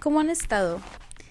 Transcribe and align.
¿Cómo 0.00 0.20
han 0.20 0.30
estado? 0.30 0.80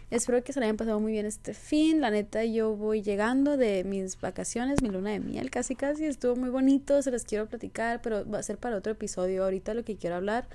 Espero 0.10 0.44
que 0.44 0.52
se 0.52 0.60
le 0.60 0.66
hayan 0.66 0.78
pasado 0.78 1.00
muy 1.00 1.14
bien 1.14 1.26
este 1.26 1.54
fin. 1.54 2.02
La 2.02 2.10
neta, 2.10 2.44
yo 2.44 2.76
voy 2.76 3.02
llegando 3.02 3.56
de 3.56 3.84
mis 3.84 4.20
vacaciones, 4.20 4.82
mi 4.82 4.90
luna 4.90 5.12
de 5.12 5.20
miel, 5.20 5.50
casi 5.50 5.76
casi. 5.76 6.06
Estuvo 6.06 6.36
muy 6.36 6.50
bonito, 6.50 7.02
se 7.02 7.12
les 7.12 7.24
quiero 7.24 7.48
platicar, 7.48 8.02
pero 8.02 8.30
va 8.30 8.40
a 8.40 8.44
ser 8.44 8.58
para 8.58 8.76
otro 8.76 8.92
episodio. 8.92 9.44
Ahorita 9.44 9.74
lo 9.74 9.84
que 9.84 9.96
quiero 9.96 10.18
hablar 10.18 10.48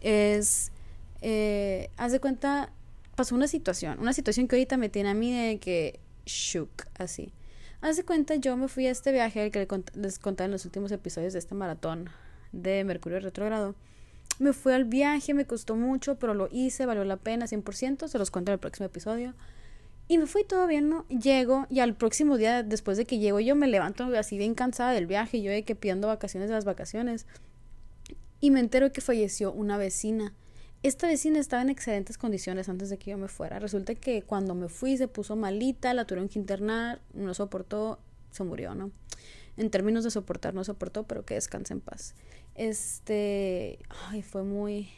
es. 0.00 0.72
Eh, 1.20 1.90
haz 1.96 2.12
de 2.12 2.20
cuenta, 2.20 2.70
pasó 3.16 3.34
una 3.34 3.48
situación, 3.48 3.98
una 3.98 4.12
situación 4.12 4.46
que 4.46 4.56
ahorita 4.56 4.76
me 4.76 4.88
tiene 4.88 5.08
a 5.08 5.14
mí 5.14 5.32
de 5.32 5.58
que 5.58 6.00
shook, 6.26 6.86
así. 6.98 7.32
Haz 7.80 7.96
de 7.96 8.04
cuenta, 8.04 8.36
yo 8.36 8.56
me 8.56 8.68
fui 8.68 8.86
a 8.86 8.90
este 8.90 9.10
viaje, 9.10 9.50
que 9.50 9.66
les 9.94 10.18
conté 10.18 10.44
en 10.44 10.50
los 10.50 10.64
últimos 10.64 10.92
episodios 10.92 11.32
de 11.32 11.38
este 11.38 11.54
maratón 11.54 12.10
de 12.52 12.84
Mercurio 12.84 13.20
Retrogrado 13.20 13.74
me 14.38 14.52
fui 14.52 14.72
al 14.72 14.84
viaje, 14.84 15.34
me 15.34 15.46
costó 15.46 15.74
mucho, 15.74 16.16
pero 16.18 16.34
lo 16.34 16.48
hice, 16.50 16.86
valió 16.86 17.04
la 17.04 17.16
pena 17.16 17.46
100%, 17.46 18.08
se 18.08 18.18
los 18.18 18.30
cuento 18.30 18.50
en 18.50 18.54
el 18.54 18.60
próximo 18.60 18.86
episodio. 18.86 19.34
Y 20.06 20.16
me 20.16 20.26
fui 20.26 20.44
todo 20.44 20.66
bien, 20.66 20.88
¿no? 20.88 21.06
Llego 21.08 21.66
y 21.68 21.80
al 21.80 21.94
próximo 21.94 22.38
día, 22.38 22.62
después 22.62 22.96
de 22.96 23.04
que 23.04 23.18
llego, 23.18 23.40
yo 23.40 23.54
me 23.54 23.66
levanto 23.66 24.04
así 24.16 24.38
bien 24.38 24.54
cansada 24.54 24.92
del 24.92 25.06
viaje, 25.06 25.42
yo 25.42 25.50
de 25.50 25.64
que 25.64 25.74
pidiendo 25.74 26.08
vacaciones 26.08 26.48
de 26.48 26.54
las 26.54 26.64
vacaciones. 26.64 27.26
Y 28.40 28.50
me 28.50 28.60
entero 28.60 28.90
que 28.92 29.00
falleció 29.00 29.52
una 29.52 29.76
vecina. 29.76 30.32
Esta 30.82 31.08
vecina 31.08 31.40
estaba 31.40 31.60
en 31.60 31.70
excelentes 31.70 32.16
condiciones 32.16 32.68
antes 32.68 32.88
de 32.88 32.98
que 32.98 33.10
yo 33.10 33.18
me 33.18 33.28
fuera. 33.28 33.58
Resulta 33.58 33.96
que 33.96 34.22
cuando 34.22 34.54
me 34.54 34.68
fui 34.68 34.96
se 34.96 35.08
puso 35.08 35.34
malita, 35.34 35.92
la 35.92 36.06
tuvieron 36.06 36.28
que 36.28 36.38
internar, 36.38 37.00
no 37.12 37.34
soportó, 37.34 37.98
se 38.30 38.44
murió, 38.44 38.74
¿no? 38.74 38.92
En 39.58 39.70
términos 39.70 40.04
de 40.04 40.10
soportar, 40.10 40.54
no 40.54 40.64
soportó, 40.64 41.02
pero 41.02 41.24
que 41.26 41.34
descanse 41.34 41.74
en 41.74 41.80
paz. 41.80 42.14
Este, 42.54 43.78
ay, 44.08 44.22
fue 44.22 44.42
muy 44.42 44.88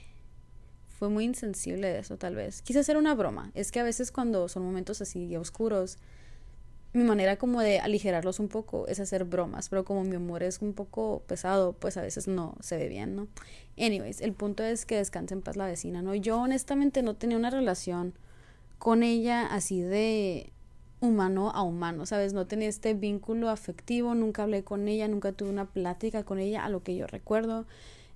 fue 1.01 1.09
muy 1.09 1.25
insensible 1.25 1.99
eso 1.99 2.19
tal 2.19 2.35
vez. 2.35 2.61
Quise 2.61 2.81
hacer 2.81 2.99
una 2.99 3.15
broma. 3.15 3.51
Es 3.55 3.73
que 3.73 3.81
a 3.81 3.83
veces 3.83 4.13
cuando 4.13 4.51
son 4.51 4.63
momentos 4.63 5.01
así 5.01 5.35
oscuros, 5.35 5.97
mi 6.93 7.05
manera 7.05 7.37
como 7.37 7.63
de 7.63 7.81
aligerarlos 7.81 8.39
un 8.39 8.49
poco 8.49 8.87
es 8.87 9.01
hacer 9.01 9.25
bromas, 9.25 9.71
pero 9.71 9.85
como 9.85 10.05
mi 10.05 10.17
humor 10.17 10.43
es 10.43 10.61
un 10.61 10.75
poco 10.75 11.23
pesado, 11.27 11.73
pues 11.73 11.97
a 11.97 12.03
veces 12.03 12.29
no 12.29 12.55
se 12.61 12.77
ve 12.77 12.89
bien, 12.89 13.17
¿no? 13.17 13.29
Anyways, 13.79 14.21
el 14.21 14.35
punto 14.35 14.63
es 14.63 14.85
que 14.85 14.97
descanse 14.97 15.33
en 15.33 15.41
paz 15.41 15.57
la 15.57 15.67
vecina, 15.67 16.03
¿no? 16.03 16.15
Yo 16.15 16.39
honestamente 16.39 17.03
no 17.03 17.15
tenía 17.17 17.39
una 17.39 17.49
relación 17.49 18.13
con 18.79 19.03
ella 19.03 19.47
así 19.47 19.81
de 19.81 20.53
humano 21.01 21.51
a 21.51 21.63
humano, 21.63 22.07
¿sabes? 22.07 22.33
No 22.33 22.47
tenía 22.47 22.69
este 22.69 22.95
vínculo 22.95 23.49
afectivo, 23.49 24.15
nunca 24.15 24.43
hablé 24.43 24.65
con 24.65 24.89
ella, 24.89 25.09
nunca 25.09 25.33
tuve 25.33 25.51
una 25.51 25.67
plática 25.67 26.25
con 26.25 26.39
ella, 26.39 26.65
a 26.65 26.69
lo 26.69 26.83
que 26.83 26.97
yo 26.97 27.07
recuerdo. 27.07 27.67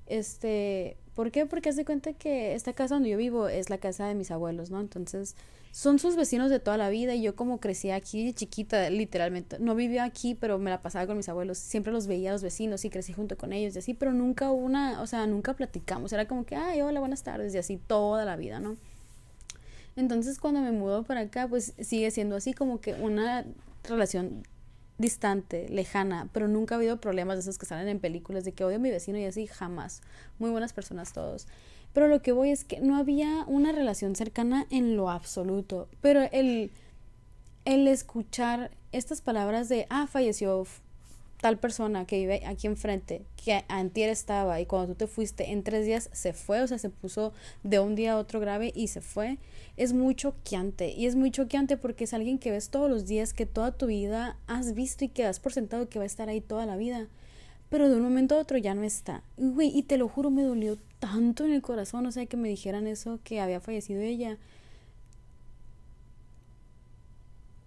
Este, 0.07 0.97
¿por 1.15 1.31
qué? 1.31 1.47
Porque 1.47 1.71
hace 1.71 1.85
cuenta 1.85 2.13
que 2.13 2.55
esta 2.55 2.75
casa 2.75 2.97
donde 2.97 3.11
yo 3.11 3.17
vivo 3.17 3.49
es 3.49 3.71
la 3.71 3.79
casa 3.79 4.07
de 4.07 4.15
mis 4.15 4.31
abuelos, 4.31 4.71
¿no? 4.71 4.81
Entonces, 4.81 5.35
son 5.75 5.99
sus 5.99 6.15
vecinos 6.15 6.51
de 6.51 6.61
toda 6.61 6.77
la 6.77 6.89
vida 6.89 7.15
y 7.15 7.23
yo 7.23 7.35
como 7.35 7.59
crecí 7.59 7.91
aquí 7.91 8.33
chiquita, 8.33 8.91
literalmente, 8.91 9.59
no 9.59 9.75
vivía 9.75 10.05
aquí, 10.05 10.37
pero 10.37 10.59
me 10.59 10.71
la 10.71 10.83
pasaba 10.83 11.07
con 11.07 11.17
mis 11.17 11.29
abuelos, 11.29 11.59
siempre 11.59 11.93
los 11.93 12.07
veía 12.07 12.31
a 12.31 12.33
los 12.33 12.45
vecinos 12.45 12.85
y 12.85 12.91
crecí 12.91 13.13
junto 13.13 13.37
con 13.37 13.53
ellos 13.53 13.75
y 13.75 13.81
así, 13.81 13.93
pero 13.93 14.13
nunca 14.13 14.53
una, 14.53 15.03
o 15.03 15.07
sea, 15.09 15.27
nunca 15.27 15.55
platicamos, 15.55 16.13
era 16.13 16.29
como 16.29 16.47
que, 16.47 16.55
ay, 16.55 16.81
hola, 16.81 17.01
buenas 17.01 17.25
tardes 17.25 17.55
y 17.55 17.59
así 17.59 17.77
toda 17.77 18.25
la 18.25 18.37
vida, 18.37 18.61
¿no? 18.61 18.77
Entonces 19.97 20.39
cuando 20.39 20.61
me 20.61 20.73
mudo 20.73 21.05
para 21.05 21.21
acá, 21.21 21.47
pues 21.49 21.75
sigue 21.81 22.11
siendo 22.11 22.37
así 22.37 22.53
como 22.53 22.81
que 22.81 22.95
una 22.95 23.45
relación 23.85 24.43
distante, 24.99 25.69
lejana, 25.69 26.29
pero 26.33 26.49
nunca 26.49 26.75
ha 26.75 26.79
habido 26.79 27.01
problemas 27.01 27.37
de 27.37 27.41
esos 27.41 27.59
que 27.59 27.67
salen 27.67 27.89
en 27.89 28.01
películas 28.01 28.45
de 28.45 28.53
que 28.53 28.65
odio 28.65 28.77
a 28.77 28.81
mi 28.81 28.91
vecino 28.91 29.19
y 29.19 29.25
así, 29.25 29.47
jamás. 29.47 30.03
Muy 30.39 30.51
buenas 30.51 30.73
personas 30.73 31.13
todos. 31.13 31.47
Pero 31.93 32.09
lo 32.09 32.23
que 32.23 32.33
voy 32.33 32.51
es 32.51 32.65
que 32.65 32.81
no 32.81 32.97
había 32.97 33.45
una 33.47 33.73
relación 33.73 34.17
cercana 34.17 34.67
en 34.71 34.97
lo 34.97 35.11
absoluto. 35.11 35.89
Pero 36.01 36.23
el, 36.33 36.71
el 37.65 37.89
escuchar 37.89 38.71
estas 38.93 39.21
palabras 39.21 39.69
de, 39.69 39.87
ah, 39.91 40.07
falleció 40.07 40.67
tal 41.41 41.59
persona 41.59 42.07
que 42.07 42.19
vive 42.19 42.43
aquí 42.47 42.67
enfrente, 42.67 43.27
que 43.37 43.65
antier 43.69 44.09
estaba 44.09 44.61
y 44.61 44.67
cuando 44.67 44.89
tú 44.89 44.95
te 44.95 45.07
fuiste 45.07 45.51
en 45.53 45.63
tres 45.63 45.87
días 45.87 46.09
se 46.13 46.33
fue, 46.33 46.63
o 46.63 46.67
sea, 46.67 46.79
se 46.79 46.91
puso 46.91 47.33
de 47.63 47.81
un 47.81 47.95
día 47.95 48.15
a 48.15 48.19
otro 48.19 48.41
grave 48.41 48.73
y 48.75 48.89
se 48.89 49.01
fue, 49.01 49.39
es 49.77 49.93
muy 49.93 50.15
choqueante. 50.15 50.93
Y 50.93 51.07
es 51.07 51.17
muy 51.17 51.31
choqueante 51.31 51.77
porque 51.77 52.05
es 52.05 52.15
alguien 52.15 52.39
que 52.39 52.51
ves 52.51 52.71
todos 52.71 52.89
los 52.91 53.07
días, 53.07 53.33
que 53.33 53.47
toda 53.47 53.73
tu 53.73 53.87
vida 53.87 54.39
has 54.47 54.75
visto 54.75 55.05
y 55.05 55.09
que 55.09 55.25
das 55.25 55.41
por 55.41 55.53
sentado 55.53 55.89
que 55.89 55.99
va 55.99 56.05
a 56.05 56.07
estar 56.07 56.29
ahí 56.29 56.41
toda 56.41 56.67
la 56.67 56.77
vida. 56.77 57.09
Pero 57.69 57.89
de 57.89 57.97
un 57.97 58.03
momento 58.03 58.37
a 58.37 58.39
otro 58.39 58.57
ya 58.59 58.75
no 58.75 58.85
está. 58.85 59.25
Y 59.37 59.83
te 59.83 59.99
lo 59.99 60.09
juro, 60.09 60.31
me 60.31 60.43
dolió 60.43 60.79
tanto 60.99 61.45
en 61.45 61.53
el 61.53 61.63
corazón, 61.63 62.07
o 62.07 62.13
sea, 62.13 62.27
que 62.27 62.37
me 62.37 62.49
dijeran 62.49 62.87
eso, 62.87 63.21
que 63.25 63.41
había 63.41 63.61
fallecido 63.61 64.01
ella. 64.01 64.39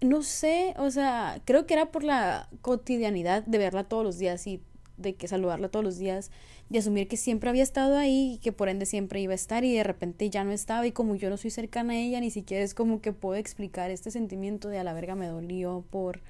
No 0.01 0.23
sé, 0.23 0.73
o 0.77 0.91
sea, 0.91 1.41
creo 1.45 1.65
que 1.65 1.73
era 1.73 1.91
por 1.91 2.03
la 2.03 2.49
cotidianidad 2.61 3.43
de 3.43 3.57
verla 3.57 3.83
todos 3.83 4.03
los 4.03 4.17
días 4.17 4.45
y 4.47 4.61
de 4.97 5.15
que 5.15 5.27
saludarla 5.27 5.69
todos 5.69 5.85
los 5.85 5.97
días, 5.97 6.31
de 6.69 6.79
asumir 6.79 7.07
que 7.07 7.17
siempre 7.17 7.49
había 7.49 7.63
estado 7.63 7.97
ahí 7.97 8.33
y 8.33 8.37
que 8.39 8.51
por 8.51 8.67
ende 8.69 8.85
siempre 8.85 9.21
iba 9.21 9.31
a 9.31 9.35
estar 9.35 9.63
y 9.63 9.75
de 9.75 9.83
repente 9.83 10.29
ya 10.29 10.43
no 10.43 10.51
estaba 10.51 10.85
y 10.85 10.91
como 10.91 11.15
yo 11.15 11.29
no 11.29 11.37
soy 11.37 11.51
cercana 11.51 11.93
a 11.93 11.97
ella, 11.97 12.19
ni 12.19 12.31
siquiera 12.31 12.63
es 12.63 12.73
como 12.73 13.01
que 13.01 13.13
puedo 13.13 13.35
explicar 13.35 13.91
este 13.91 14.11
sentimiento 14.11 14.69
de 14.69 14.79
a 14.79 14.83
la 14.83 14.93
verga 14.93 15.15
me 15.15 15.27
dolió 15.27 15.85
por 15.89 16.21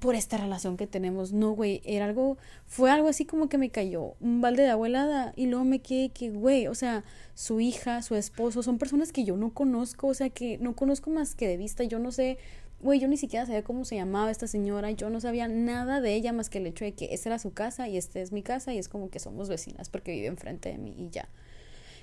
por 0.00 0.14
esta 0.14 0.36
relación 0.36 0.76
que 0.76 0.86
tenemos. 0.86 1.32
No, 1.32 1.52
güey, 1.52 1.82
era 1.84 2.06
algo, 2.06 2.38
fue 2.66 2.90
algo 2.90 3.08
así 3.08 3.24
como 3.24 3.48
que 3.48 3.58
me 3.58 3.70
cayó 3.70 4.14
un 4.20 4.40
balde 4.40 4.62
de 4.62 4.70
abuelada 4.70 5.32
y 5.36 5.46
luego 5.46 5.64
me 5.64 5.80
quedé 5.80 6.10
que, 6.10 6.30
güey, 6.30 6.66
o 6.66 6.74
sea, 6.74 7.04
su 7.34 7.60
hija, 7.60 8.02
su 8.02 8.14
esposo, 8.14 8.62
son 8.62 8.78
personas 8.78 9.12
que 9.12 9.24
yo 9.24 9.36
no 9.36 9.52
conozco, 9.52 10.08
o 10.08 10.14
sea, 10.14 10.30
que 10.30 10.58
no 10.58 10.74
conozco 10.74 11.10
más 11.10 11.34
que 11.34 11.48
de 11.48 11.56
vista, 11.56 11.84
yo 11.84 11.98
no 11.98 12.12
sé, 12.12 12.38
güey, 12.80 13.00
yo 13.00 13.08
ni 13.08 13.16
siquiera 13.16 13.46
sabía 13.46 13.62
cómo 13.62 13.84
se 13.84 13.96
llamaba 13.96 14.30
esta 14.30 14.46
señora, 14.46 14.90
yo 14.90 15.10
no 15.10 15.20
sabía 15.20 15.48
nada 15.48 16.00
de 16.00 16.14
ella 16.14 16.32
más 16.32 16.50
que 16.50 16.58
el 16.58 16.66
hecho 16.66 16.84
de 16.84 16.92
que 16.92 17.14
esta 17.14 17.30
era 17.30 17.38
su 17.38 17.52
casa 17.52 17.88
y 17.88 17.96
esta 17.96 18.20
es 18.20 18.32
mi 18.32 18.42
casa 18.42 18.74
y 18.74 18.78
es 18.78 18.88
como 18.88 19.10
que 19.10 19.20
somos 19.20 19.48
vecinas 19.48 19.88
porque 19.88 20.12
vive 20.12 20.26
enfrente 20.26 20.70
de 20.70 20.78
mí 20.78 20.94
y 20.98 21.10
ya. 21.10 21.28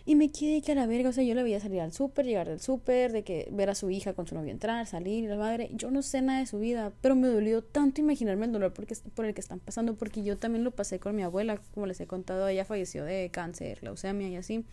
Y 0.06 0.16
me 0.16 0.32
quedé 0.32 0.62
que 0.62 0.72
a 0.72 0.76
la 0.76 0.88
verga, 0.88 1.10
o 1.10 1.14
sea, 1.14 1.24
yo 1.24 1.36
le 1.36 1.44
veía 1.44 1.60
salir 1.60 1.82
al 1.82 1.94
súper, 1.94 2.26
llegar 2.26 2.48
del 2.48 2.60
súper, 2.60 3.12
de 3.12 3.24
que 3.24 3.48
ver 3.52 3.70
a 3.70 3.76
su 3.76 3.90
hija 3.90 4.14
con 4.14 4.26
su 4.26 4.36
novio 4.36 4.52
entrar, 4.52 4.86
salir, 4.88 5.30
la 5.30 5.36
madre. 5.36 5.70
Yo 5.74 5.92
no 5.92 6.02
sé 6.02 6.22
nada 6.22 6.40
de 6.40 6.48
su 6.48 6.60
vida, 6.60 6.92
pero 7.02 7.16
me 7.16 7.28
dolió 7.28 7.64
tanto 7.64 8.02
imaginarme 8.02 8.46
el 8.46 8.52
dolor 8.52 8.74
porque, 8.74 8.96
por 9.14 9.26
el 9.26 9.34
que 9.34 9.42
están 9.42 9.60
pasando, 9.60 9.96
porque 9.96 10.24
yo 10.24 10.38
también 10.38 10.64
lo 10.64 10.72
pasé 10.72 11.00
con 11.00 11.16
mi 11.16 11.24
abuela, 11.24 11.62
como 11.74 11.86
les 11.86 12.00
he 12.02 12.08
contado, 12.08 12.48
ella 12.48 12.66
falleció 12.66 13.06
de 13.06 13.30
cáncer, 13.32 13.84
leucemia 13.84 14.28
y 14.30 14.36
así. 14.38 14.66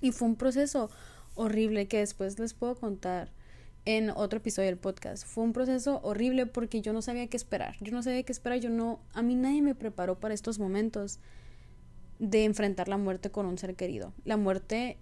Y 0.00 0.12
fue 0.12 0.28
un 0.28 0.36
proceso 0.36 0.90
horrible 1.34 1.86
que 1.86 1.98
después 1.98 2.38
les 2.38 2.54
puedo 2.54 2.74
contar 2.74 3.30
en 3.84 4.10
otro 4.10 4.38
episodio 4.38 4.68
del 4.68 4.78
podcast. 4.78 5.26
Fue 5.26 5.44
un 5.44 5.52
proceso 5.52 6.00
horrible 6.02 6.46
porque 6.46 6.80
yo 6.80 6.92
no 6.92 7.02
sabía 7.02 7.26
qué 7.26 7.36
esperar. 7.36 7.76
Yo 7.80 7.92
no 7.92 8.02
sabía 8.02 8.22
qué 8.22 8.32
esperar, 8.32 8.58
yo 8.58 8.70
no, 8.70 9.00
a 9.12 9.22
mí 9.22 9.34
nadie 9.34 9.62
me 9.62 9.74
preparó 9.74 10.18
para 10.18 10.34
estos 10.34 10.58
momentos 10.58 11.18
de 12.22 12.44
enfrentar 12.44 12.86
la 12.86 12.98
muerte 12.98 13.30
con 13.30 13.46
un 13.46 13.58
ser 13.58 13.74
querido. 13.74 14.12
La 14.24 14.36
muerte, 14.36 14.96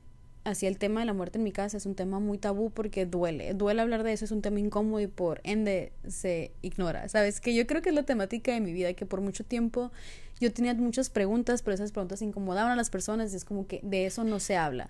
así 0.45 0.67
el 0.67 0.79
tema 0.79 1.01
de 1.01 1.07
la 1.07 1.13
muerte 1.13 1.37
en 1.37 1.45
mi 1.45 1.53
casa 1.53 1.77
es 1.77 1.85
un 1.85 1.95
tema 1.95 2.19
muy 2.19 2.39
tabú 2.39 2.71
porque 2.71 3.05
duele. 3.05 3.53
Duele 3.53 3.83
hablar 3.83 4.05
de 4.05 4.15
eso, 4.15 4.25
es 4.25 4.31
un 4.31 4.41
tema 4.41 4.59
incómodo 4.59 5.01
y 5.01 5.07
por 5.07 5.43
ende 5.45 5.93
se 6.09 6.53
ignora. 6.63 7.11
Sabes 7.11 7.43
que 7.43 7.55
yo 7.55 7.67
creo 7.67 7.83
que 7.83 7.91
es 7.91 7.95
la 7.95 8.05
temática 8.05 8.53
de 8.53 8.61
mi 8.61 8.73
vida, 8.73 8.95
que 8.95 9.05
por 9.05 9.21
mucho 9.21 9.45
tiempo 9.45 9.93
yo 10.41 10.51
tenía 10.51 10.73
muchas 10.73 11.11
preguntas, 11.11 11.61
pero 11.61 11.75
esas 11.75 11.93
preguntas 11.93 12.23
incomodaban 12.23 12.73
a 12.73 12.77
las 12.77 12.89
personas 12.89 13.35
y 13.35 13.37
es 13.37 13.45
como 13.45 13.67
que 13.67 13.81
de 13.83 14.07
eso 14.07 14.25
no 14.25 14.41
se 14.41 14.57
habla. 14.57 14.89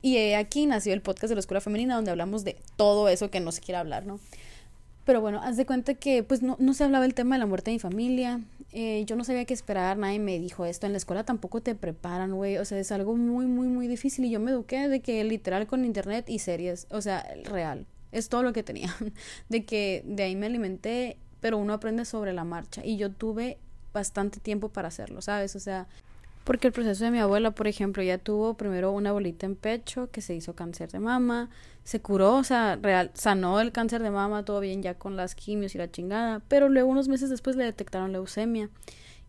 Y 0.00 0.34
aquí 0.34 0.66
nació 0.66 0.92
el 0.92 1.02
podcast 1.02 1.30
de 1.30 1.34
la 1.34 1.40
Escuela 1.40 1.60
Femenina 1.60 1.96
donde 1.96 2.12
hablamos 2.12 2.44
de 2.44 2.56
todo 2.76 3.08
eso 3.08 3.32
que 3.32 3.40
no 3.40 3.50
se 3.50 3.60
quiere 3.62 3.78
hablar, 3.78 4.06
¿no? 4.06 4.20
Pero 5.04 5.20
bueno, 5.20 5.40
haz 5.42 5.56
de 5.56 5.66
cuenta 5.66 5.94
que 5.94 6.22
pues 6.22 6.42
no, 6.42 6.56
no 6.58 6.74
se 6.74 6.84
hablaba 6.84 7.04
el 7.04 7.14
tema 7.14 7.34
de 7.34 7.40
la 7.40 7.46
muerte 7.46 7.70
de 7.70 7.76
mi 7.76 7.78
familia, 7.78 8.40
eh, 8.76 9.04
yo 9.06 9.14
no 9.14 9.22
sabía 9.22 9.44
qué 9.44 9.54
esperar, 9.54 9.96
nadie 9.98 10.18
me 10.18 10.38
dijo 10.40 10.64
esto, 10.64 10.86
en 10.86 10.92
la 10.92 10.98
escuela 10.98 11.22
tampoco 11.22 11.60
te 11.60 11.76
preparan, 11.76 12.32
güey, 12.34 12.58
o 12.58 12.64
sea, 12.64 12.76
es 12.78 12.90
algo 12.90 13.14
muy, 13.14 13.46
muy, 13.46 13.68
muy 13.68 13.86
difícil 13.86 14.24
y 14.24 14.30
yo 14.30 14.40
me 14.40 14.50
eduqué 14.50 14.88
de 14.88 14.98
que 15.00 15.22
literal 15.22 15.68
con 15.68 15.84
internet 15.84 16.28
y 16.28 16.40
series, 16.40 16.88
o 16.90 17.00
sea, 17.00 17.24
real, 17.44 17.86
es 18.10 18.28
todo 18.28 18.42
lo 18.42 18.52
que 18.52 18.64
tenía, 18.64 18.92
de 19.48 19.64
que 19.64 20.02
de 20.06 20.24
ahí 20.24 20.34
me 20.34 20.46
alimenté, 20.46 21.18
pero 21.38 21.58
uno 21.58 21.72
aprende 21.72 22.04
sobre 22.04 22.32
la 22.32 22.42
marcha 22.42 22.84
y 22.84 22.96
yo 22.96 23.12
tuve 23.12 23.58
bastante 23.92 24.40
tiempo 24.40 24.70
para 24.70 24.88
hacerlo, 24.88 25.22
¿sabes? 25.22 25.54
O 25.54 25.60
sea, 25.60 25.86
porque 26.44 26.68
el 26.68 26.72
proceso 26.72 27.04
de 27.04 27.10
mi 27.10 27.18
abuela, 27.18 27.52
por 27.52 27.66
ejemplo, 27.66 28.02
ya 28.02 28.18
tuvo 28.18 28.54
primero 28.54 28.92
una 28.92 29.12
bolita 29.12 29.46
en 29.46 29.56
pecho 29.56 30.10
que 30.10 30.20
se 30.20 30.34
hizo 30.34 30.54
cáncer 30.54 30.90
de 30.90 31.00
mama, 31.00 31.48
se 31.84 32.00
curó, 32.00 32.36
o 32.36 32.44
sea, 32.44 32.76
real, 32.76 33.10
sanó 33.14 33.60
el 33.60 33.72
cáncer 33.72 34.02
de 34.02 34.10
mama, 34.10 34.44
todo 34.44 34.60
bien 34.60 34.82
ya 34.82 34.94
con 34.94 35.16
las 35.16 35.34
quimios 35.34 35.74
y 35.74 35.78
la 35.78 35.90
chingada, 35.90 36.42
pero 36.48 36.68
luego 36.68 36.90
unos 36.90 37.08
meses 37.08 37.30
después 37.30 37.56
le 37.56 37.64
detectaron 37.64 38.12
leucemia. 38.12 38.70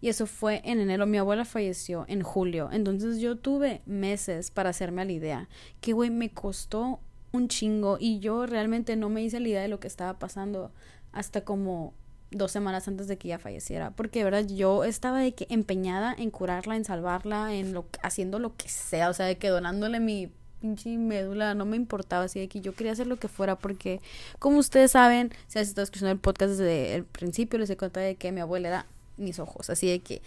Y 0.01 0.09
eso 0.09 0.27
fue 0.27 0.61
en 0.65 0.79
enero. 0.79 1.07
Mi 1.07 1.17
abuela 1.17 1.45
falleció 1.45 2.05
en 2.07 2.21
julio. 2.21 2.69
Entonces 2.71 3.19
yo 3.19 3.37
tuve 3.37 3.81
meses 3.85 4.51
para 4.51 4.69
hacerme 4.69 5.01
a 5.01 5.05
la 5.05 5.13
idea. 5.13 5.49
Que, 5.81 5.93
güey, 5.93 6.11
me 6.11 6.29
costó 6.29 6.99
un 7.31 7.47
chingo. 7.47 7.97
Y 7.99 8.19
yo 8.19 8.45
realmente 8.45 8.97
no 8.97 9.09
me 9.09 9.23
hice 9.23 9.39
la 9.39 9.47
idea 9.47 9.61
de 9.61 9.67
lo 9.67 9.79
que 9.79 9.87
estaba 9.87 10.19
pasando 10.19 10.71
hasta 11.11 11.41
como 11.41 11.93
dos 12.35 12.51
semanas 12.51 12.87
antes 12.87 13.07
de 13.07 13.17
que 13.17 13.29
ella 13.29 13.39
falleciera, 13.39 13.91
porque 13.91 14.19
de 14.19 14.25
verdad 14.25 14.45
yo 14.45 14.83
estaba 14.83 15.19
de 15.19 15.33
que 15.33 15.47
empeñada 15.49 16.13
en 16.17 16.29
curarla, 16.31 16.75
en 16.75 16.83
salvarla, 16.83 17.53
en 17.53 17.73
lo 17.73 17.85
haciendo 18.03 18.39
lo 18.39 18.55
que 18.55 18.67
sea, 18.67 19.09
o 19.09 19.13
sea, 19.13 19.25
de 19.25 19.37
que 19.37 19.47
donándole 19.47 19.99
mi 19.99 20.29
pinche 20.59 20.97
médula, 20.97 21.53
no 21.53 21.65
me 21.65 21.77
importaba, 21.77 22.25
así 22.25 22.39
de 22.39 22.47
que 22.47 22.59
yo 22.59 22.75
quería 22.75 22.91
hacer 22.91 23.07
lo 23.07 23.17
que 23.17 23.27
fuera, 23.27 23.55
porque 23.55 24.01
como 24.37 24.57
ustedes 24.57 24.91
saben, 24.91 25.31
si 25.47 25.59
has 25.59 25.67
estado 25.67 25.83
escuchando 25.83 26.11
el 26.11 26.19
podcast 26.19 26.51
desde 26.51 26.95
el 26.95 27.05
principio, 27.05 27.57
les 27.57 27.69
he 27.69 27.77
contado 27.77 28.05
de 28.05 28.15
que 28.15 28.31
mi 28.31 28.41
abuela 28.41 28.67
era 28.67 28.85
mis 29.17 29.39
ojos, 29.39 29.69
así 29.69 29.87
de 29.87 29.99
que 29.99 30.21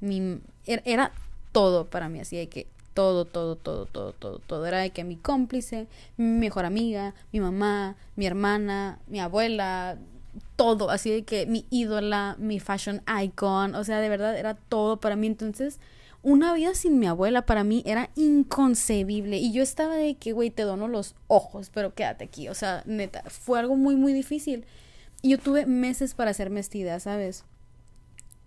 mi, 0.00 0.40
er, 0.66 0.82
era 0.84 1.12
todo 1.52 1.86
para 1.86 2.08
mí, 2.10 2.20
así 2.20 2.36
de 2.36 2.48
que 2.48 2.66
todo, 2.92 3.24
todo, 3.24 3.56
todo, 3.56 3.86
todo, 3.86 4.12
todo, 4.12 4.38
todo. 4.38 4.66
Era 4.66 4.78
de 4.78 4.90
que 4.90 5.02
mi 5.02 5.16
cómplice, 5.16 5.88
mi 6.16 6.26
mejor 6.26 6.64
amiga, 6.64 7.14
mi 7.32 7.40
mamá, 7.40 7.96
mi 8.14 8.26
hermana, 8.26 9.00
mi 9.08 9.18
abuela, 9.18 9.98
todo, 10.56 10.90
así 10.90 11.10
de 11.10 11.24
que 11.24 11.46
mi 11.46 11.66
ídola, 11.70 12.36
mi 12.38 12.60
fashion 12.60 13.02
icon, 13.22 13.74
o 13.74 13.84
sea, 13.84 14.00
de 14.00 14.08
verdad 14.08 14.38
era 14.38 14.54
todo 14.54 14.98
para 14.98 15.16
mí. 15.16 15.26
Entonces, 15.26 15.80
una 16.22 16.54
vida 16.54 16.74
sin 16.74 16.98
mi 16.98 17.06
abuela 17.06 17.44
para 17.44 17.64
mí 17.64 17.82
era 17.86 18.10
inconcebible. 18.16 19.36
Y 19.36 19.52
yo 19.52 19.62
estaba 19.62 19.96
de 19.96 20.14
que, 20.14 20.32
güey, 20.32 20.50
te 20.50 20.62
dono 20.62 20.88
los 20.88 21.14
ojos, 21.28 21.70
pero 21.72 21.94
quédate 21.94 22.24
aquí. 22.24 22.48
O 22.48 22.54
sea, 22.54 22.82
neta, 22.86 23.22
fue 23.28 23.58
algo 23.58 23.76
muy, 23.76 23.96
muy 23.96 24.12
difícil. 24.12 24.64
Y 25.22 25.30
yo 25.30 25.38
tuve 25.38 25.66
meses 25.66 26.14
para 26.14 26.30
hacerme 26.30 26.60
esta 26.60 26.78
idea, 26.78 27.00
¿sabes? 27.00 27.44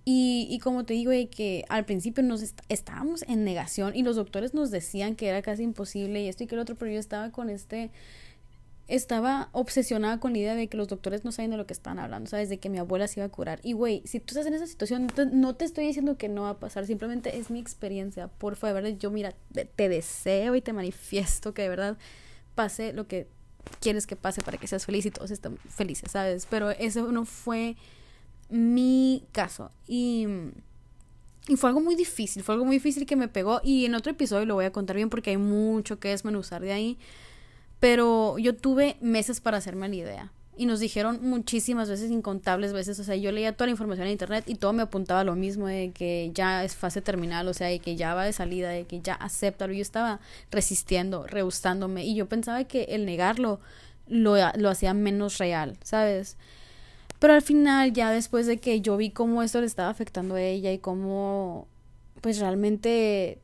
Y, 0.06 0.48
y 0.50 0.60
como 0.60 0.86
te 0.86 0.94
digo, 0.94 1.12
que 1.30 1.66
al 1.70 1.86
principio 1.86 2.24
nos 2.24 2.54
estábamos 2.70 3.24
en 3.28 3.44
negación 3.44 3.96
y 3.96 4.04
los 4.04 4.16
doctores 4.16 4.54
nos 4.54 4.72
decían 4.72 5.16
que 5.16 5.28
era 5.28 5.42
casi 5.42 5.64
imposible 5.64 6.22
y 6.22 6.30
esto 6.30 6.46
y 6.46 6.48
que 6.48 6.56
el 6.56 6.62
otro, 6.62 6.76
pero 6.76 6.92
yo 6.92 7.00
estaba 7.00 7.30
con 7.32 7.50
este, 7.50 7.92
estaba 8.88 9.50
obsesionada 9.52 10.20
con 10.20 10.32
la 10.32 10.40
idea 10.40 10.56
de 10.56 10.68
que 10.68 10.78
los 10.78 10.88
doctores 10.88 11.26
no 11.26 11.32
saben 11.32 11.52
de 11.52 11.58
lo 11.58 11.66
que 11.68 11.74
están 11.74 12.00
hablando, 12.00 12.30
¿sabes? 12.30 12.48
De 12.50 12.58
que 12.58 12.70
mi 12.70 12.78
abuela 12.78 13.08
se 13.08 13.20
iba 13.20 13.26
a 13.26 13.30
curar. 13.30 13.60
Y 13.64 13.74
güey, 13.74 14.02
si 14.06 14.20
tú 14.20 14.28
estás 14.30 14.46
en 14.46 14.54
esa 14.54 14.68
situación, 14.68 15.08
no 15.34 15.56
te, 15.56 15.66
estoy 15.66 15.86
diciendo 15.86 16.18
que 16.18 16.30
no 16.30 16.44
va 16.44 16.52
a 16.52 16.60
pasar, 16.60 16.86
simplemente 16.86 17.38
es 17.38 17.50
mi 17.50 17.60
experiencia. 17.60 18.30
Por 18.30 18.56
favor, 18.56 18.88
yo 18.98 19.12
mira, 19.12 19.34
te 19.76 19.90
deseo 19.90 20.56
y 20.56 20.62
te 20.62 20.72
manifiesto 20.72 21.54
que 21.54 21.64
de 21.64 21.70
verdad 21.70 21.98
pase 22.56 22.94
lo 22.94 23.08
que 23.08 23.28
quieres 23.82 24.08
que 24.08 24.16
pase 24.16 24.42
para 24.42 24.58
que 24.58 24.68
seas 24.68 24.86
feliz 24.86 25.06
y 25.06 25.12
todos 25.12 25.32
estén 25.32 25.58
felices, 25.58 26.12
¿sabes? 26.12 26.48
Pero 26.50 26.72
eso 26.72 27.12
no 27.12 27.26
fue 27.26 27.76
mi 28.50 29.26
caso. 29.34 29.72
Y, 29.86 30.28
y 31.50 31.58
fue 31.58 31.70
algo 31.70 31.82
muy 31.82 31.96
difícil, 31.96 32.44
fue 32.44 32.56
algo 32.56 32.66
muy 32.66 32.78
difícil 32.78 33.06
que 33.06 33.18
me 33.18 33.28
pegó. 33.28 33.60
Y 33.64 33.86
en 33.86 33.96
otro 33.96 34.14
episodio 34.14 34.46
lo 34.46 34.56
voy 34.56 34.66
a 34.66 34.72
contar 34.72 34.96
bien 34.96 35.10
porque 35.10 35.32
hay 35.32 35.38
mucho 35.38 36.00
que 36.00 36.10
desmenuzar 36.10 36.62
de 36.62 36.72
ahí. 36.72 36.98
Pero 37.80 38.38
yo 38.38 38.56
tuve 38.56 38.98
meses 39.02 39.42
para 39.42 39.58
hacerme 39.58 39.90
la 39.90 39.96
idea. 39.96 40.32
Y 40.60 40.66
nos 40.66 40.80
dijeron 40.80 41.20
muchísimas 41.22 41.88
veces, 41.88 42.10
incontables 42.10 42.74
veces, 42.74 43.00
o 43.00 43.04
sea, 43.04 43.16
yo 43.16 43.32
leía 43.32 43.54
toda 43.54 43.68
la 43.68 43.72
información 43.72 44.08
en 44.08 44.14
internet 44.14 44.44
y 44.48 44.56
todo 44.56 44.74
me 44.74 44.82
apuntaba 44.82 45.20
a 45.20 45.24
lo 45.24 45.36
mismo, 45.36 45.68
de 45.68 45.92
que 45.92 46.32
ya 46.34 46.64
es 46.64 46.76
fase 46.76 47.00
terminal, 47.02 47.48
o 47.48 47.54
sea, 47.54 47.68
de 47.68 47.78
que 47.78 47.96
ya 47.96 48.16
va 48.16 48.26
de 48.26 48.34
salida, 48.34 48.70
de 48.70 48.86
que 48.86 49.00
ya 49.02 49.14
acepta. 49.14 49.68
Yo 49.68 49.74
estaba 49.74 50.20
resistiendo, 50.50 51.28
rehustándome 51.28 52.06
y 52.06 52.16
yo 52.16 52.26
pensaba 52.26 52.64
que 52.64 52.86
el 52.86 53.06
negarlo 53.06 53.60
lo, 54.08 54.36
lo 54.56 54.70
hacía 54.70 54.96
menos 54.96 55.38
real, 55.38 55.78
¿sabes? 55.84 56.38
Pero 57.20 57.34
al 57.34 57.42
final, 57.44 57.94
ya 57.94 58.12
después 58.12 58.48
de 58.48 58.58
que 58.58 58.82
yo 58.82 58.98
vi 58.98 59.12
cómo 59.12 59.44
esto 59.44 59.60
le 59.60 59.68
estaba 59.68 59.90
afectando 59.90 60.36
a 60.36 60.42
ella 60.42 60.72
y 60.72 60.80
cómo, 60.80 61.68
pues 62.22 62.40
realmente 62.40 63.40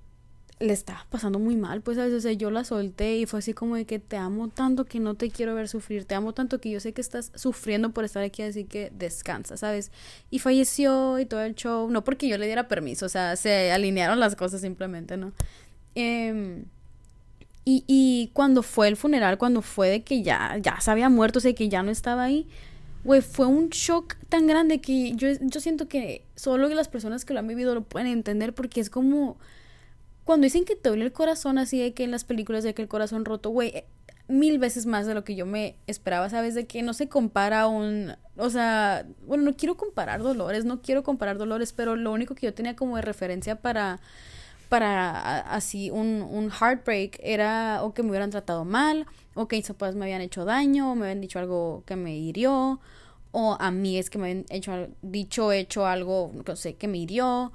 le 0.63 0.73
estaba 0.73 1.05
pasando 1.09 1.39
muy 1.39 1.55
mal, 1.55 1.81
pues 1.81 1.97
a 1.97 2.05
veces 2.05 2.37
yo 2.37 2.49
la 2.49 2.63
solté 2.63 3.17
y 3.17 3.25
fue 3.25 3.39
así 3.39 3.53
como 3.53 3.75
de 3.75 3.85
que 3.85 3.99
te 3.99 4.15
amo 4.17 4.47
tanto 4.47 4.85
que 4.85 4.99
no 4.99 5.15
te 5.15 5.29
quiero 5.29 5.55
ver 5.55 5.67
sufrir, 5.67 6.05
te 6.05 6.15
amo 6.15 6.33
tanto 6.33 6.59
que 6.59 6.69
yo 6.69 6.79
sé 6.79 6.93
que 6.93 7.01
estás 7.01 7.31
sufriendo 7.35 7.91
por 7.91 8.05
estar 8.05 8.23
aquí, 8.23 8.43
así 8.43 8.63
que 8.63 8.91
descansa, 8.97 9.57
¿sabes? 9.57 9.91
Y 10.31 10.39
falleció 10.39 11.19
y 11.19 11.25
todo 11.25 11.41
el 11.41 11.55
show, 11.55 11.89
no 11.89 12.03
porque 12.03 12.27
yo 12.27 12.37
le 12.37 12.45
diera 12.45 12.67
permiso, 12.67 13.05
o 13.05 13.09
sea, 13.09 13.35
se 13.35 13.71
alinearon 13.71 14.19
las 14.19 14.35
cosas 14.35 14.61
simplemente, 14.61 15.17
¿no? 15.17 15.33
Eh, 15.95 16.63
y, 17.65 17.83
y 17.87 18.31
cuando 18.33 18.63
fue 18.63 18.87
el 18.87 18.97
funeral, 18.97 19.37
cuando 19.37 19.61
fue 19.61 19.89
de 19.89 20.03
que 20.03 20.21
ya, 20.23 20.57
ya 20.61 20.79
se 20.79 20.91
había 20.91 21.09
muerto, 21.09 21.39
o 21.39 21.41
sea, 21.41 21.53
que 21.53 21.69
ya 21.69 21.83
no 21.83 21.91
estaba 21.91 22.23
ahí, 22.23 22.47
güey, 23.03 23.21
fue 23.21 23.47
un 23.47 23.69
shock 23.69 24.15
tan 24.29 24.47
grande 24.47 24.79
que 24.79 25.13
yo, 25.15 25.27
yo 25.41 25.59
siento 25.59 25.87
que 25.87 26.23
solo 26.35 26.67
las 26.69 26.87
personas 26.87 27.25
que 27.25 27.33
lo 27.33 27.39
han 27.39 27.47
vivido 27.47 27.75
lo 27.75 27.83
pueden 27.83 28.07
entender 28.07 28.53
porque 28.53 28.79
es 28.79 28.89
como 28.89 29.37
cuando 30.23 30.45
dicen 30.45 30.65
que 30.65 30.75
te 30.75 30.89
duele 30.89 31.05
el 31.05 31.13
corazón 31.13 31.57
así 31.57 31.79
de 31.79 31.93
que 31.93 32.03
en 32.03 32.11
las 32.11 32.23
películas 32.23 32.63
de 32.63 32.73
que 32.73 32.81
el 32.81 32.87
corazón 32.87 33.25
roto, 33.25 33.49
güey, 33.49 33.69
eh, 33.69 33.85
mil 34.27 34.57
veces 34.57 34.85
más 34.85 35.05
de 35.05 35.13
lo 35.13 35.23
que 35.23 35.35
yo 35.35 35.45
me 35.45 35.75
esperaba, 35.87 36.29
¿sabes? 36.29 36.55
De 36.55 36.65
que 36.65 36.81
no 36.81 36.93
se 36.93 37.09
compara 37.09 37.67
un, 37.67 38.15
o 38.37 38.49
sea, 38.49 39.05
bueno, 39.25 39.43
no 39.43 39.55
quiero 39.55 39.75
comparar 39.75 40.21
dolores, 40.23 40.65
no 40.65 40.81
quiero 40.81 41.03
comparar 41.03 41.37
dolores, 41.37 41.73
pero 41.73 41.95
lo 41.95 42.11
único 42.11 42.35
que 42.35 42.45
yo 42.45 42.53
tenía 42.53 42.75
como 42.75 42.95
de 42.95 43.01
referencia 43.01 43.61
para 43.61 43.99
para 44.69 45.39
así 45.53 45.91
un, 45.91 46.23
un 46.23 46.49
heartbreak 46.49 47.19
era 47.21 47.83
o 47.83 47.93
que 47.93 48.01
me 48.01 48.09
hubieran 48.09 48.31
tratado 48.31 48.65
mal, 48.65 49.05
o 49.35 49.47
que 49.47 49.57
mis 49.57 49.67
papás 49.67 49.93
me 49.93 50.05
habían 50.05 50.21
hecho 50.21 50.45
daño, 50.45 50.91
o 50.91 50.95
me 50.95 51.05
habían 51.05 51.21
dicho 51.21 51.37
algo 51.37 51.83
que 51.85 51.95
me 51.95 52.17
hirió, 52.17 52.79
o 53.31 53.55
a 53.59 53.69
mí 53.69 53.99
es 53.99 54.09
que 54.09 54.17
me 54.17 54.31
habían 54.31 54.45
hecho, 54.49 54.87
dicho, 55.03 55.51
hecho 55.51 55.85
algo, 55.85 56.31
no 56.47 56.55
sé, 56.55 56.73
que 56.73 56.87
me 56.87 56.97
hirió, 56.97 57.51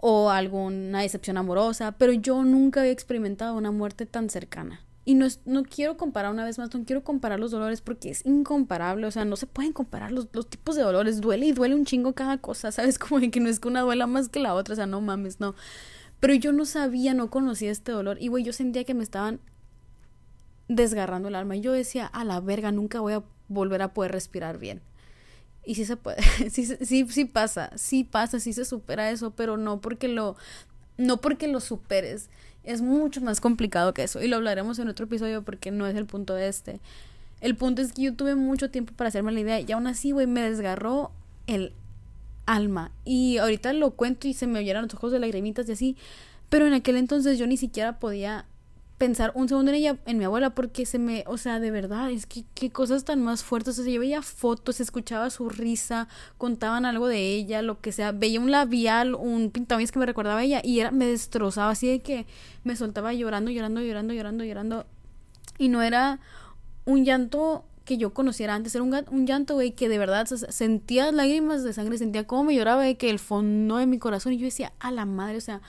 o 0.00 0.30
alguna 0.30 1.00
decepción 1.00 1.36
amorosa, 1.36 1.92
pero 1.92 2.12
yo 2.12 2.42
nunca 2.42 2.80
había 2.80 2.92
experimentado 2.92 3.54
una 3.54 3.70
muerte 3.70 4.06
tan 4.06 4.30
cercana. 4.30 4.80
Y 5.04 5.14
no, 5.14 5.26
no 5.44 5.62
quiero 5.62 5.96
comparar 5.96 6.30
una 6.30 6.44
vez 6.44 6.58
más, 6.58 6.72
no 6.74 6.84
quiero 6.84 7.02
comparar 7.02 7.40
los 7.40 7.50
dolores 7.50 7.80
porque 7.80 8.10
es 8.10 8.24
incomparable, 8.24 9.06
o 9.06 9.10
sea, 9.10 9.24
no 9.24 9.36
se 9.36 9.46
pueden 9.46 9.72
comparar 9.72 10.12
los, 10.12 10.28
los 10.32 10.48
tipos 10.48 10.76
de 10.76 10.82
dolores, 10.82 11.20
duele 11.20 11.46
y 11.46 11.52
duele 11.52 11.74
un 11.74 11.84
chingo 11.84 12.14
cada 12.14 12.38
cosa, 12.38 12.70
¿sabes? 12.72 12.98
Como 12.98 13.18
que 13.30 13.40
no 13.40 13.48
es 13.48 13.60
que 13.60 13.68
una 13.68 13.80
duela 13.80 14.06
más 14.06 14.28
que 14.28 14.40
la 14.40 14.54
otra, 14.54 14.74
o 14.74 14.76
sea, 14.76 14.86
no 14.86 15.00
mames, 15.00 15.40
no. 15.40 15.54
Pero 16.20 16.34
yo 16.34 16.52
no 16.52 16.66
sabía, 16.66 17.14
no 17.14 17.30
conocía 17.30 17.70
este 17.70 17.92
dolor. 17.92 18.18
Y, 18.20 18.28
güey, 18.28 18.44
yo 18.44 18.52
sentía 18.52 18.84
que 18.84 18.92
me 18.92 19.02
estaban 19.02 19.40
desgarrando 20.68 21.28
el 21.28 21.34
alma. 21.34 21.56
Y 21.56 21.62
yo 21.62 21.72
decía, 21.72 22.06
a 22.06 22.24
la 22.24 22.40
verga, 22.40 22.72
nunca 22.72 23.00
voy 23.00 23.14
a 23.14 23.22
volver 23.48 23.80
a 23.80 23.94
poder 23.94 24.12
respirar 24.12 24.58
bien. 24.58 24.82
Y 25.64 25.74
sí 25.74 25.84
se 25.84 25.96
puede, 25.96 26.22
sí, 26.50 26.64
sí, 26.64 27.06
sí 27.08 27.24
pasa, 27.24 27.70
sí 27.76 28.04
pasa, 28.04 28.40
sí 28.40 28.52
se 28.52 28.64
supera 28.64 29.10
eso, 29.10 29.30
pero 29.30 29.56
no 29.56 29.80
porque 29.80 30.08
lo, 30.08 30.36
no 30.96 31.18
porque 31.18 31.48
lo 31.48 31.60
superes. 31.60 32.28
Es 32.62 32.82
mucho 32.82 33.20
más 33.20 33.40
complicado 33.40 33.94
que 33.94 34.02
eso. 34.02 34.22
Y 34.22 34.28
lo 34.28 34.36
hablaremos 34.36 34.78
en 34.78 34.88
otro 34.88 35.06
episodio 35.06 35.42
porque 35.42 35.70
no 35.70 35.86
es 35.86 35.96
el 35.96 36.06
punto 36.06 36.34
de 36.34 36.48
este. 36.48 36.80
El 37.40 37.56
punto 37.56 37.80
es 37.80 37.92
que 37.92 38.02
yo 38.02 38.14
tuve 38.14 38.34
mucho 38.34 38.70
tiempo 38.70 38.92
para 38.94 39.08
hacerme 39.08 39.32
la 39.32 39.40
idea 39.40 39.60
y 39.60 39.72
aún 39.72 39.86
así, 39.86 40.10
güey, 40.10 40.26
me 40.26 40.42
desgarró 40.42 41.10
el 41.46 41.72
alma. 42.46 42.92
Y 43.04 43.38
ahorita 43.38 43.72
lo 43.72 43.92
cuento 43.92 44.28
y 44.28 44.34
se 44.34 44.46
me 44.46 44.58
oyeron 44.58 44.84
los 44.84 44.94
ojos 44.94 45.12
de 45.12 45.18
lagrimitas 45.18 45.68
y 45.68 45.72
así. 45.72 45.96
Pero 46.50 46.66
en 46.66 46.74
aquel 46.74 46.96
entonces 46.96 47.38
yo 47.38 47.46
ni 47.46 47.56
siquiera 47.56 47.98
podía 47.98 48.44
pensar 49.00 49.32
un 49.34 49.48
segundo 49.48 49.70
en 49.70 49.78
ella, 49.78 49.96
en 50.04 50.18
mi 50.18 50.24
abuela, 50.24 50.50
porque 50.50 50.84
se 50.84 50.98
me, 50.98 51.24
o 51.26 51.38
sea, 51.38 51.58
de 51.58 51.70
verdad, 51.70 52.10
es 52.10 52.26
que 52.26 52.44
qué 52.52 52.70
cosas 52.70 53.02
tan 53.06 53.22
más 53.22 53.42
fuertes. 53.42 53.78
O 53.78 53.82
sea, 53.82 53.90
yo 53.90 53.98
veía 53.98 54.20
fotos, 54.20 54.78
escuchaba 54.78 55.30
su 55.30 55.48
risa, 55.48 56.06
contaban 56.36 56.84
algo 56.84 57.08
de 57.08 57.34
ella, 57.34 57.62
lo 57.62 57.80
que 57.80 57.92
sea, 57.92 58.12
veía 58.12 58.38
un 58.38 58.50
labial, 58.50 59.14
un 59.14 59.50
pintamientos 59.50 59.90
que 59.90 59.98
me 59.98 60.04
recordaba 60.04 60.40
a 60.40 60.44
ella 60.44 60.60
y 60.62 60.80
era, 60.80 60.90
me 60.90 61.06
destrozaba 61.06 61.70
así 61.70 61.88
de 61.88 62.00
que 62.00 62.26
me 62.62 62.76
soltaba 62.76 63.14
llorando, 63.14 63.50
llorando, 63.50 63.80
llorando, 63.80 64.12
llorando, 64.12 64.44
llorando. 64.44 64.86
Y 65.56 65.70
no 65.70 65.80
era 65.80 66.20
un 66.84 67.06
llanto 67.06 67.64
que 67.86 67.96
yo 67.96 68.12
conociera 68.12 68.54
antes. 68.54 68.74
Era 68.74 68.84
un, 68.84 68.94
un 69.10 69.26
llanto, 69.26 69.54
güey, 69.54 69.72
que 69.72 69.88
de 69.88 69.96
verdad 69.96 70.26
sentía 70.26 71.10
lágrimas 71.10 71.64
de 71.64 71.72
sangre, 71.72 71.96
sentía 71.96 72.26
cómo 72.26 72.44
me 72.44 72.54
lloraba, 72.54 72.82
de 72.82 72.98
que 72.98 73.08
el 73.08 73.18
fondo 73.18 73.78
de 73.78 73.86
mi 73.86 73.98
corazón. 73.98 74.34
Y 74.34 74.36
yo 74.36 74.44
decía, 74.44 74.74
a 74.78 74.90
la 74.90 75.06
madre, 75.06 75.38
o 75.38 75.40
sea, 75.40 75.62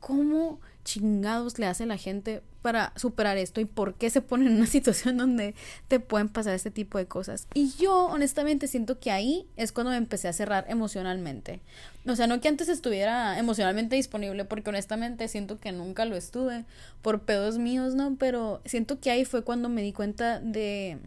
¿cómo 0.00 0.60
chingados 0.84 1.58
le 1.58 1.66
hace 1.66 1.86
la 1.86 1.96
gente 1.96 2.42
para 2.60 2.92
superar 2.96 3.36
esto 3.36 3.60
y 3.60 3.64
por 3.64 3.94
qué 3.94 4.08
se 4.10 4.20
pone 4.20 4.46
en 4.46 4.56
una 4.56 4.66
situación 4.66 5.16
donde 5.16 5.54
te 5.88 6.00
pueden 6.00 6.28
pasar 6.28 6.54
este 6.54 6.70
tipo 6.70 6.98
de 6.98 7.06
cosas. 7.06 7.46
Y 7.54 7.72
yo 7.78 8.06
honestamente 8.06 8.68
siento 8.68 9.00
que 9.00 9.10
ahí 9.10 9.46
es 9.56 9.72
cuando 9.72 9.90
me 9.90 9.96
empecé 9.96 10.28
a 10.28 10.32
cerrar 10.32 10.64
emocionalmente. 10.68 11.60
O 12.06 12.16
sea, 12.16 12.26
no 12.26 12.40
que 12.40 12.48
antes 12.48 12.68
estuviera 12.68 13.38
emocionalmente 13.38 13.96
disponible, 13.96 14.44
porque 14.44 14.70
honestamente 14.70 15.28
siento 15.28 15.58
que 15.58 15.72
nunca 15.72 16.04
lo 16.04 16.16
estuve 16.16 16.64
por 17.02 17.22
pedos 17.22 17.58
míos, 17.58 17.94
¿no? 17.94 18.16
Pero 18.18 18.60
siento 18.64 19.00
que 19.00 19.10
ahí 19.10 19.24
fue 19.24 19.42
cuando 19.42 19.68
me 19.68 19.82
di 19.82 19.92
cuenta 19.92 20.40
de 20.40 20.98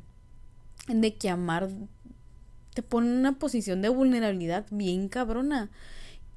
de 0.87 1.15
que 1.15 1.29
amar 1.29 1.67
te 2.75 2.83
pone 2.83 3.07
en 3.07 3.17
una 3.17 3.39
posición 3.39 3.81
de 3.81 3.89
vulnerabilidad 3.89 4.65
bien 4.69 5.07
cabrona. 5.07 5.69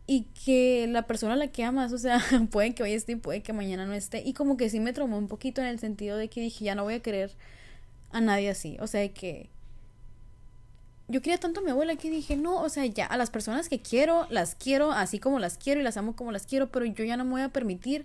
Y 0.09 0.23
que 0.45 0.89
la 0.89 1.03
persona 1.03 1.35
a 1.35 1.37
la 1.37 1.49
que 1.49 1.63
amas, 1.63 1.93
o 1.93 1.99
sea, 1.99 2.21
puede 2.51 2.75
que 2.75 2.83
hoy 2.83 2.95
esté 2.95 3.13
y 3.13 3.17
puede 3.17 3.43
que 3.43 3.53
mañana 3.53 3.87
no 3.87 3.93
esté. 3.93 4.23
Y 4.25 4.33
como 4.33 4.57
que 4.57 4.71
sí 4.71 4.81
me 4.81 4.93
tromó 4.93 5.19
un 5.19 5.29
poquito 5.29 5.61
en 5.61 5.69
el 5.69 5.79
sentido 5.79 6.17
de 6.17 6.29
que 6.29 6.41
dije, 6.41 6.65
ya 6.65 6.75
no 6.75 6.83
voy 6.83 6.95
a 6.95 7.01
querer 7.01 7.31
a 8.11 8.21
nadie 8.21 8.51
así. 8.51 8.77
O 8.81 8.87
sea, 8.89 9.07
que 9.09 9.49
yo 11.09 11.23
quería 11.23 11.39
tanto 11.39 11.61
a 11.61 11.63
mi 11.63 11.71
abuela 11.71 11.97
que 11.97 12.11
dije, 12.11 12.37
no, 12.37 12.61
o 12.61 12.69
sea, 12.69 12.85
ya 12.87 13.07
a 13.07 13.17
las 13.17 13.31
personas 13.31 13.69
que 13.69 13.81
quiero, 13.81 14.27
las 14.31 14.55
quiero 14.55 14.93
así 14.93 15.19
como 15.19 15.39
las 15.39 15.57
quiero 15.57 15.81
y 15.81 15.83
las 15.83 15.97
amo 15.97 16.15
como 16.15 16.33
las 16.33 16.47
quiero, 16.47 16.69
pero 16.69 16.85
yo 16.85 17.05
ya 17.05 17.17
no 17.17 17.25
me 17.25 17.31
voy 17.31 17.41
a 17.43 17.49
permitir 17.49 18.05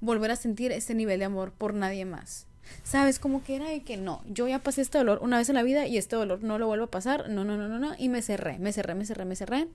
volver 0.00 0.30
a 0.30 0.36
sentir 0.36 0.70
ese 0.70 0.94
nivel 0.94 1.18
de 1.18 1.24
amor 1.24 1.52
por 1.52 1.74
nadie 1.74 2.04
más. 2.04 2.46
¿Sabes? 2.82 3.18
Como 3.18 3.42
que 3.44 3.56
era 3.56 3.68
de 3.68 3.82
que 3.82 3.96
no, 3.96 4.22
yo 4.26 4.48
ya 4.48 4.58
pasé 4.58 4.82
este 4.82 4.98
dolor 4.98 5.18
una 5.20 5.36
vez 5.36 5.48
en 5.48 5.56
la 5.56 5.62
vida 5.62 5.86
y 5.86 5.98
este 5.98 6.16
dolor 6.16 6.42
no 6.42 6.58
lo 6.58 6.66
vuelvo 6.66 6.84
a 6.86 6.90
pasar, 6.90 7.28
no, 7.28 7.44
no, 7.44 7.56
no, 7.56 7.68
no, 7.68 7.78
no, 7.78 7.94
y 7.98 8.08
me 8.08 8.22
cerré, 8.22 8.58
me 8.58 8.72
cerré, 8.72 8.94
me 8.94 9.04
cerré, 9.04 9.24
me 9.24 9.36
cerré. 9.36 9.68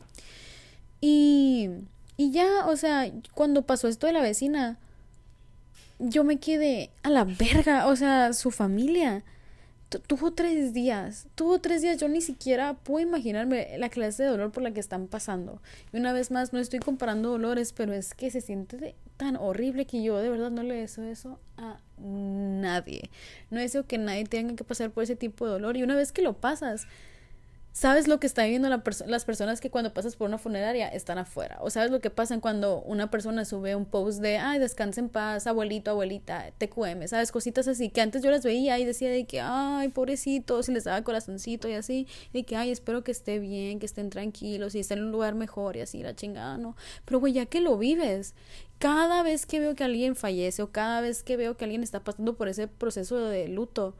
Y, 1.01 1.70
y 2.18 2.32
ya, 2.32 2.65
o 2.68 2.75
sea, 2.75 3.12
cuando 3.34 3.63
pasó 3.63 3.88
esto 3.88 4.08
de 4.08 4.13
la 4.13 4.22
vecina, 4.22 4.77
yo 6.00 6.24
me 6.24 6.38
quedé 6.38 6.91
a 7.03 7.10
la 7.10 7.24
verga, 7.24 7.88
o 7.88 7.96
sea, 7.96 8.34
su 8.34 8.51
familia 8.51 9.24
tuvo 9.98 10.32
tres 10.32 10.74
días, 10.74 11.27
tuvo 11.34 11.60
tres 11.60 11.82
días, 11.82 11.98
yo 11.98 12.08
ni 12.08 12.22
siquiera 12.22 12.75
puedo 12.75 13.06
imaginarme 13.06 13.75
la 13.79 13.89
clase 13.89 14.24
de 14.24 14.29
dolor 14.29 14.51
por 14.51 14.62
la 14.62 14.72
que 14.72 14.79
están 14.79 15.08
pasando. 15.08 15.62
Y 15.91 15.98
una 15.98 16.13
vez 16.13 16.29
más, 16.29 16.53
no 16.53 16.60
estoy 16.60 16.79
comparando 16.79 17.32
dolores, 17.32 17.74
pero 17.74 17.94
es 17.94 18.13
que 18.13 18.29
se 18.29 18.41
siente 18.41 18.96
tan 19.18 19.36
horrible 19.36 19.86
que 19.86 20.03
yo 20.03 20.18
de 20.18 20.29
verdad 20.29 20.51
no 20.51 20.62
le 20.62 20.75
deseo 20.75 21.06
eso 21.06 21.39
a 21.58 21.79
nadie. 21.98 23.10
No 23.50 23.60
deseo 23.60 23.88
que 23.88 23.98
nadie 23.98 24.25
tenga 24.25 24.56
que 24.56 24.63
pasar 24.63 24.91
por 24.91 25.03
ese 25.03 25.15
tipo 25.15 25.46
de 25.46 25.53
dolor. 25.53 25.75
Y 25.75 25.84
una 25.84 25.96
vez 25.96 26.12
que 26.12 26.22
lo 26.22 26.34
pasas, 26.34 26.86
sabes 27.72 28.08
lo 28.08 28.20
que 28.20 28.28
están 28.28 28.46
viviendo 28.46 28.70
las 28.70 29.26
personas 29.26 29.62
que 29.62 29.70
cuando 29.70 29.94
pasas 29.94 30.16
por 30.16 30.28
una 30.28 30.38
funeraria 30.38 30.88
están 30.90 31.18
afuera. 31.18 31.58
O 31.62 31.70
sabes 31.70 31.92
lo 31.92 32.00
que 32.00 32.10
pasa 32.10 32.40
cuando 32.40 32.82
una 32.82 33.10
persona 33.10 33.46
sube 33.46 33.76
un 33.76 33.86
post 33.86 34.20
de, 34.22 34.38
ay, 34.38 34.60
descansa 34.60 35.00
en 35.02 35.10
paz, 35.10 35.48
abuelito, 35.48 35.92
abuelita, 35.92 36.52
TQM, 36.58 37.08
sabes, 37.08 37.32
cositas 37.32 37.68
así, 37.68 37.90
que 37.90 38.02
antes 38.02 38.24
yo 38.24 38.32
las 38.32 38.44
veía 38.44 38.78
y 38.80 38.86
decía 38.86 39.10
de 39.10 39.26
que, 39.26 39.42
ay, 39.42 39.90
pobrecitos, 39.90 40.70
y 40.70 40.74
les 40.74 40.84
daba 40.84 41.04
corazoncito 41.04 41.68
y 41.68 41.74
así, 41.74 42.08
y 42.34 42.44
que, 42.44 42.56
ay, 42.56 42.72
espero 42.72 43.04
que 43.04 43.12
esté 43.12 43.40
bien, 43.40 43.80
que 43.80 43.86
estén 43.86 44.10
tranquilos 44.10 44.76
y 44.76 44.80
estén 44.80 45.00
en 45.00 45.06
un 45.06 45.12
lugar 45.12 45.36
mejor 45.36 45.78
y 45.78 45.82
así, 45.82 46.04
la 46.04 46.16
chingada, 46.16 46.58
¿no? 46.58 46.76
Pero, 47.06 47.20
güey, 47.20 47.34
ya 47.34 47.46
que 47.46 47.62
lo 47.62 47.78
vives, 47.78 48.34
cada 48.78 49.24
vez 49.24 49.46
que 49.46 49.60
veo 49.60 49.76
que 49.76 49.84
alguien 49.84 50.16
fallece 50.16 50.62
o 50.62 50.72
cada 50.72 51.02
vez 51.02 51.24
que 51.24 51.38
veo 51.38 51.58
que 51.58 51.66
alguien 51.66 51.84
está 51.84 52.04
pasando 52.04 52.36
por 52.36 52.48
ese 52.48 52.68
proceso 52.68 53.18
de 53.18 53.48
luto, 53.48 53.96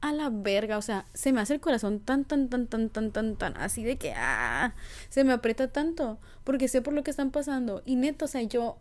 a 0.00 0.12
la 0.12 0.30
verga, 0.30 0.78
o 0.78 0.82
sea, 0.82 1.06
se 1.14 1.32
me 1.32 1.40
hace 1.40 1.54
el 1.54 1.60
corazón 1.60 2.00
tan, 2.00 2.24
tan, 2.24 2.48
tan, 2.48 2.66
tan, 2.66 2.88
tan, 2.90 3.10
tan, 3.10 3.36
tan, 3.36 3.56
así 3.56 3.82
de 3.84 3.96
que, 3.96 4.12
ah, 4.16 4.74
se 5.08 5.24
me 5.24 5.32
aprieta 5.32 5.68
tanto, 5.68 6.18
porque 6.44 6.68
sé 6.68 6.82
por 6.82 6.94
lo 6.94 7.02
que 7.02 7.10
están 7.10 7.30
pasando. 7.30 7.82
Y 7.84 7.96
neto, 7.96 8.26
o 8.26 8.28
sea, 8.28 8.42
yo 8.42 8.78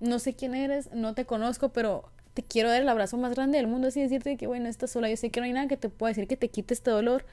no 0.00 0.18
sé 0.18 0.34
quién 0.34 0.54
eres, 0.54 0.92
no 0.92 1.14
te 1.14 1.24
conozco, 1.24 1.70
pero 1.70 2.10
te 2.34 2.42
quiero 2.42 2.68
dar 2.68 2.82
el 2.82 2.88
abrazo 2.88 3.16
más 3.16 3.34
grande 3.34 3.58
del 3.58 3.68
mundo, 3.68 3.88
así 3.88 4.00
decirte 4.00 4.36
que, 4.36 4.46
bueno, 4.46 4.68
estás 4.68 4.90
sola, 4.90 5.08
yo 5.08 5.16
sé 5.16 5.30
que 5.30 5.40
no 5.40 5.46
hay 5.46 5.52
nada 5.52 5.68
que 5.68 5.76
te 5.76 5.88
pueda 5.88 6.10
decir 6.10 6.26
que 6.26 6.36
te 6.36 6.48
quite 6.50 6.74
este 6.74 6.90
dolor, 6.90 7.24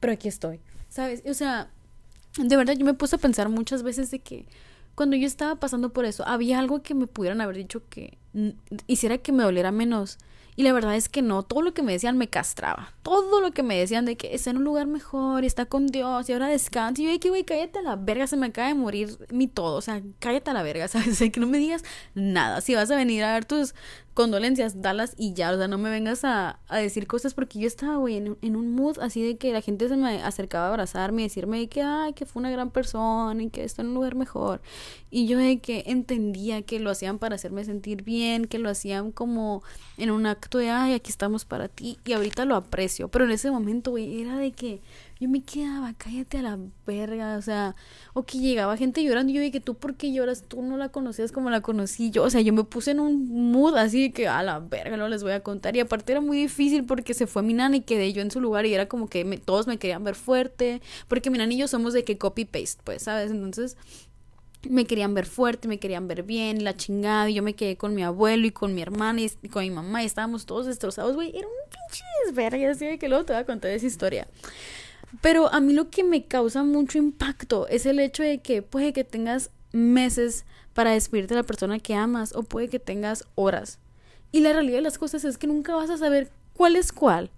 pero 0.00 0.12
aquí 0.12 0.28
estoy, 0.28 0.60
¿sabes? 0.88 1.22
O 1.26 1.34
sea, 1.34 1.70
de 2.36 2.56
verdad 2.56 2.74
yo 2.74 2.84
me 2.84 2.94
puse 2.94 3.16
a 3.16 3.18
pensar 3.18 3.48
muchas 3.48 3.82
veces 3.82 4.10
de 4.10 4.18
que 4.18 4.46
cuando 4.94 5.16
yo 5.16 5.26
estaba 5.26 5.56
pasando 5.56 5.92
por 5.92 6.04
eso, 6.04 6.26
había 6.26 6.58
algo 6.58 6.82
que 6.82 6.94
me 6.94 7.06
pudieran 7.06 7.40
haber 7.40 7.56
dicho 7.56 7.82
que 7.88 8.18
hiciera 8.88 9.18
que 9.18 9.32
me 9.32 9.44
doliera 9.44 9.70
menos 9.70 10.18
y 10.58 10.64
la 10.64 10.72
verdad 10.72 10.96
es 10.96 11.08
que 11.08 11.22
no, 11.22 11.44
todo 11.44 11.62
lo 11.62 11.72
que 11.72 11.84
me 11.84 11.92
decían 11.92 12.18
me 12.18 12.26
castraba. 12.26 12.92
Todo 13.04 13.40
lo 13.40 13.52
que 13.52 13.62
me 13.62 13.78
decían 13.78 14.04
de 14.06 14.16
que 14.16 14.34
está 14.34 14.50
en 14.50 14.56
un 14.56 14.64
lugar 14.64 14.88
mejor 14.88 15.44
y 15.44 15.46
está 15.46 15.66
con 15.66 15.86
Dios 15.86 16.28
y 16.28 16.32
ahora 16.32 16.48
descansa. 16.48 17.00
Y 17.00 17.04
yo, 17.04 17.20
que 17.20 17.28
güey, 17.28 17.44
cállate 17.44 17.78
a 17.78 17.82
la 17.82 17.94
verga, 17.94 18.26
se 18.26 18.36
me 18.36 18.46
acaba 18.46 18.66
de 18.66 18.74
morir 18.74 19.16
mi 19.30 19.46
todo. 19.46 19.76
O 19.76 19.80
sea, 19.80 20.02
cállate 20.18 20.50
a 20.50 20.54
la 20.54 20.64
verga, 20.64 20.88
¿sabes? 20.88 21.16
que 21.16 21.38
no 21.38 21.46
me 21.46 21.58
digas 21.58 21.84
nada. 22.16 22.60
Si 22.60 22.74
vas 22.74 22.90
a 22.90 22.96
venir 22.96 23.22
a 23.22 23.34
ver 23.34 23.44
tus 23.44 23.76
condolencias, 24.18 24.82
dalas 24.82 25.14
y 25.16 25.32
ya, 25.32 25.52
o 25.52 25.56
sea, 25.56 25.68
no 25.68 25.78
me 25.78 25.90
vengas 25.90 26.24
a, 26.24 26.58
a 26.66 26.78
decir 26.78 27.06
cosas 27.06 27.34
porque 27.34 27.60
yo 27.60 27.68
estaba, 27.68 27.98
güey, 27.98 28.16
en, 28.16 28.36
en, 28.42 28.56
un 28.56 28.74
mood 28.74 28.98
así 28.98 29.22
de 29.22 29.36
que 29.36 29.52
la 29.52 29.60
gente 29.60 29.88
se 29.88 29.96
me 29.96 30.20
acercaba 30.24 30.66
a 30.66 30.70
abrazarme 30.70 31.22
y 31.22 31.26
decirme 31.26 31.68
que, 31.68 31.82
ay, 31.82 32.14
que 32.14 32.26
fue 32.26 32.40
una 32.40 32.50
gran 32.50 32.72
persona 32.72 33.40
y 33.40 33.48
que 33.48 33.62
está 33.62 33.82
en 33.82 33.90
un 33.90 33.94
lugar 33.94 34.16
mejor. 34.16 34.60
Y 35.08 35.28
yo 35.28 35.38
de 35.38 35.60
que 35.60 35.84
entendía 35.86 36.62
que 36.62 36.80
lo 36.80 36.90
hacían 36.90 37.20
para 37.20 37.36
hacerme 37.36 37.64
sentir 37.64 38.02
bien, 38.02 38.46
que 38.46 38.58
lo 38.58 38.68
hacían 38.68 39.12
como 39.12 39.62
en 39.98 40.10
un 40.10 40.26
acto 40.26 40.58
de, 40.58 40.70
ay, 40.70 40.94
aquí 40.94 41.12
estamos 41.12 41.44
para 41.44 41.68
ti. 41.68 42.00
Y 42.04 42.12
ahorita 42.12 42.44
lo 42.44 42.56
aprecio, 42.56 43.06
pero 43.06 43.24
en 43.24 43.30
ese 43.30 43.52
momento, 43.52 43.92
güey, 43.92 44.20
era 44.20 44.36
de 44.36 44.50
que 44.50 44.80
yo 45.20 45.28
me 45.28 45.42
quedaba, 45.42 45.94
cállate 45.94 46.38
a 46.38 46.42
la 46.42 46.58
verga, 46.86 47.36
o 47.36 47.42
sea, 47.42 47.74
o 48.14 48.24
que 48.24 48.38
llegaba 48.38 48.76
gente 48.76 49.02
llorando 49.02 49.32
y 49.32 49.34
yo 49.34 49.40
dije, 49.40 49.60
tú 49.60 49.74
por 49.74 49.96
qué 49.96 50.12
lloras, 50.12 50.44
tú 50.46 50.62
no 50.62 50.76
la 50.76 50.90
conocías 50.90 51.32
como 51.32 51.50
la 51.50 51.60
conocí 51.60 52.10
yo, 52.10 52.22
o 52.22 52.30
sea, 52.30 52.40
yo 52.40 52.52
me 52.52 52.62
puse 52.62 52.92
en 52.92 53.00
un 53.00 53.50
mood 53.50 53.76
así 53.76 54.02
de 54.02 54.12
que 54.12 54.28
a 54.28 54.42
la 54.44 54.60
verga 54.60 54.96
no 54.96 55.08
les 55.08 55.24
voy 55.24 55.32
a 55.32 55.40
contar 55.40 55.76
y 55.76 55.80
aparte 55.80 56.12
era 56.12 56.20
muy 56.20 56.38
difícil 56.38 56.84
porque 56.84 57.14
se 57.14 57.26
fue 57.26 57.42
mi 57.42 57.52
nana 57.52 57.76
y 57.76 57.80
quedé 57.80 58.12
yo 58.12 58.22
en 58.22 58.30
su 58.30 58.40
lugar 58.40 58.64
y 58.66 58.74
era 58.74 58.86
como 58.86 59.08
que 59.08 59.24
todos 59.44 59.66
me 59.66 59.78
querían 59.78 60.04
ver 60.04 60.14
fuerte, 60.14 60.80
porque 61.08 61.30
mi 61.30 61.38
nana 61.38 61.52
y 61.52 61.58
yo 61.58 61.68
somos 61.68 61.92
de 61.94 62.04
que 62.04 62.16
copy 62.16 62.44
paste, 62.44 62.80
pues, 62.84 63.02
¿sabes? 63.02 63.32
Entonces 63.32 63.76
me 64.68 64.86
querían 64.86 65.14
ver 65.14 65.26
fuerte, 65.26 65.68
me 65.68 65.78
querían 65.78 66.08
ver 66.08 66.22
bien, 66.22 66.64
la 66.64 66.76
chingada, 66.76 67.30
y 67.30 67.34
yo 67.34 67.42
me 67.42 67.54
quedé 67.54 67.76
con 67.76 67.94
mi 67.94 68.02
abuelo 68.02 68.46
y 68.46 68.50
con 68.50 68.74
mi 68.74 68.82
hermana 68.82 69.20
y, 69.20 69.30
con 69.48 69.62
mi 69.62 69.70
mamá 69.70 70.02
y 70.02 70.06
estábamos 70.06 70.46
todos 70.46 70.66
destrozados, 70.66 71.14
güey, 71.14 71.36
era 71.36 71.46
un 71.46 71.54
pinche 71.70 72.04
desverga, 72.26 72.70
así 72.70 72.86
de 72.86 72.98
que 72.98 73.08
luego 73.08 73.24
te 73.24 73.32
voy 73.32 73.42
a 73.42 73.46
contar 73.46 73.70
esa 73.70 73.86
historia. 73.86 74.28
Pero 75.20 75.52
a 75.52 75.60
mí 75.60 75.72
lo 75.72 75.90
que 75.90 76.04
me 76.04 76.26
causa 76.26 76.62
mucho 76.62 76.98
impacto 76.98 77.66
es 77.68 77.86
el 77.86 77.98
hecho 77.98 78.22
de 78.22 78.40
que 78.40 78.62
puede 78.62 78.92
que 78.92 79.04
tengas 79.04 79.50
meses 79.72 80.44
para 80.74 80.92
despedirte 80.92 81.34
de 81.34 81.40
la 81.40 81.46
persona 81.46 81.78
que 81.78 81.94
amas 81.94 82.34
o 82.34 82.42
puede 82.42 82.68
que 82.68 82.78
tengas 82.78 83.24
horas. 83.34 83.78
Y 84.30 84.40
la 84.40 84.52
realidad 84.52 84.78
de 84.78 84.82
las 84.82 84.98
cosas 84.98 85.24
es 85.24 85.38
que 85.38 85.46
nunca 85.46 85.74
vas 85.74 85.90
a 85.90 85.96
saber 85.96 86.30
cuál 86.54 86.76
es 86.76 86.92
cuál. 86.92 87.30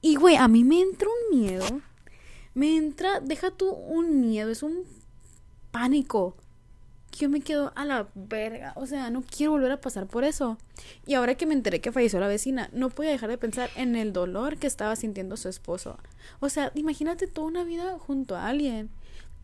Y 0.00 0.16
güey, 0.16 0.36
a 0.36 0.48
mí 0.48 0.64
me 0.64 0.80
entra 0.80 1.08
un 1.08 1.38
miedo. 1.38 1.64
Me 2.54 2.76
entra, 2.76 3.20
deja 3.20 3.50
tú 3.50 3.70
un 3.70 4.20
miedo, 4.20 4.50
es 4.50 4.62
un 4.62 4.84
pánico 5.70 6.36
yo 7.18 7.28
me 7.28 7.40
quedo 7.40 7.72
a 7.74 7.84
la 7.84 8.08
verga. 8.14 8.72
O 8.76 8.86
sea, 8.86 9.10
no 9.10 9.22
quiero 9.22 9.52
volver 9.52 9.72
a 9.72 9.80
pasar 9.80 10.06
por 10.06 10.24
eso. 10.24 10.58
Y 11.06 11.14
ahora 11.14 11.34
que 11.34 11.46
me 11.46 11.54
enteré 11.54 11.80
que 11.80 11.92
falleció 11.92 12.20
la 12.20 12.28
vecina, 12.28 12.68
no 12.72 12.90
podía 12.90 13.10
dejar 13.10 13.30
de 13.30 13.38
pensar 13.38 13.70
en 13.76 13.96
el 13.96 14.12
dolor 14.12 14.56
que 14.56 14.66
estaba 14.66 14.96
sintiendo 14.96 15.36
su 15.36 15.48
esposo. 15.48 15.98
O 16.40 16.48
sea, 16.48 16.72
imagínate 16.74 17.26
toda 17.26 17.46
una 17.46 17.64
vida 17.64 17.98
junto 17.98 18.36
a 18.36 18.48
alguien 18.48 18.90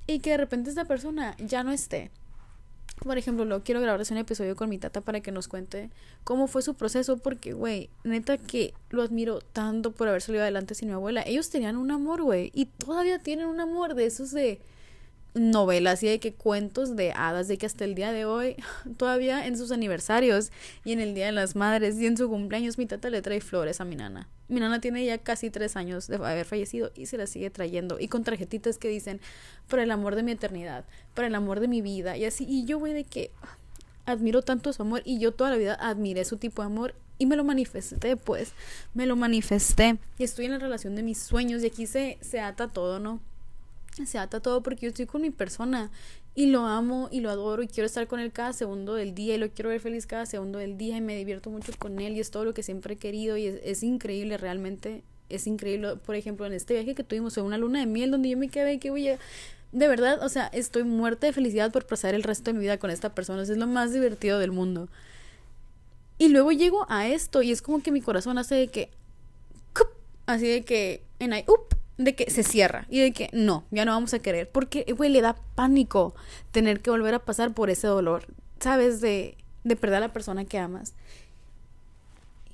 y 0.06 0.20
que 0.20 0.30
de 0.30 0.38
repente 0.38 0.70
esta 0.70 0.86
persona 0.86 1.36
ya 1.38 1.62
no 1.62 1.72
esté. 1.72 2.10
Por 3.02 3.16
ejemplo, 3.16 3.44
lo 3.44 3.62
quiero 3.62 3.80
grabar 3.80 4.02
un 4.10 4.16
episodio 4.16 4.56
con 4.56 4.68
mi 4.68 4.78
tata 4.78 5.00
para 5.00 5.20
que 5.20 5.30
nos 5.30 5.46
cuente 5.46 5.90
cómo 6.24 6.48
fue 6.48 6.62
su 6.62 6.74
proceso, 6.74 7.18
porque, 7.18 7.52
güey, 7.52 7.90
neta 8.02 8.38
que 8.38 8.74
lo 8.90 9.02
admiro 9.02 9.40
tanto 9.40 9.92
por 9.92 10.08
haber 10.08 10.20
salido 10.20 10.42
adelante 10.42 10.74
sin 10.74 10.88
mi 10.88 10.94
abuela. 10.94 11.22
Ellos 11.24 11.48
tenían 11.48 11.76
un 11.76 11.92
amor, 11.92 12.22
güey, 12.22 12.50
y 12.54 12.66
todavía 12.66 13.20
tienen 13.20 13.46
un 13.46 13.60
amor 13.60 13.94
de 13.94 14.06
esos 14.06 14.32
de 14.32 14.60
novelas 15.38 16.02
y 16.02 16.08
de 16.08 16.20
que 16.20 16.32
cuentos 16.32 16.96
de 16.96 17.12
hadas, 17.12 17.48
de 17.48 17.58
que 17.58 17.66
hasta 17.66 17.84
el 17.84 17.94
día 17.94 18.12
de 18.12 18.24
hoy, 18.24 18.56
todavía 18.96 19.46
en 19.46 19.56
sus 19.56 19.72
aniversarios 19.72 20.50
y 20.84 20.92
en 20.92 21.00
el 21.00 21.14
Día 21.14 21.26
de 21.26 21.32
las 21.32 21.56
Madres 21.56 21.96
y 21.98 22.06
en 22.06 22.16
su 22.16 22.28
cumpleaños, 22.28 22.78
mi 22.78 22.86
tata 22.86 23.10
le 23.10 23.22
trae 23.22 23.40
flores 23.40 23.80
a 23.80 23.84
mi 23.84 23.96
nana. 23.96 24.28
Mi 24.48 24.60
nana 24.60 24.80
tiene 24.80 25.04
ya 25.04 25.18
casi 25.18 25.50
tres 25.50 25.76
años 25.76 26.06
de 26.06 26.16
haber 26.16 26.46
fallecido 26.46 26.90
y 26.94 27.06
se 27.06 27.18
la 27.18 27.26
sigue 27.26 27.50
trayendo 27.50 27.98
y 28.00 28.08
con 28.08 28.24
tarjetitas 28.24 28.78
que 28.78 28.88
dicen, 28.88 29.20
por 29.68 29.78
el 29.78 29.90
amor 29.90 30.14
de 30.14 30.22
mi 30.22 30.32
eternidad, 30.32 30.84
por 31.14 31.24
el 31.24 31.34
amor 31.34 31.60
de 31.60 31.68
mi 31.68 31.82
vida 31.82 32.16
y 32.16 32.24
así. 32.24 32.46
Y 32.48 32.64
yo, 32.64 32.78
voy 32.78 32.92
de 32.92 33.04
que 33.04 33.30
admiro 34.06 34.42
tanto 34.42 34.72
su 34.72 34.82
amor 34.82 35.02
y 35.04 35.18
yo 35.18 35.32
toda 35.32 35.50
la 35.50 35.56
vida 35.56 35.74
admiré 35.78 36.24
su 36.24 36.38
tipo 36.38 36.62
de 36.62 36.66
amor 36.66 36.94
y 37.18 37.26
me 37.26 37.36
lo 37.36 37.44
manifesté, 37.44 38.16
pues, 38.16 38.52
me 38.94 39.06
lo 39.06 39.16
manifesté 39.16 39.98
y 40.18 40.24
estoy 40.24 40.46
en 40.46 40.52
la 40.52 40.58
relación 40.58 40.94
de 40.94 41.02
mis 41.02 41.18
sueños 41.18 41.62
y 41.62 41.66
aquí 41.66 41.86
se, 41.86 42.16
se 42.20 42.40
ata 42.40 42.68
todo, 42.68 43.00
¿no? 43.00 43.20
Se 44.06 44.18
ata 44.18 44.40
todo 44.40 44.62
porque 44.62 44.82
yo 44.82 44.88
estoy 44.88 45.06
con 45.06 45.22
mi 45.22 45.30
persona 45.30 45.90
y 46.34 46.46
lo 46.46 46.66
amo 46.66 47.08
y 47.10 47.20
lo 47.20 47.30
adoro 47.30 47.62
y 47.62 47.68
quiero 47.68 47.86
estar 47.86 48.06
con 48.06 48.20
él 48.20 48.32
cada 48.32 48.52
segundo 48.52 48.94
del 48.94 49.14
día 49.14 49.34
y 49.34 49.38
lo 49.38 49.50
quiero 49.50 49.70
ver 49.70 49.80
feliz 49.80 50.06
cada 50.06 50.26
segundo 50.26 50.58
del 50.58 50.78
día 50.78 50.96
y 50.96 51.00
me 51.00 51.16
divierto 51.16 51.50
mucho 51.50 51.72
con 51.78 52.00
él 52.00 52.16
y 52.16 52.20
es 52.20 52.30
todo 52.30 52.44
lo 52.44 52.54
que 52.54 52.62
siempre 52.62 52.94
he 52.94 52.96
querido 52.96 53.36
y 53.36 53.46
es, 53.46 53.82
increíble 53.82 54.36
realmente 54.36 55.02
es 55.28 55.46
increíble 55.46 55.96
por 55.96 56.14
ejemplo 56.14 56.46
en 56.46 56.52
este 56.52 56.74
viaje 56.74 56.94
que 56.94 57.04
tuvimos 57.04 57.36
en 57.38 57.44
una 57.44 57.58
luna 57.58 57.80
de 57.80 57.86
miel 57.86 58.10
donde 58.10 58.30
yo 58.30 58.38
me 58.38 58.48
quedé 58.48 58.78
que 58.78 58.90
voy 58.90 59.08
a 59.08 59.18
de 59.72 59.86
verdad, 59.86 60.22
o 60.22 60.28
sea, 60.28 60.46
estoy 60.46 60.84
muerta 60.84 61.26
de 61.26 61.32
felicidad 61.32 61.70
por 61.70 61.86
pasar 61.86 62.14
el 62.14 62.22
resto 62.22 62.50
de 62.50 62.54
mi 62.54 62.60
vida 62.60 62.78
con 62.78 62.90
esta 62.90 63.14
persona. 63.14 63.42
es 63.42 63.50
lo 63.50 63.66
más 63.66 63.92
divertido 63.92 64.38
del 64.38 64.50
mundo. 64.50 64.88
Y 66.16 66.28
luego 66.28 66.52
llego 66.52 66.86
a 66.88 67.06
esto 67.06 67.42
y 67.42 67.52
es 67.52 67.62
como 67.62 67.82
que 67.82 67.92
mi 67.92 68.00
corazón 68.00 68.38
hace 68.38 68.54
de 68.54 68.68
que... 68.68 68.90
Así 70.26 70.48
de 70.48 70.64
que... 70.64 71.02
En 71.18 71.32
de 71.98 72.14
que 72.14 72.30
se 72.30 72.44
cierra 72.44 72.86
y 72.88 73.00
de 73.00 73.12
que 73.12 73.28
no, 73.32 73.64
ya 73.70 73.84
no 73.84 73.92
vamos 73.92 74.14
a 74.14 74.20
querer. 74.20 74.48
Porque, 74.48 74.86
güey, 74.96 75.10
le 75.10 75.20
da 75.20 75.36
pánico 75.54 76.14
tener 76.52 76.80
que 76.80 76.90
volver 76.90 77.14
a 77.14 77.18
pasar 77.18 77.52
por 77.52 77.68
ese 77.68 77.88
dolor, 77.88 78.26
¿sabes? 78.60 79.00
De, 79.00 79.36
de 79.64 79.76
perder 79.76 79.98
a 79.98 80.00
la 80.00 80.12
persona 80.12 80.44
que 80.44 80.58
amas. 80.58 80.94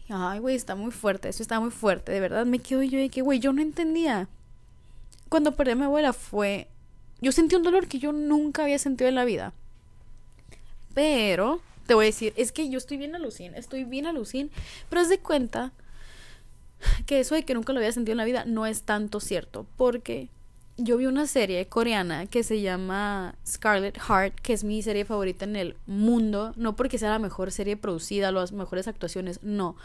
Ay, 0.09 0.39
güey, 0.39 0.57
está 0.57 0.75
muy 0.75 0.91
fuerte, 0.91 1.29
eso 1.29 1.43
está 1.43 1.61
muy 1.61 1.71
fuerte, 1.71 2.13
de 2.13 2.21
verdad. 2.21 2.45
Me 2.47 2.59
quedo 2.59 2.83
yo 2.83 2.99
de 2.99 3.11
que, 3.11 3.23
güey, 3.23 3.39
yo 3.39 3.53
no 3.53 3.63
entendía. 3.63 4.29
Cuando 5.29 5.55
perdí 5.55 5.73
a 5.73 5.77
mi 5.77 5.85
abuela 5.85 6.13
fue... 6.13 6.69
Yo 7.21 7.33
sentí 7.33 7.55
un 7.57 7.63
dolor 7.63 7.87
que 7.87 7.99
yo 7.99 8.13
nunca 8.13 8.65
había 8.65 8.79
sentido 8.79 9.09
en 9.09 9.15
la 9.15 9.25
vida. 9.25 9.55
Pero, 10.95 11.61
te 11.87 11.95
voy 11.95 12.05
a 12.05 12.07
decir, 12.07 12.35
es 12.37 12.53
que 12.53 12.69
yo 12.69 12.77
estoy 12.77 12.99
bien 12.99 13.15
alucin, 13.15 13.55
estoy 13.55 13.85
bien 13.85 14.07
alucin, 14.07 14.51
pero 14.91 15.01
es 15.01 15.09
de 15.09 15.19
cuenta 15.19 15.73
que 17.07 17.21
eso 17.21 17.35
de 17.35 17.45
que 17.45 17.55
nunca 17.55 17.73
lo 17.73 17.79
había 17.79 17.93
sentido 17.93 18.13
en 18.13 18.19
la 18.19 18.25
vida 18.25 18.45
no 18.45 18.67
es 18.67 18.83
tanto 18.83 19.21
cierto, 19.21 19.67
porque 19.77 20.29
yo 20.77 20.97
vi 20.97 21.07
una 21.07 21.27
serie 21.27 21.67
coreana 21.67 22.27
que 22.27 22.43
se 22.43 22.61
llama 22.61 23.37
Scarlet 23.47 23.97
Heart, 23.97 24.41
que 24.41 24.53
es 24.53 24.65
mi 24.65 24.83
serie 24.83 25.05
favorita 25.05 25.45
en 25.45 25.57
el 25.57 25.77
mundo, 25.87 26.53
no 26.57 26.75
porque 26.75 26.99
sea 26.99 27.11
la 27.11 27.19
mejor 27.19 27.53
serie 27.53 27.77
producida, 27.77 28.33
las 28.33 28.53
mejores 28.53 28.89
actuaciones, 28.89 29.41
no, 29.43 29.77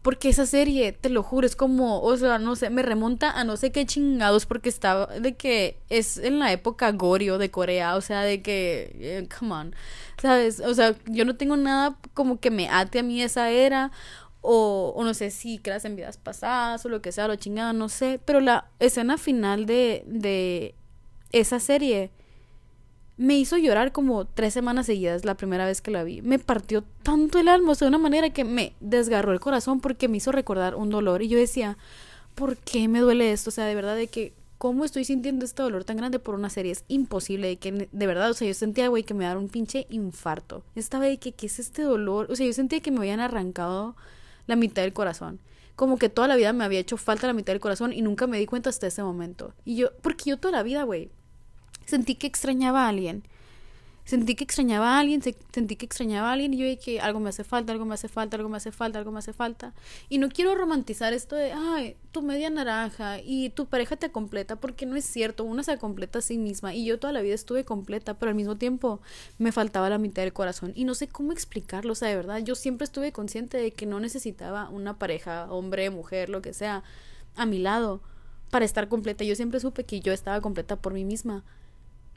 Porque 0.00 0.28
esa 0.28 0.46
serie, 0.46 0.92
te 0.92 1.10
lo 1.10 1.22
juro, 1.22 1.46
es 1.46 1.56
como, 1.56 2.00
o 2.00 2.16
sea, 2.16 2.38
no 2.38 2.56
sé, 2.56 2.70
me 2.70 2.82
remonta 2.82 3.30
a 3.32 3.44
no 3.44 3.56
sé 3.56 3.72
qué 3.72 3.84
chingados 3.84 4.46
porque 4.46 4.68
estaba 4.68 5.06
de 5.06 5.36
que 5.36 5.76
es 5.90 6.18
en 6.18 6.38
la 6.38 6.52
época 6.52 6.92
Gorio 6.92 7.36
de 7.36 7.50
Corea, 7.50 7.96
o 7.96 8.00
sea, 8.00 8.22
de 8.22 8.40
que, 8.40 8.96
eh, 9.00 9.28
come 9.38 9.52
on, 9.52 9.74
¿sabes? 10.22 10.60
O 10.60 10.72
sea, 10.74 10.94
yo 11.06 11.24
no 11.24 11.36
tengo 11.36 11.56
nada 11.56 11.98
como 12.14 12.40
que 12.40 12.50
me 12.50 12.68
ate 12.68 13.00
a 13.00 13.02
mí 13.02 13.20
esa 13.22 13.50
era 13.50 13.90
o, 14.40 14.92
o 14.96 15.04
no 15.04 15.14
sé 15.14 15.30
si 15.30 15.58
creas 15.58 15.84
en 15.84 15.96
vidas 15.96 16.16
pasadas 16.16 16.84
o 16.84 16.88
lo 16.88 17.02
que 17.02 17.12
sea, 17.12 17.28
lo 17.28 17.36
chingado, 17.36 17.72
no 17.72 17.88
sé, 17.88 18.20
pero 18.24 18.40
la 18.40 18.66
escena 18.78 19.18
final 19.18 19.66
de, 19.66 20.04
de 20.06 20.74
esa 21.32 21.60
serie 21.60 22.10
me 23.18 23.36
hizo 23.36 23.58
llorar 23.58 23.90
como 23.90 24.24
tres 24.26 24.54
semanas 24.54 24.86
seguidas 24.86 25.24
la 25.24 25.36
primera 25.36 25.66
vez 25.66 25.82
que 25.82 25.90
la 25.90 26.04
vi. 26.04 26.22
Me 26.22 26.38
partió 26.38 26.84
tanto 27.02 27.40
el 27.40 27.48
alma, 27.48 27.72
o 27.72 27.74
sea, 27.74 27.86
de 27.86 27.90
una 27.90 27.98
manera 27.98 28.30
que 28.30 28.44
me 28.44 28.74
desgarró 28.80 29.32
el 29.32 29.40
corazón 29.40 29.80
porque 29.80 30.08
me 30.08 30.18
hizo 30.18 30.30
recordar 30.30 30.76
un 30.76 30.88
dolor. 30.88 31.22
Y 31.22 31.28
yo 31.28 31.36
decía, 31.36 31.76
¿por 32.36 32.56
qué 32.56 32.86
me 32.86 33.00
duele 33.00 33.32
esto? 33.32 33.50
O 33.50 33.52
sea, 33.52 33.64
de 33.64 33.74
verdad, 33.74 33.96
de 33.96 34.06
que, 34.06 34.34
¿cómo 34.56 34.84
estoy 34.84 35.04
sintiendo 35.04 35.44
este 35.44 35.64
dolor 35.64 35.82
tan 35.82 35.96
grande 35.96 36.20
por 36.20 36.36
una 36.36 36.48
serie? 36.48 36.70
Es 36.70 36.84
imposible, 36.86 37.48
de 37.48 37.56
que, 37.56 37.88
de 37.90 38.06
verdad, 38.06 38.30
o 38.30 38.34
sea, 38.34 38.46
yo 38.46 38.54
sentía, 38.54 38.86
güey, 38.86 39.02
que 39.02 39.14
me 39.14 39.24
daba 39.24 39.40
un 39.40 39.48
pinche 39.48 39.88
infarto. 39.90 40.62
Estaba 40.76 41.06
de 41.06 41.18
que, 41.18 41.32
¿qué 41.32 41.46
es 41.46 41.58
este 41.58 41.82
dolor? 41.82 42.30
O 42.30 42.36
sea, 42.36 42.46
yo 42.46 42.52
sentía 42.52 42.78
que 42.78 42.92
me 42.92 42.98
habían 42.98 43.18
arrancado 43.18 43.96
la 44.48 44.56
mitad 44.56 44.82
del 44.82 44.92
corazón. 44.92 45.40
Como 45.76 45.96
que 45.96 46.08
toda 46.08 46.26
la 46.26 46.34
vida 46.34 46.52
me 46.52 46.64
había 46.64 46.80
hecho 46.80 46.96
falta 46.96 47.28
la 47.28 47.32
mitad 47.32 47.52
del 47.52 47.60
corazón 47.60 47.92
y 47.92 48.02
nunca 48.02 48.26
me 48.26 48.38
di 48.38 48.46
cuenta 48.46 48.70
hasta 48.70 48.88
ese 48.88 49.04
momento. 49.04 49.54
Y 49.64 49.76
yo, 49.76 49.96
porque 50.02 50.30
yo 50.30 50.38
toda 50.38 50.50
la 50.50 50.64
vida, 50.64 50.82
güey, 50.82 51.12
sentí 51.86 52.16
que 52.16 52.26
extrañaba 52.26 52.86
a 52.86 52.88
alguien. 52.88 53.22
Sentí 54.08 54.36
que 54.36 54.44
extrañaba 54.44 54.96
a 54.96 55.00
alguien, 55.00 55.20
sentí 55.20 55.76
que 55.76 55.84
extrañaba 55.84 56.30
a 56.30 56.32
alguien 56.32 56.54
y 56.54 56.56
yo 56.56 56.64
dije, 56.64 56.98
algo 56.98 57.20
me 57.20 57.28
hace 57.28 57.44
falta, 57.44 57.74
algo 57.74 57.84
me 57.84 57.92
hace 57.92 58.08
falta, 58.08 58.38
algo 58.38 58.48
me 58.48 58.56
hace 58.56 58.72
falta, 58.72 58.98
algo 58.98 59.12
me 59.12 59.18
hace 59.18 59.34
falta. 59.34 59.74
Y 60.08 60.16
no 60.16 60.30
quiero 60.30 60.54
romantizar 60.54 61.12
esto 61.12 61.36
de, 61.36 61.52
ay, 61.52 61.94
tu 62.10 62.22
media 62.22 62.48
naranja 62.48 63.18
y 63.22 63.50
tu 63.50 63.66
pareja 63.66 63.96
te 63.96 64.10
completa, 64.10 64.56
porque 64.56 64.86
no 64.86 64.96
es 64.96 65.04
cierto, 65.04 65.44
una 65.44 65.62
se 65.62 65.76
completa 65.76 66.20
a 66.20 66.22
sí 66.22 66.38
misma 66.38 66.74
y 66.74 66.86
yo 66.86 66.98
toda 66.98 67.12
la 67.12 67.20
vida 67.20 67.34
estuve 67.34 67.66
completa, 67.66 68.14
pero 68.14 68.30
al 68.30 68.34
mismo 68.34 68.56
tiempo 68.56 69.02
me 69.36 69.52
faltaba 69.52 69.90
la 69.90 69.98
mitad 69.98 70.22
del 70.22 70.32
corazón 70.32 70.72
y 70.74 70.84
no 70.84 70.94
sé 70.94 71.08
cómo 71.08 71.32
explicarlo, 71.32 71.92
o 71.92 71.94
sea, 71.94 72.08
de 72.08 72.16
verdad, 72.16 72.38
yo 72.38 72.54
siempre 72.54 72.86
estuve 72.86 73.12
consciente 73.12 73.58
de 73.58 73.72
que 73.72 73.84
no 73.84 74.00
necesitaba 74.00 74.70
una 74.70 74.98
pareja, 74.98 75.52
hombre, 75.52 75.90
mujer, 75.90 76.30
lo 76.30 76.40
que 76.40 76.54
sea, 76.54 76.82
a 77.36 77.44
mi 77.44 77.58
lado 77.58 78.00
para 78.48 78.64
estar 78.64 78.88
completa. 78.88 79.22
Yo 79.22 79.36
siempre 79.36 79.60
supe 79.60 79.84
que 79.84 80.00
yo 80.00 80.14
estaba 80.14 80.40
completa 80.40 80.76
por 80.76 80.94
mí 80.94 81.04
misma 81.04 81.44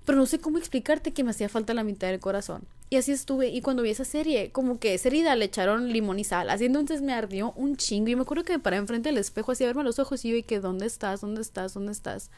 pero 0.05 0.17
no 0.17 0.25
sé 0.25 0.39
cómo 0.39 0.57
explicarte 0.57 1.13
que 1.13 1.23
me 1.23 1.31
hacía 1.31 1.49
falta 1.49 1.73
la 1.73 1.83
mitad 1.83 2.07
del 2.07 2.19
corazón. 2.19 2.63
Y 2.89 2.97
así 2.97 3.11
estuve, 3.11 3.49
y 3.49 3.61
cuando 3.61 3.83
vi 3.83 3.91
esa 3.91 4.03
serie, 4.03 4.51
como 4.51 4.79
que 4.79 4.93
esa 4.93 5.07
herida 5.07 5.35
le 5.35 5.45
echaron 5.45 5.93
limón 5.93 6.19
y 6.19 6.23
sal, 6.23 6.49
así 6.49 6.65
entonces 6.65 7.01
me 7.01 7.13
ardió 7.13 7.53
un 7.55 7.77
chingo, 7.77 8.09
y 8.09 8.15
me 8.15 8.23
acuerdo 8.23 8.43
que 8.43 8.53
me 8.53 8.59
paré 8.59 8.77
enfrente 8.77 9.09
del 9.09 9.17
espejo 9.17 9.53
así 9.53 9.63
a 9.63 9.67
verme 9.67 9.81
a 9.81 9.85
los 9.85 9.99
ojos, 9.99 10.25
y 10.25 10.29
yo, 10.31 10.35
y 10.35 10.43
que, 10.43 10.59
¿dónde 10.59 10.87
estás? 10.87 11.21
¿Dónde 11.21 11.41
estás? 11.41 11.73
¿Dónde 11.73 11.93
estás? 11.93 12.31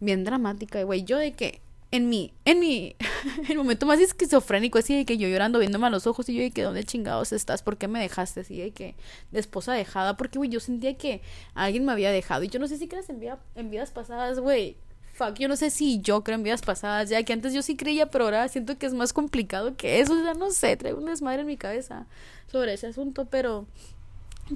Bien 0.00 0.24
dramática, 0.24 0.82
güey, 0.82 1.04
yo 1.04 1.16
de 1.16 1.32
que, 1.32 1.62
en 1.90 2.08
mi, 2.08 2.34
en 2.44 2.58
mi, 2.58 2.96
el 3.48 3.56
momento 3.56 3.86
más 3.86 4.00
esquizofrénico, 4.00 4.78
así 4.78 4.94
de 4.94 5.06
que 5.06 5.16
yo 5.16 5.28
llorando, 5.28 5.58
viéndome 5.58 5.86
a 5.86 5.90
los 5.90 6.06
ojos, 6.06 6.28
y 6.28 6.34
yo 6.34 6.42
de 6.42 6.50
que, 6.50 6.62
¿dónde 6.62 6.84
chingados 6.84 7.32
estás? 7.32 7.62
¿Por 7.62 7.78
qué 7.78 7.88
me 7.88 8.00
dejaste? 8.00 8.40
Así 8.40 8.58
de 8.58 8.72
que, 8.72 8.96
de 9.30 9.40
esposa 9.40 9.72
dejada, 9.72 10.18
porque, 10.18 10.38
güey, 10.38 10.50
yo 10.50 10.60
sentía 10.60 10.98
que 10.98 11.22
alguien 11.54 11.86
me 11.86 11.92
había 11.92 12.10
dejado, 12.10 12.42
y 12.42 12.48
yo 12.48 12.58
no 12.58 12.68
sé 12.68 12.76
si 12.76 12.88
creas 12.88 13.08
en, 13.08 13.22
en 13.54 13.70
vidas 13.70 13.90
pasadas, 13.90 14.38
güey, 14.40 14.76
fuck, 15.14 15.34
yo 15.38 15.48
no 15.48 15.56
sé 15.56 15.70
si 15.70 16.00
yo 16.00 16.24
creo 16.24 16.36
en 16.36 16.42
vidas 16.42 16.62
pasadas, 16.62 17.08
ya 17.08 17.22
que 17.22 17.32
antes 17.32 17.54
yo 17.54 17.62
sí 17.62 17.76
creía, 17.76 18.10
pero 18.10 18.24
ahora 18.24 18.48
siento 18.48 18.76
que 18.76 18.86
es 18.86 18.94
más 18.94 19.12
complicado 19.12 19.76
que 19.76 20.00
eso, 20.00 20.20
ya 20.22 20.34
no 20.34 20.50
sé, 20.50 20.76
traigo 20.76 20.98
un 20.98 21.06
desmadre 21.06 21.42
en 21.42 21.46
mi 21.46 21.56
cabeza 21.56 22.06
sobre 22.50 22.74
ese 22.74 22.88
asunto, 22.88 23.24
pero, 23.26 23.66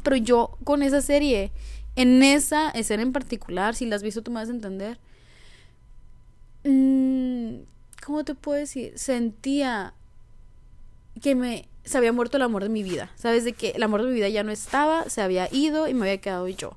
pero 0.03 0.17
yo 0.17 0.59
con 0.65 0.83
esa 0.83 1.01
serie, 1.01 1.53
en 1.97 2.23
esa 2.23 2.71
escena 2.71 3.03
en 3.03 3.13
particular, 3.13 3.75
si 3.75 3.87
la 3.87 3.97
has 3.97 4.03
visto 4.03 4.23
tú 4.23 4.31
me 4.33 4.41
vas 4.41 4.49
a 4.49 4.53
entender, 4.53 4.99
mm, 6.65 7.61
¿cómo 8.05 8.25
te 8.25 8.35
puedo 8.35 8.59
decir? 8.59 8.93
Sentía 8.99 9.95
que 11.23 11.35
me 11.35 11.69
se 11.85 11.97
había 11.97 12.13
muerto 12.13 12.37
el 12.37 12.43
amor 12.43 12.65
de 12.65 12.69
mi 12.69 12.83
vida, 12.83 13.11
sabes 13.15 13.45
de 13.45 13.55
que 13.55 13.71
el 13.71 13.83
amor 13.83 14.03
de 14.03 14.09
mi 14.09 14.15
vida 14.15 14.29
ya 14.29 14.43
no 14.43 14.53
estaba, 14.53 15.09
se 15.09 15.23
había 15.23 15.49
ido 15.51 15.89
y 15.89 15.95
me 15.95 16.03
había 16.03 16.21
quedado 16.21 16.47
yo. 16.47 16.77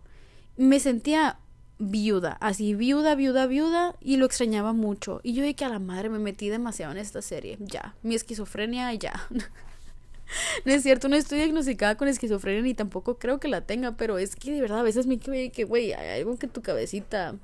Me 0.56 0.79
sentía 0.79 1.38
viuda, 1.82 2.38
así 2.39 2.76
viuda, 2.76 3.15
viuda, 3.15 3.48
viuda, 3.48 3.96
y 4.00 4.17
lo 4.17 4.26
extrañaba 4.26 4.72
mucho. 4.72 5.20
Y 5.24 5.34
yo 5.34 5.44
de 5.44 5.56
que 5.56 5.65
a 5.65 5.70
la 5.70 5.80
madre 5.80 6.10
me 6.10 6.20
metí 6.20 6.50
demasiado 6.50 6.91
en 6.91 7.00
esta 7.00 7.22
serie, 7.22 7.58
ya, 7.60 7.96
mi 8.04 8.15
esquizofrenia, 8.15 8.94
ya. 8.94 9.28
no 10.65 10.72
es 10.72 10.84
cierto, 10.84 11.10
no 11.10 11.15
estoy 11.15 11.39
diagnosticada 11.39 11.96
con 11.98 12.08
esquizofrenia 12.08 12.62
ni 12.62 12.76
tampoco 12.76 13.17
creo 13.17 13.39
que 13.39 13.48
la 13.48 13.62
tenga, 13.62 13.98
pero 13.98 14.20
es 14.20 14.36
que 14.36 14.52
de 14.52 14.62
verdad 14.62 14.80
a 14.80 14.84
veces 14.84 15.08
me 15.08 15.17
que, 15.17 15.50
que 15.50 15.63
güey, 15.63 15.94
hay 15.94 16.20
algo 16.20 16.38
que 16.38 16.48
tu 16.48 16.62
cabecita 16.62 17.36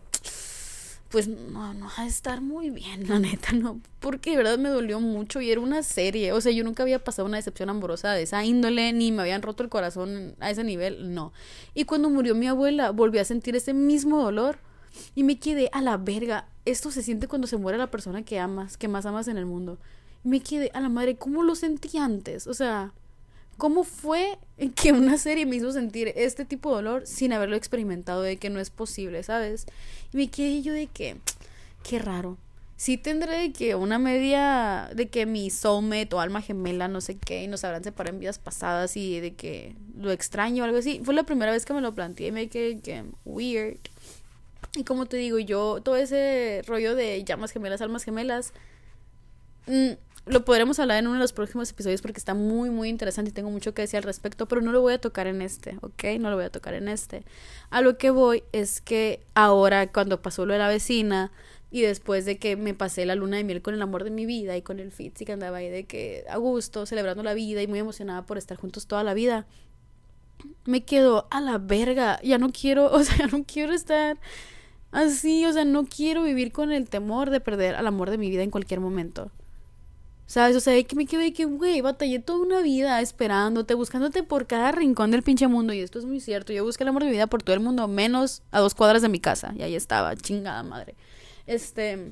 pues 1.09 1.27
no, 1.27 1.73
no 1.73 1.85
va 1.85 2.03
a 2.03 2.07
estar 2.07 2.41
muy 2.41 2.69
bien, 2.69 3.07
la 3.07 3.19
neta, 3.19 3.53
no, 3.53 3.79
porque 3.99 4.31
de 4.31 4.37
verdad 4.37 4.57
me 4.57 4.69
dolió 4.69 4.99
mucho 4.99 5.39
y 5.41 5.51
era 5.51 5.61
una 5.61 5.83
serie, 5.83 6.33
o 6.33 6.41
sea, 6.41 6.51
yo 6.51 6.63
nunca 6.63 6.83
había 6.83 7.03
pasado 7.03 7.27
una 7.27 7.37
decepción 7.37 7.69
amorosa 7.69 8.11
de 8.11 8.23
esa 8.23 8.43
índole, 8.43 8.91
ni 8.93 9.11
me 9.11 9.21
habían 9.21 9.41
roto 9.41 9.63
el 9.63 9.69
corazón 9.69 10.35
a 10.39 10.51
ese 10.51 10.63
nivel, 10.63 11.13
no. 11.13 11.31
Y 11.73 11.85
cuando 11.85 12.09
murió 12.09 12.35
mi 12.35 12.47
abuela, 12.47 12.91
volví 12.91 13.19
a 13.19 13.25
sentir 13.25 13.55
ese 13.55 13.73
mismo 13.73 14.21
dolor 14.21 14.59
y 15.15 15.23
me 15.23 15.39
quedé 15.39 15.69
a 15.71 15.81
la 15.81 15.97
verga. 15.97 16.47
Esto 16.65 16.91
se 16.91 17.03
siente 17.03 17.27
cuando 17.27 17.47
se 17.47 17.57
muere 17.57 17.77
la 17.77 17.91
persona 17.91 18.23
que 18.23 18.39
amas, 18.39 18.77
que 18.77 18.87
más 18.87 19.05
amas 19.05 19.27
en 19.27 19.37
el 19.37 19.45
mundo. 19.45 19.77
Y 20.23 20.29
me 20.29 20.41
quedé 20.41 20.71
a 20.73 20.81
la 20.81 20.89
madre, 20.89 21.15
¿cómo 21.17 21.43
lo 21.43 21.55
sentí 21.55 21.97
antes? 21.97 22.47
O 22.47 22.53
sea, 22.53 22.93
¿Cómo 23.57 23.83
fue 23.83 24.37
que 24.75 24.91
una 24.91 25.17
serie 25.17 25.45
me 25.45 25.55
hizo 25.55 25.71
sentir 25.71 26.13
este 26.15 26.45
tipo 26.45 26.69
de 26.69 26.75
dolor 26.75 27.07
sin 27.07 27.33
haberlo 27.33 27.55
experimentado? 27.55 28.21
De 28.21 28.37
que 28.37 28.49
no 28.49 28.59
es 28.59 28.69
posible, 28.69 29.23
¿sabes? 29.23 29.65
Y 30.13 30.17
me 30.17 30.27
quedé 30.29 30.61
yo 30.61 30.73
de 30.73 30.87
que, 30.87 31.17
qué 31.83 31.99
raro. 31.99 32.37
Sí 32.75 32.97
tendré 32.97 33.39
de 33.39 33.51
que 33.51 33.73
una 33.73 33.97
media 33.97 34.91
de 34.93 35.07
que 35.07 35.25
mi 35.25 35.49
soulmate 35.49 36.15
o 36.15 36.19
alma 36.19 36.43
gemela, 36.43 36.87
no 36.87 37.01
sé 37.01 37.17
qué, 37.17 37.43
y 37.43 37.47
nos 37.47 37.63
habrán 37.63 37.83
separado 37.83 38.13
en 38.13 38.19
vidas 38.19 38.37
pasadas 38.37 38.95
y 38.95 39.19
de 39.19 39.33
que 39.33 39.75
lo 39.97 40.11
extraño 40.11 40.61
o 40.61 40.65
algo 40.67 40.77
así. 40.77 41.01
Fue 41.03 41.15
la 41.15 41.23
primera 41.23 41.51
vez 41.51 41.65
que 41.65 41.73
me 41.73 41.81
lo 41.81 41.95
planteé 41.95 42.27
y 42.27 42.31
me 42.31 42.49
quedé 42.49 42.79
que 42.79 43.03
weird. 43.25 43.79
Y 44.75 44.83
como 44.83 45.07
te 45.07 45.17
digo, 45.17 45.39
yo, 45.39 45.81
todo 45.81 45.95
ese 45.95 46.61
rollo 46.67 46.93
de 46.93 47.23
llamas 47.23 47.51
gemelas, 47.51 47.81
almas 47.81 48.03
gemelas, 48.03 48.53
mmm, 49.65 49.93
lo 50.29 50.45
podremos 50.45 50.79
hablar 50.79 50.99
en 50.99 51.07
uno 51.07 51.15
de 51.15 51.21
los 51.21 51.33
próximos 51.33 51.69
episodios 51.69 52.01
porque 52.01 52.17
está 52.17 52.33
muy, 52.33 52.69
muy 52.69 52.89
interesante 52.89 53.31
y 53.31 53.33
tengo 53.33 53.49
mucho 53.49 53.73
que 53.73 53.83
decir 53.83 53.97
al 53.97 54.03
respecto, 54.03 54.47
pero 54.47 54.61
no 54.61 54.71
lo 54.71 54.81
voy 54.81 54.93
a 54.93 55.01
tocar 55.01 55.27
en 55.27 55.41
este, 55.41 55.77
¿ok? 55.81 56.19
No 56.19 56.29
lo 56.29 56.35
voy 56.35 56.45
a 56.45 56.49
tocar 56.49 56.73
en 56.73 56.87
este. 56.87 57.23
A 57.69 57.81
lo 57.81 57.97
que 57.97 58.09
voy 58.09 58.43
es 58.51 58.81
que 58.81 59.21
ahora, 59.33 59.91
cuando 59.91 60.21
pasó 60.21 60.45
lo 60.45 60.53
de 60.53 60.59
la 60.59 60.67
vecina 60.67 61.31
y 61.71 61.81
después 61.81 62.25
de 62.25 62.37
que 62.37 62.55
me 62.55 62.73
pasé 62.73 63.05
la 63.05 63.15
luna 63.15 63.37
de 63.37 63.43
miel 63.43 63.61
con 63.61 63.73
el 63.73 63.81
amor 63.81 64.03
de 64.03 64.11
mi 64.11 64.25
vida 64.25 64.55
y 64.57 64.61
con 64.61 64.79
el 64.79 64.91
Fitz 64.91 65.21
y 65.21 65.25
que 65.25 65.33
andaba 65.33 65.57
ahí 65.57 65.69
de 65.69 65.85
que 65.85 66.23
a 66.29 66.37
gusto, 66.37 66.85
celebrando 66.85 67.23
la 67.23 67.33
vida 67.33 67.61
y 67.61 67.67
muy 67.67 67.79
emocionada 67.79 68.25
por 68.25 68.37
estar 68.37 68.57
juntos 68.57 68.87
toda 68.87 69.03
la 69.03 69.13
vida, 69.13 69.45
me 70.65 70.83
quedo 70.83 71.27
a 71.31 71.41
la 71.41 71.57
verga. 71.57 72.19
Ya 72.23 72.37
no 72.37 72.51
quiero, 72.51 72.85
o 72.91 73.03
sea, 73.03 73.17
ya 73.17 73.27
no 73.27 73.43
quiero 73.45 73.73
estar 73.73 74.17
así, 74.91 75.45
o 75.45 75.53
sea, 75.53 75.65
no 75.65 75.85
quiero 75.85 76.23
vivir 76.23 76.51
con 76.51 76.71
el 76.71 76.89
temor 76.89 77.29
de 77.29 77.39
perder 77.39 77.75
al 77.75 77.87
amor 77.87 78.09
de 78.09 78.17
mi 78.17 78.29
vida 78.29 78.43
en 78.43 78.51
cualquier 78.51 78.79
momento. 78.79 79.31
¿Sabes? 80.27 80.57
O 80.57 80.59
sea, 80.59 80.81
que 80.83 80.95
me 80.95 81.05
quedé 81.05 81.31
que, 81.31 81.45
güey, 81.45 81.79
batallé 81.79 82.19
toda 82.19 82.39
una 82.39 82.61
vida 82.61 82.99
esperándote, 82.99 83.73
buscándote 83.73 84.23
por 84.23 84.45
cada 84.45 84.73
rincón 84.73 85.09
del 85.09 85.23
pinche 85.23 85.47
mundo. 85.47 85.71
Y 85.71 85.79
esto 85.79 85.99
es 85.99 86.05
muy 86.05 86.19
cierto. 86.19 86.51
Yo 86.51 86.65
busqué 86.65 86.83
el 86.83 86.89
amor 86.89 87.05
de 87.05 87.11
vida 87.11 87.27
por 87.27 87.43
todo 87.43 87.55
el 87.55 87.61
mundo, 87.61 87.87
menos 87.87 88.43
a 88.51 88.59
dos 88.59 88.75
cuadras 88.75 89.01
de 89.01 89.07
mi 89.07 89.21
casa. 89.21 89.53
Y 89.57 89.61
ahí 89.63 89.73
estaba, 89.73 90.15
chingada 90.17 90.63
madre. 90.63 90.95
Este. 91.47 92.11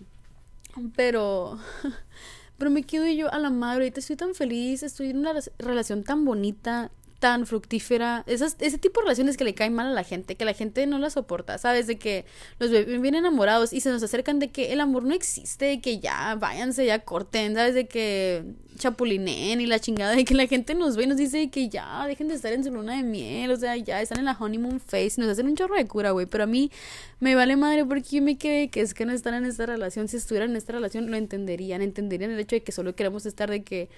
Pero. 0.96 1.60
Pero 2.58 2.72
me 2.72 2.84
quedo 2.84 3.06
yo 3.08 3.32
a 3.34 3.38
la 3.38 3.50
madre. 3.50 3.84
Ahorita 3.84 4.00
estoy 4.00 4.16
tan 4.16 4.34
feliz. 4.34 4.82
Estoy 4.82 5.10
en 5.10 5.18
una 5.18 5.34
relación 5.60 6.04
tan 6.04 6.24
bonita 6.24 6.92
tan 7.20 7.46
fructífera, 7.46 8.24
esas, 8.28 8.56
ese 8.60 8.78
tipo 8.78 9.00
de 9.00 9.06
relaciones 9.06 9.38
que 9.38 9.44
le 9.44 9.54
caen 9.54 9.74
mal 9.74 9.88
a 9.88 9.92
la 9.92 10.04
gente, 10.04 10.36
que 10.36 10.46
la 10.46 10.54
gente 10.54 10.86
no 10.86 11.00
la 11.00 11.10
soporta, 11.10 11.58
¿sabes? 11.58 11.88
De 11.88 11.98
que 11.98 12.26
los 12.60 12.70
vienen 12.70 13.16
enamorados 13.16 13.74
y 13.74 13.82
se 13.82 13.90
nos 13.90 14.04
acercan 14.04 14.40
de 14.40 14.50
que 14.50 14.74
el 14.74 14.80
amor 14.82 15.04
no 15.04 15.14
existe, 15.14 15.66
de 15.66 15.82
que 15.82 16.00
ya 16.00 16.36
váyanse, 16.36 16.86
ya 16.86 17.00
corten, 17.00 17.56
¿sabes? 17.56 17.74
De 17.74 17.88
que 17.88 18.44
chapulinen 18.78 19.62
y 19.62 19.66
la 19.66 19.80
chingada, 19.80 20.16
de 20.16 20.26
que 20.26 20.34
la 20.34 20.48
gente 20.48 20.76
nos 20.76 20.98
ve 20.98 21.06
y 21.06 21.08
nos 21.08 21.18
dice 21.18 21.50
que 21.50 21.70
ya 21.70 22.06
dejen 22.08 22.28
de 22.28 22.36
estar 22.36 22.52
en 22.52 22.64
su 22.64 22.72
luna 22.72 22.98
de 22.98 23.04
miel, 23.04 23.52
o 23.52 23.56
sea, 23.56 23.78
ya 23.78 24.02
están 24.02 24.20
en 24.20 24.26
la 24.26 24.38
honeymoon 24.38 24.80
face, 24.80 25.14
nos 25.18 25.30
hacen 25.30 25.48
un 25.48 25.56
chorro 25.56 25.76
de 25.76 25.88
cura, 25.88 26.12
güey, 26.12 26.26
pero 26.26 26.44
a 26.44 26.48
mí 26.48 26.72
me 27.20 27.36
vale 27.36 27.56
madre 27.56 27.86
porque 27.86 28.18
yo 28.18 28.22
me 28.22 28.38
quedé 28.38 28.70
que 28.70 28.82
es 28.82 28.94
que 28.94 29.06
no 29.06 29.14
están 29.14 29.34
en 29.36 29.46
esta 29.46 29.66
relación, 29.66 30.08
si 30.08 30.18
estuvieran 30.18 30.52
en 30.52 30.58
esta 30.58 30.74
relación 30.74 31.10
lo 31.10 31.18
entenderían, 31.18 31.82
entenderían 31.82 32.32
el 32.32 32.40
hecho 32.40 32.58
de 32.58 32.64
que 32.64 32.72
solo 32.72 32.96
queremos 32.96 33.26
estar 33.26 33.50
de 33.50 33.64
que 33.64 33.90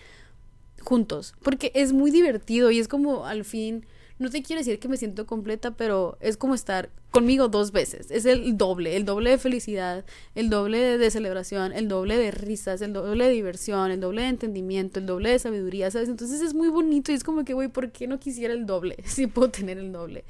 juntos, 0.88 1.36
porque 1.44 1.72
es 1.76 1.92
muy 1.92 2.12
divertido 2.12 2.72
y 2.72 2.80
es 2.80 2.88
como 2.88 3.26
al 3.26 3.44
fin 3.44 3.86
no 4.20 4.30
te 4.30 4.42
quiero 4.42 4.60
decir 4.60 4.80
que 4.80 4.88
me 4.88 4.98
siento 4.98 5.28
completa, 5.28 5.72
pero 5.72 6.18
es 6.22 6.38
como 6.38 6.56
estar 6.56 6.90
conmigo 7.12 7.50
dos 7.50 7.72
veces. 7.72 8.10
Es 8.10 8.26
el 8.26 8.58
doble, 8.58 8.96
el 8.96 9.06
doble 9.06 9.30
de 9.30 9.38
felicidad, 9.38 10.06
el 10.34 10.50
doble 10.50 10.98
de 10.98 11.12
celebración, 11.12 11.72
el 11.72 11.88
doble 11.88 12.18
de 12.18 12.32
risas, 12.32 12.82
el 12.82 12.94
doble 12.94 13.26
de 13.26 13.32
diversión, 13.32 13.92
el 13.92 14.00
doble 14.00 14.24
de 14.24 14.30
entendimiento, 14.30 15.00
el 15.00 15.06
doble 15.06 15.30
de 15.30 15.40
sabiduría, 15.40 15.92
¿sabes? 15.92 16.10
Entonces 16.10 16.42
es 16.42 16.56
muy 16.56 16.70
bonito 16.70 17.12
y 17.12 17.16
es 17.16 17.24
como 17.24 17.46
que, 17.46 17.54
güey, 17.54 17.68
¿por 17.68 17.92
qué 17.92 18.08
no 18.08 18.20
quisiera 18.20 18.54
el 18.54 18.66
doble? 18.66 18.98
Si 19.06 19.28
puedo 19.28 19.50
tener 19.50 19.78
el 19.78 19.92
doble. 19.92 20.24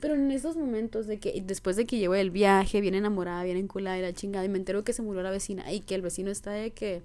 Pero 0.00 0.14
en 0.14 0.30
esos 0.30 0.56
momentos 0.56 1.06
de 1.06 1.18
que 1.18 1.42
después 1.46 1.76
de 1.76 1.86
que 1.86 1.98
llevo 1.98 2.14
el 2.14 2.30
viaje, 2.30 2.80
bien 2.80 2.94
enamorada, 2.94 3.44
bien 3.44 3.58
enculada 3.58 3.98
y 3.98 4.02
la 4.02 4.12
chingada, 4.14 4.44
y 4.44 4.48
me 4.48 4.58
entero 4.58 4.82
que 4.82 4.92
se 4.94 5.02
murió 5.02 5.22
la 5.22 5.30
vecina 5.30 5.70
y 5.72 5.80
que 5.80 5.94
el 5.94 6.02
vecino 6.02 6.30
está 6.30 6.52
de 6.52 6.70
que 6.70 7.02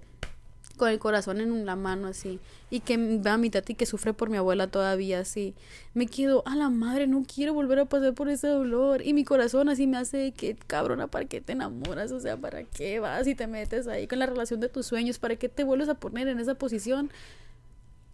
con 0.76 0.88
el 0.88 0.98
corazón 0.98 1.40
en 1.40 1.66
la 1.66 1.76
mano 1.76 2.08
así 2.08 2.38
y 2.70 2.80
que 2.80 3.18
va 3.18 3.34
a 3.34 3.38
mi 3.38 3.50
tati 3.50 3.74
que 3.74 3.86
sufre 3.86 4.12
por 4.12 4.30
mi 4.30 4.36
abuela 4.36 4.66
todavía 4.66 5.20
así 5.20 5.54
me 5.94 6.06
quedo 6.06 6.42
a 6.46 6.54
la 6.56 6.68
madre 6.68 7.06
no 7.06 7.24
quiero 7.24 7.54
volver 7.54 7.78
a 7.80 7.84
pasar 7.86 8.14
por 8.14 8.28
ese 8.28 8.48
dolor 8.48 9.04
y 9.04 9.12
mi 9.14 9.24
corazón 9.24 9.68
así 9.68 9.86
me 9.86 9.96
hace 9.96 10.32
que 10.32 10.56
cabrona 10.66 11.06
para 11.06 11.24
qué 11.24 11.40
te 11.40 11.52
enamoras 11.52 12.12
o 12.12 12.20
sea 12.20 12.36
para 12.36 12.64
qué 12.64 13.00
vas 13.00 13.26
y 13.26 13.34
te 13.34 13.46
metes 13.46 13.88
ahí 13.88 14.06
con 14.06 14.18
la 14.18 14.26
relación 14.26 14.60
de 14.60 14.68
tus 14.68 14.86
sueños 14.86 15.18
para 15.18 15.36
qué 15.36 15.48
te 15.48 15.64
vuelves 15.64 15.88
a 15.88 15.94
poner 15.94 16.28
en 16.28 16.38
esa 16.40 16.54
posición 16.54 17.10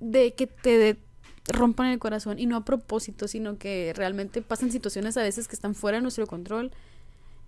de 0.01 0.35
que 0.35 0.47
te 0.47 0.99
rompan 1.49 1.89
el 1.89 1.99
corazón 1.99 2.39
y 2.39 2.47
no 2.47 2.57
a 2.57 2.65
propósito, 2.65 3.29
sino 3.29 3.59
que 3.59 3.93
realmente 3.97 4.43
pasan 4.43 4.71
situaciones 4.71 5.17
a 5.17 5.23
veces 5.23 5.49
que 5.49 5.55
están 5.55 5.75
fuera 5.75 5.99
de 5.99 6.03
nuestro 6.03 6.27
control. 6.27 6.73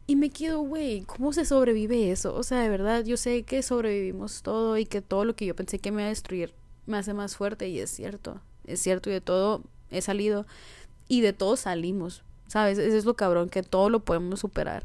Y 0.06 0.16
me 0.16 0.30
quedo, 0.30 0.60
güey, 0.60 1.02
¿cómo 1.02 1.32
se 1.32 1.44
sobrevive 1.46 2.10
eso? 2.10 2.34
O 2.34 2.42
sea, 2.42 2.60
de 2.60 2.68
verdad, 2.68 3.04
yo 3.04 3.16
sé 3.16 3.42
que 3.44 3.62
sobrevivimos 3.62 4.42
todo 4.42 4.76
y 4.76 4.84
que 4.84 5.00
todo 5.00 5.24
lo 5.24 5.34
que 5.34 5.46
yo 5.46 5.56
pensé 5.56 5.78
que 5.78 5.90
me 5.90 6.02
iba 6.02 6.06
a 6.06 6.10
destruir 6.10 6.54
me 6.86 6.98
hace 6.98 7.14
más 7.14 7.36
fuerte 7.36 7.68
y 7.68 7.80
es 7.80 7.90
cierto, 7.90 8.40
es 8.66 8.80
cierto 8.80 9.08
y 9.08 9.14
de 9.14 9.22
todo 9.22 9.62
he 9.90 10.02
salido 10.02 10.46
y 11.08 11.22
de 11.22 11.32
todo 11.32 11.56
salimos, 11.56 12.22
¿sabes? 12.48 12.78
Eso 12.78 12.96
es 12.96 13.06
lo 13.06 13.14
cabrón, 13.14 13.48
que 13.48 13.62
todo 13.62 13.88
lo 13.88 14.00
podemos 14.00 14.40
superar. 14.40 14.84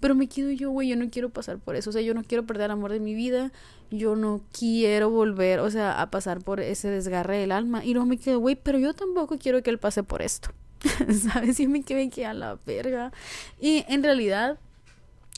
Pero 0.00 0.14
me 0.14 0.28
quedo 0.28 0.50
yo, 0.50 0.70
güey, 0.70 0.88
yo 0.88 0.96
no 0.96 1.10
quiero 1.10 1.28
pasar 1.28 1.58
por 1.58 1.76
eso. 1.76 1.90
O 1.90 1.92
sea, 1.92 2.00
yo 2.00 2.14
no 2.14 2.24
quiero 2.24 2.46
perder 2.46 2.66
el 2.66 2.70
amor 2.70 2.90
de 2.92 3.00
mi 3.00 3.14
vida. 3.14 3.52
Yo 3.90 4.16
no 4.16 4.40
quiero 4.58 5.10
volver, 5.10 5.60
o 5.60 5.70
sea, 5.70 6.00
a 6.00 6.10
pasar 6.10 6.42
por 6.42 6.60
ese 6.60 6.88
desgarre 6.88 7.36
del 7.36 7.52
alma. 7.52 7.84
Y 7.84 7.92
no 7.92 8.06
me 8.06 8.16
quedo, 8.16 8.38
güey, 8.40 8.56
pero 8.56 8.78
yo 8.78 8.94
tampoco 8.94 9.36
quiero 9.38 9.62
que 9.62 9.68
él 9.68 9.78
pase 9.78 10.02
por 10.02 10.22
esto. 10.22 10.50
¿Sabes? 11.32 11.60
Y 11.60 11.66
me 11.66 11.82
quedé 11.82 12.10
que 12.10 12.26
a 12.26 12.34
la 12.34 12.58
verga. 12.66 13.12
Y 13.60 13.84
en 13.88 14.02
realidad, 14.02 14.58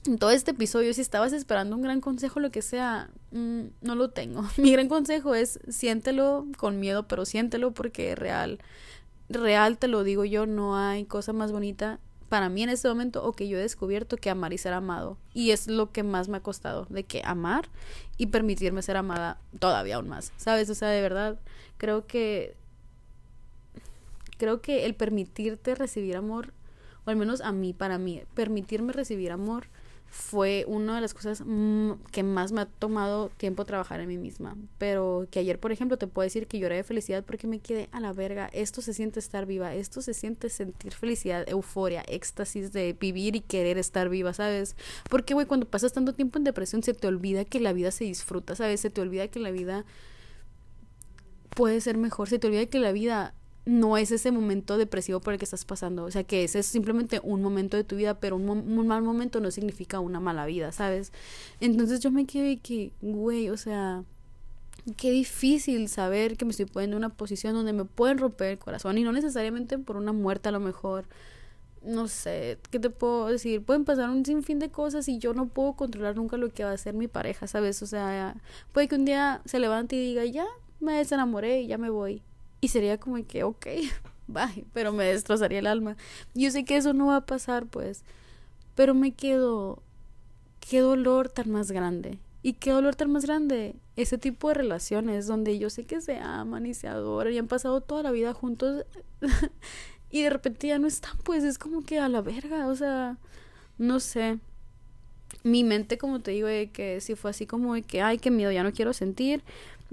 en 0.07 0.19
todo 0.19 0.31
este 0.31 0.53
episodio, 0.53 0.95
si 0.95 1.01
estabas 1.01 1.33
esperando 1.33 1.77
un 1.77 1.83
gran 1.83 2.01
consejo, 2.01 2.41
lo 2.41 2.51
que 2.51 2.63
sea, 2.63 3.11
mm, 3.33 3.63
no 3.81 3.95
lo 3.95 4.11
tengo. 4.11 4.45
Mi 4.57 4.73
gran 4.73 4.89
consejo 4.89 5.35
es 5.35 5.61
siéntelo 5.69 6.47
con 6.57 6.81
miedo, 6.81 7.07
pero 7.09 7.25
siéntelo 7.25 7.73
porque 7.73 8.13
es 8.13 8.19
real. 8.19 8.59
Real 9.29 9.79
te 9.79 9.89
lo 9.89 10.05
digo 10.05 10.25
yo, 10.25 10.47
no 10.47 10.77
hay 10.77 11.05
cosa 11.05 11.33
más 11.33 11.53
bonita 11.53 12.01
para 12.29 12.49
mí 12.49 12.63
en 12.63 12.71
este 12.71 12.89
momento 12.89 13.23
o 13.23 13.33
que 13.33 13.47
yo 13.47 13.59
he 13.59 13.61
descubierto 13.61 14.17
que 14.17 14.31
amar 14.31 14.55
y 14.55 14.59
ser 14.59 14.73
amado. 14.73 15.19
Y 15.35 15.51
es 15.51 15.67
lo 15.67 15.93
que 15.93 16.03
más 16.03 16.29
me 16.29 16.39
ha 16.39 16.41
costado, 16.41 16.87
de 16.89 17.05
que 17.05 17.21
amar 17.27 17.69
y 18.17 18.29
permitirme 18.29 18.81
ser 18.81 18.97
amada 18.97 19.39
todavía 19.59 19.97
aún 19.97 20.09
más. 20.09 20.33
¿Sabes? 20.39 20.71
O 20.71 20.75
sea, 20.75 20.89
de 20.89 21.03
verdad, 21.03 21.39
creo 21.77 22.07
que 22.07 22.57
creo 24.43 24.61
que 24.61 24.87
el 24.87 24.97
permitirte 24.97 25.77
recibir 25.77 26.17
amor, 26.17 26.53
o 27.05 27.11
al 27.11 27.15
menos 27.15 27.41
a 27.43 27.53
mí, 27.53 27.73
para 27.73 27.97
mí, 27.97 28.25
permitirme 28.35 28.93
recibir 28.93 29.31
amor 29.31 29.69
fue 30.09 30.65
una 30.67 30.97
de 30.97 31.01
las 31.01 31.15
cosas 31.15 31.45
mm, 31.47 31.93
que 32.11 32.25
más 32.25 32.51
me 32.51 32.63
ha 32.63 32.67
tomado 32.67 33.29
tiempo 33.37 33.65
trabajar 33.65 34.01
en 34.01 34.09
mí 34.09 34.19
misma. 34.19 34.57
Pero 34.79 35.29
que 35.31 35.39
ayer, 35.39 35.61
por 35.61 35.71
ejemplo, 35.71 35.97
te 35.97 36.09
puedo 36.09 36.25
decir 36.25 36.49
que 36.49 36.59
lloré 36.59 36.75
de 36.75 36.83
felicidad 36.83 37.23
porque 37.25 37.47
me 37.47 37.61
quedé 37.61 37.89
a 37.93 38.01
la 38.01 38.13
verga. 38.13 38.51
Esto 38.53 38.83
se 38.83 38.95
siente 38.95 39.21
estar 39.21 39.47
viva, 39.47 39.77
esto 39.77 40.03
se 40.03 40.13
siente 40.13 40.49
sentir 40.49 40.93
felicidad, 40.93 41.49
euforia, 41.49 42.03
éxtasis 42.09 42.73
de 42.73 42.95
vivir 42.95 43.37
y 43.37 43.43
querer 43.43 43.79
estar 43.79 44.09
viva, 44.09 44.35
¿sabes? 44.35 44.75
Porque, 45.09 45.35
güey, 45.35 45.47
cuando 45.47 45.67
pasas 45.67 45.93
tanto 45.93 46.15
tiempo 46.15 46.39
en 46.39 46.43
depresión 46.43 46.83
se 46.83 46.95
te 46.95 47.07
olvida 47.07 47.45
que 47.45 47.61
la 47.61 47.73
vida 47.73 47.93
se 47.93 48.03
disfruta, 48.03 48.57
¿sabes? 48.57 48.81
Se 48.81 48.91
te 48.91 49.01
olvida 49.01 49.29
que 49.29 49.39
la 49.39 49.53
vida 49.53 49.85
puede 51.55 51.81
ser 51.81 51.97
mejor, 51.97 52.29
se 52.29 52.41
te 52.41 52.49
olvida 52.49 52.67
que 52.67 52.81
la 52.81 52.91
vida 52.91 53.35
no 53.65 53.97
es 53.97 54.11
ese 54.11 54.33
momento 54.33 54.77
depresivo 54.77 55.21
por 55.21 55.35
el 55.35 55.39
que 55.39 55.45
estás 55.45 55.65
pasando. 55.65 56.05
O 56.05 56.11
sea, 56.11 56.25
que 56.25 56.45
ese 56.45 56.61
es 56.61 56.67
simplemente 56.67 57.21
un 57.23 57.43
momento 57.43 57.77
de 57.77 57.85
tu 57.85 57.97
vida, 57.97 58.19
pero 58.19 58.37
un, 58.37 58.87
mal 58.87 59.03
momento 59.03 59.41
no 59.41 59.51
significa 59.51 60.01
una 60.01 60.21
mala 60.21 60.47
vida, 60.47 60.73
¿sabes? 60.73 61.13
Entonces 61.61 62.01
yo 62.01 62.11
me 62.11 62.27
quedé 62.27 62.59
que, 62.59 62.93
güey, 63.01 63.51
o 63.51 63.57
sea, 63.57 64.05
qué 64.97 65.11
difícil 65.13 65.89
saber 65.89 66.37
que 66.37 66.45
me 66.45 66.51
estoy 66.51 66.67
poniendo 66.67 66.97
en 66.97 67.05
una 67.05 67.15
posición 67.15 67.55
donde 67.55 67.73
me 67.73 67.85
pueden 67.85 68.19
romper 68.19 68.53
el 68.53 68.59
corazón 68.59 68.99
y 68.99 69.05
no 69.05 69.13
necesariamente 69.13 69.79
por 69.79 69.97
una 69.97 70.13
muerte 70.13 70.49
a 70.49 70.53
lo 70.53 70.61
mejor. 70.61 71.07
No 71.85 72.09
sé, 72.09 72.59
¿qué 72.71 72.79
te 72.79 72.91
puedo 72.91 73.27
decir? 73.27 73.65
Pueden 73.65 73.85
pasar 73.85 74.09
un 74.11 74.25
sinfín 74.25 74.61
de 74.61 74.71
cosas 74.71 75.09
y 75.09 75.19
yo 75.19 75.35
no 75.35 75.49
puedo 75.49 75.75
controlar 75.75 76.17
nunca 76.17 76.37
lo 76.37 76.49
que 76.51 76.65
va 76.65 76.71
a 76.71 76.75
hacer 76.75 76.95
mi 76.95 77.09
pareja, 77.09 77.47
¿sabes? 77.49 77.83
O 77.83 77.87
sea, 77.87 78.37
puede 78.73 78.89
que 78.89 78.95
un 78.97 79.05
día 79.05 79.43
se 79.47 79.59
levante 79.59 79.97
y 79.97 80.01
diga, 80.01 80.25
ya, 80.25 80.47
me 80.81 80.95
desenamoré 80.95 81.63
y 81.63 81.67
ya 81.69 81.79
me 81.79 81.91
voy 81.91 82.23
y 82.63 82.69
sería 82.69 82.99
como 82.99 83.17
que, 83.27 83.43
ok, 83.43 83.67
bye, 84.29 84.65
pero 84.73 84.93
me 84.93 85.05
destrozaría 85.05 85.59
el 85.59 85.67
alma. 85.67 85.97
Yo 86.33 86.51
sé 86.51 86.65
que 86.65 86.77
eso 86.77 86.95
no 86.95 87.09
va 87.09 87.17
a 87.17 87.27
pasar, 87.27 87.67
pues, 87.67 88.05
pero 88.77 88.95
me 88.95 89.13
quedo, 89.13 89.83
qué 90.61 90.81
dolor 90.81 91.29
tan 91.29 91.51
más 91.51 91.73
grande. 91.73 92.19
Y 92.45 92.55
qué 92.55 92.71
dolor 92.71 92.97
tan 92.97 93.11
más 93.11 93.25
grande. 93.25 93.75
Ese 93.97 94.17
tipo 94.17 94.49
de 94.49 94.55
relaciones 94.55 95.27
donde 95.27 95.59
yo 95.59 95.71
sé 95.71 95.85
que 95.85 96.01
se 96.01 96.19
aman 96.19 96.67
y 96.67 96.75
se 96.75 96.89
adoran 96.89 97.33
y 97.33 97.39
han 97.39 97.49
pasado 97.49 97.81
toda 97.81 98.03
la 98.05 98.11
vida 98.11 98.33
juntos 98.33 98.85
y 100.11 100.23
de 100.23 100.31
repente 100.31 100.69
ya 100.69 100.79
no 100.79 100.87
están, 100.87 101.17
pues 101.25 101.45
es 101.45 101.59
como 101.59 101.85
que 101.85 101.99
a 101.99 102.09
la 102.09 102.21
verga, 102.21 102.69
o 102.69 102.77
sea, 102.77 103.19
no 103.77 103.99
sé. 104.01 104.39
Mi 105.45 105.65
mente, 105.65 105.99
como 105.99 106.21
te 106.21 106.31
digo, 106.31 106.47
de 106.47 106.71
que 106.71 107.01
si 107.01 107.17
fue 107.17 107.31
así 107.31 107.47
como 107.47 107.75
de 107.75 107.83
que, 107.83 108.03
ay, 108.03 108.19
qué 108.19 108.31
miedo, 108.31 108.53
ya 108.53 108.63
no 108.63 108.73
quiero 108.73 108.93
sentir, 108.93 109.43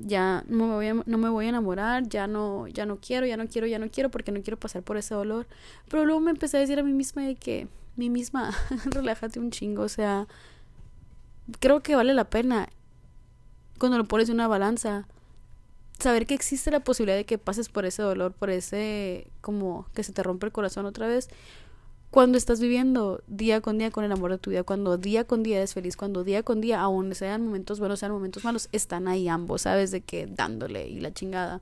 ya 0.02 0.44
no 0.48 0.68
me 0.68 0.74
voy 0.74 0.88
a, 0.88 0.94
no 0.94 1.18
me 1.18 1.30
voy 1.30 1.46
a 1.46 1.50
enamorar, 1.50 2.08
ya 2.08 2.28
no, 2.28 2.68
ya 2.68 2.86
no 2.86 2.98
quiero, 2.98 3.26
ya 3.26 3.38
no 3.38 3.48
quiero, 3.48 3.68
ya 3.68 3.80
no 3.80 3.90
quiero 3.90 4.10
porque 4.10 4.32
no 4.32 4.42
quiero 4.42 4.58
pasar 4.58 4.84
por 4.84 4.98
ese 4.98 5.14
dolor. 5.14 5.48
Pero 5.90 6.06
luego 6.06 6.20
me 6.20 6.32
empecé 6.32 6.58
a 6.58 6.60
decir 6.60 6.80
a 6.80 6.84
mí 6.84 6.94
misma 6.94 7.24
de 7.24 7.36
que, 7.36 7.68
mí 7.96 8.10
misma, 8.10 8.52
relájate 8.86 9.40
un 9.40 9.52
chingo, 9.52 9.84
o 9.84 9.90
sea, 9.90 10.28
creo 11.60 11.82
que 11.82 11.96
vale 11.96 12.14
la 12.14 12.30
pena 12.30 12.70
cuando 13.80 13.98
lo 13.98 14.06
pones 14.06 14.30
en 14.30 14.36
una 14.36 14.48
balanza 14.48 15.08
saber 16.00 16.26
que 16.26 16.34
existe 16.34 16.72
la 16.72 16.80
posibilidad 16.80 17.18
de 17.18 17.26
que 17.26 17.38
pases 17.38 17.70
por 17.70 17.86
ese 17.86 18.02
dolor, 18.02 18.34
por 18.34 18.50
ese 18.50 19.28
como 19.42 19.86
que 19.94 20.04
se 20.04 20.14
te 20.14 20.24
rompe 20.24 20.46
el 20.46 20.52
corazón 20.52 20.86
otra 20.86 21.08
vez, 21.08 21.30
cuando 22.12 22.40
estás 22.40 22.60
viviendo 22.60 23.22
día 23.28 23.62
con 23.62 23.78
día 23.78 23.92
con 23.92 24.04
el 24.04 24.12
amor 24.12 24.32
de 24.32 24.40
tu 24.40 24.50
vida, 24.50 24.64
cuando 24.64 24.98
día 24.98 25.26
con 25.26 25.44
día 25.44 25.58
eres 25.58 25.76
feliz, 25.76 25.96
cuando 25.96 26.24
día 26.24 26.42
con 26.42 26.60
día, 26.60 26.82
aún 26.82 27.14
sean 27.14 27.46
momentos 27.46 27.80
buenos, 27.80 28.00
sean 28.00 28.12
momentos 28.12 28.44
malos, 28.44 28.68
están 28.72 29.08
ahí 29.08 29.28
ambos, 29.28 29.64
¿sabes? 29.64 29.92
De 29.92 30.02
que 30.02 30.26
dándole 30.26 30.88
y 30.88 31.00
la 31.00 31.14
chingada. 31.14 31.62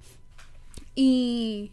Y. 0.95 1.71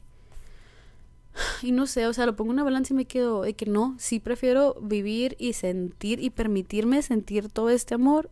Y 1.63 1.73
no 1.73 1.87
sé, 1.87 2.07
o 2.07 2.13
sea, 2.13 2.27
lo 2.27 2.37
pongo 2.37 2.51
en 2.51 2.55
una 2.55 2.65
balanza 2.65 2.95
y 2.95 2.97
me 2.97 3.07
quedo 3.07 3.43
de 3.43 3.55
que 3.55 3.67
no, 3.67 3.97
sí 3.99 4.21
prefiero 4.21 4.77
vivir 4.81 5.35
y 5.41 5.55
sentir 5.55 6.21
y 6.21 6.31
permitirme 6.31 7.03
sentir 7.03 7.49
todo 7.49 7.71
este 7.71 7.95
amor, 7.95 8.31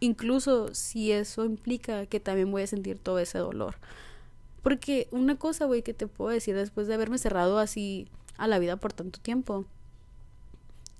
incluso 0.00 0.74
si 0.74 1.12
eso 1.12 1.46
implica 1.46 2.04
que 2.04 2.20
también 2.20 2.50
voy 2.50 2.62
a 2.62 2.66
sentir 2.66 2.98
todo 2.98 3.18
ese 3.18 3.38
dolor. 3.38 3.76
Porque 4.62 5.08
una 5.12 5.36
cosa, 5.36 5.64
güey, 5.64 5.82
que 5.82 5.94
te 5.94 6.06
puedo 6.06 6.30
decir 6.30 6.54
después 6.54 6.86
de 6.88 6.94
haberme 6.94 7.16
cerrado 7.16 7.58
así 7.58 8.06
a 8.36 8.46
la 8.48 8.58
vida 8.58 8.76
por 8.76 8.92
tanto 8.92 9.18
tiempo 9.18 9.64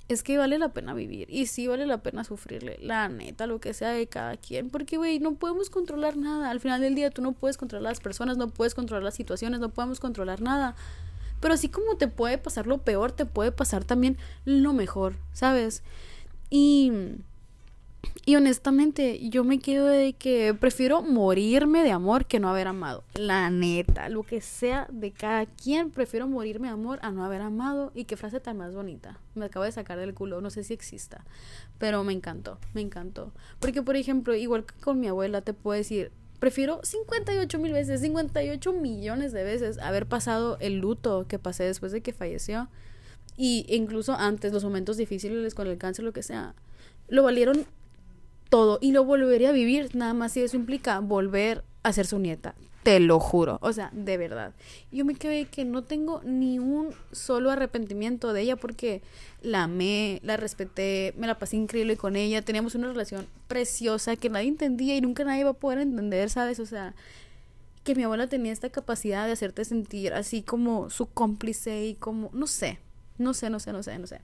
es 0.09 0.23
que 0.23 0.39
vale 0.39 0.59
la 0.59 0.71
pena 0.71 0.95
vivir 0.95 1.29
y 1.31 1.47
sí 1.47 1.67
vale 1.67 1.87
la 1.87 1.99
pena 1.99 2.25
sufrirle, 2.25 2.79
la 2.81 3.09
neta, 3.09 3.47
lo 3.47 3.61
que 3.61 3.75
sea 3.75 3.91
de 3.91 4.07
cada 4.07 4.37
quien, 4.37 4.71
porque 4.71 4.97
güey, 4.97 5.19
no 5.21 5.35
podemos 5.35 5.71
controlar 5.71 6.17
nada, 6.17 6.51
al 6.51 6.61
final 6.61 6.81
del 6.81 6.95
día 6.95 7.11
tú 7.11 7.23
no 7.23 7.33
puedes 7.33 7.57
controlar 7.57 7.91
las 7.91 8.01
personas, 8.01 8.37
no 8.37 8.49
puedes 8.49 8.75
controlar 8.75 9.03
las 9.03 9.15
situaciones, 9.15 9.61
no 9.61 9.71
podemos 9.71 10.01
controlar 10.01 10.41
nada. 10.41 10.75
Pero 11.41 11.55
así 11.55 11.69
como 11.69 11.97
te 11.97 12.07
puede 12.07 12.39
pasar 12.39 12.69
lo 12.69 12.79
peor, 12.79 13.11
te 13.11 13.27
puede 13.27 13.51
pasar 13.51 13.85
también 13.85 14.17
lo 14.45 14.73
mejor, 14.73 15.15
¿sabes? 15.33 15.83
Y 16.51 16.93
y 18.25 18.37
honestamente, 18.37 19.29
yo 19.31 19.43
me 19.43 19.59
quedo 19.59 19.87
de 19.87 20.13
que 20.13 20.55
prefiero 20.55 21.03
morirme 21.03 21.83
de 21.83 21.91
amor 21.91 22.27
que 22.27 22.39
no 22.39 22.49
haber 22.49 22.69
amado. 22.69 23.03
La 23.15 23.51
neta, 23.51 24.09
lo 24.09 24.23
que 24.23 24.41
sea 24.41 24.87
de 24.93 25.11
cada 25.11 25.47
quien, 25.47 25.91
prefiero 25.91 26.29
morirme 26.29 26.69
de 26.69 26.75
amor 26.75 27.01
a 27.03 27.11
no 27.11 27.25
haber 27.25 27.41
amado. 27.41 27.91
Y 27.97 28.05
qué 28.05 28.17
frase 28.17 28.39
tan 28.39 28.59
más 28.59 28.75
bonita. 28.75 29.19
Me 29.35 29.47
acabo 29.47 29.65
de 29.65 29.73
sacar 29.73 29.99
del 29.99 30.15
culo, 30.15 30.41
no 30.41 30.51
sé 30.51 30.63
si 30.63 30.73
exista. 30.73 31.25
Pero 31.79 32.05
me 32.05 32.13
encantó, 32.13 32.59
me 32.75 32.81
encantó. 32.81 33.33
Porque, 33.59 33.83
por 33.83 33.97
ejemplo, 33.97 34.37
igual 34.37 34.67
que 34.67 34.75
con 34.81 35.01
mi 35.01 35.09
abuela, 35.09 35.41
te 35.41 35.53
puedo 35.53 35.77
decir, 35.77 36.13
prefiero 36.39 36.79
58 36.85 37.59
mil 37.59 37.73
veces, 37.73 38.03
58 38.03 38.73
millones 38.73 39.33
de 39.33 39.43
veces 39.43 39.79
haber 39.79 40.07
pasado 40.07 40.59
el 40.61 40.79
luto 40.79 41.27
que 41.27 41.41
pasé 41.41 41.65
después 41.65 41.91
de 41.91 42.03
que 42.03 42.13
falleció. 42.13 42.69
Y 43.37 43.67
incluso 43.69 44.13
antes, 44.13 44.53
los 44.53 44.63
momentos 44.63 44.97
difíciles 44.97 45.57
con 45.57 45.67
el 45.67 45.77
cáncer, 45.77 46.05
lo 46.05 46.13
que 46.13 46.23
sea, 46.23 46.55
lo 47.09 47.25
valieron 47.25 47.67
todo 48.53 48.79
y 48.83 48.93
lo 48.93 49.03
volvería 49.03 49.49
a 49.49 49.53
vivir, 49.53 49.97
nada 49.97 50.13
más 50.13 50.33
si 50.33 50.43
eso 50.43 50.59
implica 50.59 51.01
volver 51.01 51.65
a 51.83 51.91
ser 51.95 52.07
su 52.07 52.19
nieta. 52.19 52.55
Te 52.83 53.01
lo 53.01 53.19
juro, 53.19 53.59
o 53.63 53.73
sea, 53.73 53.89
de 53.95 54.19
verdad. 54.19 54.53
Yo 54.91 55.07
me 55.07 55.15
quedé 55.15 55.47
que 55.47 55.65
no 55.65 55.85
tengo 55.85 56.21
ni 56.23 56.59
un 56.59 56.91
solo 57.13 57.51
arrepentimiento 57.51 58.35
de 58.35 58.43
ella 58.43 58.57
porque 58.57 59.01
la 59.41 59.63
amé, 59.63 60.21
la 60.23 60.37
respeté, 60.37 61.15
me 61.17 61.27
la 61.27 61.39
pasé 61.39 61.57
increíble 61.57 61.97
con 61.97 62.15
ella, 62.15 62.43
teníamos 62.43 62.75
una 62.75 62.89
relación 62.89 63.27
preciosa 63.49 64.17
que 64.17 64.29
nadie 64.29 64.49
entendía 64.49 64.97
y 64.97 65.01
nunca 65.01 65.25
nadie 65.25 65.45
va 65.45 65.51
a 65.51 65.55
poder 65.55 65.79
entender, 65.79 66.29
¿sabes? 66.29 66.61
O 66.61 66.67
sea, 66.67 66.95
que 67.85 67.95
mi 67.95 68.03
abuela 68.03 68.27
tenía 68.27 68.53
esta 68.53 68.69
capacidad 68.69 69.25
de 69.25 69.33
hacerte 69.33 69.65
sentir 69.65 70.13
así 70.13 70.43
como 70.43 70.91
su 70.91 71.07
cómplice 71.07 71.87
y 71.87 71.95
como, 71.95 72.29
no 72.35 72.47
sé, 72.47 72.81
no 73.17 73.33
sé, 73.33 73.49
no 73.49 73.61
sé, 73.61 73.73
no 73.73 73.83
sé, 73.83 73.99
no 73.99 74.07
sé. 74.07 74.21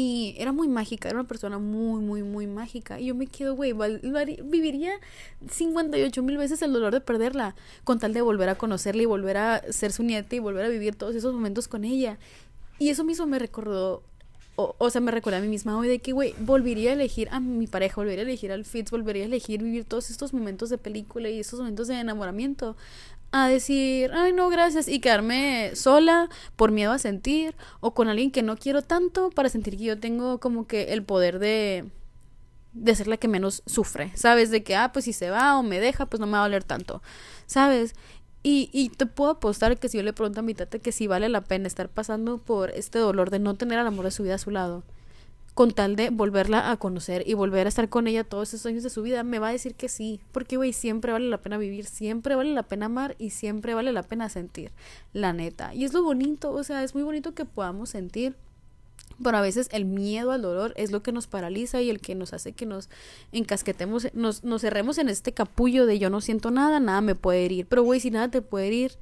Y 0.00 0.36
era 0.38 0.52
muy 0.52 0.68
mágica, 0.68 1.08
era 1.08 1.18
una 1.18 1.26
persona 1.26 1.58
muy, 1.58 2.00
muy, 2.00 2.22
muy 2.22 2.46
mágica. 2.46 3.00
Y 3.00 3.06
yo 3.06 3.16
me 3.16 3.26
quedo, 3.26 3.56
güey, 3.56 3.72
viviría 4.44 4.92
58 5.50 6.22
mil 6.22 6.36
veces 6.36 6.62
el 6.62 6.72
dolor 6.72 6.92
de 6.92 7.00
perderla, 7.00 7.56
con 7.82 7.98
tal 7.98 8.14
de 8.14 8.20
volver 8.20 8.48
a 8.48 8.54
conocerla 8.54 9.02
y 9.02 9.06
volver 9.06 9.38
a 9.38 9.72
ser 9.72 9.90
su 9.90 10.04
nieta 10.04 10.36
y 10.36 10.38
volver 10.38 10.66
a 10.66 10.68
vivir 10.68 10.94
todos 10.94 11.16
esos 11.16 11.34
momentos 11.34 11.66
con 11.66 11.84
ella. 11.84 12.16
Y 12.78 12.90
eso 12.90 13.02
mismo 13.02 13.26
me 13.26 13.40
recordó, 13.40 14.04
o, 14.54 14.76
o 14.78 14.88
sea, 14.88 15.00
me 15.00 15.10
recuerda 15.10 15.40
a 15.40 15.42
mí 15.42 15.48
misma 15.48 15.76
hoy 15.76 15.88
de 15.88 15.98
que, 15.98 16.12
güey, 16.12 16.32
volvería 16.38 16.90
a 16.90 16.92
elegir 16.92 17.28
a 17.32 17.40
mi 17.40 17.66
pareja, 17.66 17.96
volvería 17.96 18.20
a 18.20 18.28
elegir 18.28 18.52
al 18.52 18.64
Fitz, 18.64 18.92
volvería 18.92 19.24
a 19.24 19.26
elegir 19.26 19.64
vivir 19.64 19.84
todos 19.84 20.10
estos 20.10 20.32
momentos 20.32 20.70
de 20.70 20.78
película 20.78 21.28
y 21.28 21.40
estos 21.40 21.58
momentos 21.58 21.88
de 21.88 21.98
enamoramiento 21.98 22.76
a 23.30 23.48
decir, 23.48 24.10
ay 24.14 24.32
no, 24.32 24.48
gracias, 24.48 24.88
y 24.88 25.00
quedarme 25.00 25.72
sola 25.74 26.28
por 26.56 26.72
miedo 26.72 26.92
a 26.92 26.98
sentir, 26.98 27.54
o 27.80 27.94
con 27.94 28.08
alguien 28.08 28.30
que 28.30 28.42
no 28.42 28.56
quiero 28.56 28.82
tanto 28.82 29.30
para 29.30 29.48
sentir 29.48 29.76
que 29.76 29.84
yo 29.84 30.00
tengo 30.00 30.38
como 30.40 30.66
que 30.66 30.92
el 30.94 31.02
poder 31.02 31.38
de, 31.38 31.90
de 32.72 32.94
ser 32.94 33.06
la 33.06 33.16
que 33.18 33.28
menos 33.28 33.62
sufre, 33.66 34.12
¿sabes? 34.14 34.50
De 34.50 34.62
que, 34.62 34.76
ah, 34.76 34.92
pues 34.92 35.04
si 35.04 35.12
se 35.12 35.30
va 35.30 35.58
o 35.58 35.62
me 35.62 35.80
deja, 35.80 36.06
pues 36.06 36.20
no 36.20 36.26
me 36.26 36.32
va 36.32 36.40
a 36.40 36.42
doler 36.42 36.64
tanto, 36.64 37.02
¿sabes? 37.46 37.94
Y, 38.42 38.70
y 38.72 38.90
te 38.90 39.06
puedo 39.06 39.32
apostar 39.32 39.78
que 39.78 39.88
si 39.88 39.98
yo 39.98 40.02
le 40.04 40.12
pregunto 40.12 40.40
a 40.40 40.42
mi 40.42 40.54
tata 40.54 40.78
que 40.78 40.92
si 40.92 41.06
vale 41.06 41.28
la 41.28 41.42
pena 41.42 41.66
estar 41.66 41.88
pasando 41.88 42.38
por 42.38 42.70
este 42.70 42.98
dolor 42.98 43.30
de 43.30 43.40
no 43.40 43.54
tener 43.56 43.78
al 43.78 43.86
amor 43.86 44.04
de 44.06 44.10
su 44.10 44.22
vida 44.22 44.36
a 44.36 44.38
su 44.38 44.50
lado, 44.50 44.84
con 45.58 45.72
tal 45.72 45.96
de 45.96 46.10
volverla 46.10 46.70
a 46.70 46.76
conocer 46.76 47.24
y 47.26 47.34
volver 47.34 47.66
a 47.66 47.68
estar 47.68 47.88
con 47.88 48.06
ella 48.06 48.22
todos 48.22 48.54
esos 48.54 48.64
años 48.66 48.84
de 48.84 48.90
su 48.90 49.02
vida, 49.02 49.24
me 49.24 49.40
va 49.40 49.48
a 49.48 49.50
decir 49.50 49.74
que 49.74 49.88
sí, 49.88 50.20
porque 50.30 50.56
güey, 50.56 50.72
siempre 50.72 51.10
vale 51.10 51.28
la 51.28 51.38
pena 51.38 51.58
vivir, 51.58 51.84
siempre 51.84 52.36
vale 52.36 52.54
la 52.54 52.62
pena 52.62 52.86
amar 52.86 53.16
y 53.18 53.30
siempre 53.30 53.74
vale 53.74 53.92
la 53.92 54.04
pena 54.04 54.28
sentir, 54.28 54.70
la 55.12 55.32
neta. 55.32 55.74
Y 55.74 55.84
es 55.84 55.92
lo 55.92 56.04
bonito, 56.04 56.52
o 56.52 56.62
sea, 56.62 56.84
es 56.84 56.94
muy 56.94 57.02
bonito 57.02 57.34
que 57.34 57.44
podamos 57.44 57.90
sentir. 57.90 58.36
Pero 59.20 59.36
a 59.36 59.40
veces 59.40 59.68
el 59.72 59.84
miedo 59.84 60.30
al 60.30 60.42
dolor 60.42 60.74
es 60.76 60.92
lo 60.92 61.02
que 61.02 61.10
nos 61.10 61.26
paraliza 61.26 61.82
y 61.82 61.90
el 61.90 62.00
que 62.00 62.14
nos 62.14 62.32
hace 62.34 62.52
que 62.52 62.64
nos 62.64 62.88
encasquetemos, 63.32 64.14
nos, 64.14 64.44
nos 64.44 64.60
cerremos 64.60 64.96
en 64.98 65.08
este 65.08 65.32
capullo 65.32 65.86
de 65.86 65.98
yo 65.98 66.08
no 66.08 66.20
siento 66.20 66.52
nada, 66.52 66.78
nada 66.78 67.00
me 67.00 67.16
puede 67.16 67.44
herir. 67.44 67.66
Pero 67.66 67.82
güey, 67.82 67.98
si 67.98 68.12
nada 68.12 68.30
te 68.30 68.42
puede 68.42 68.68
herir, 68.68 68.92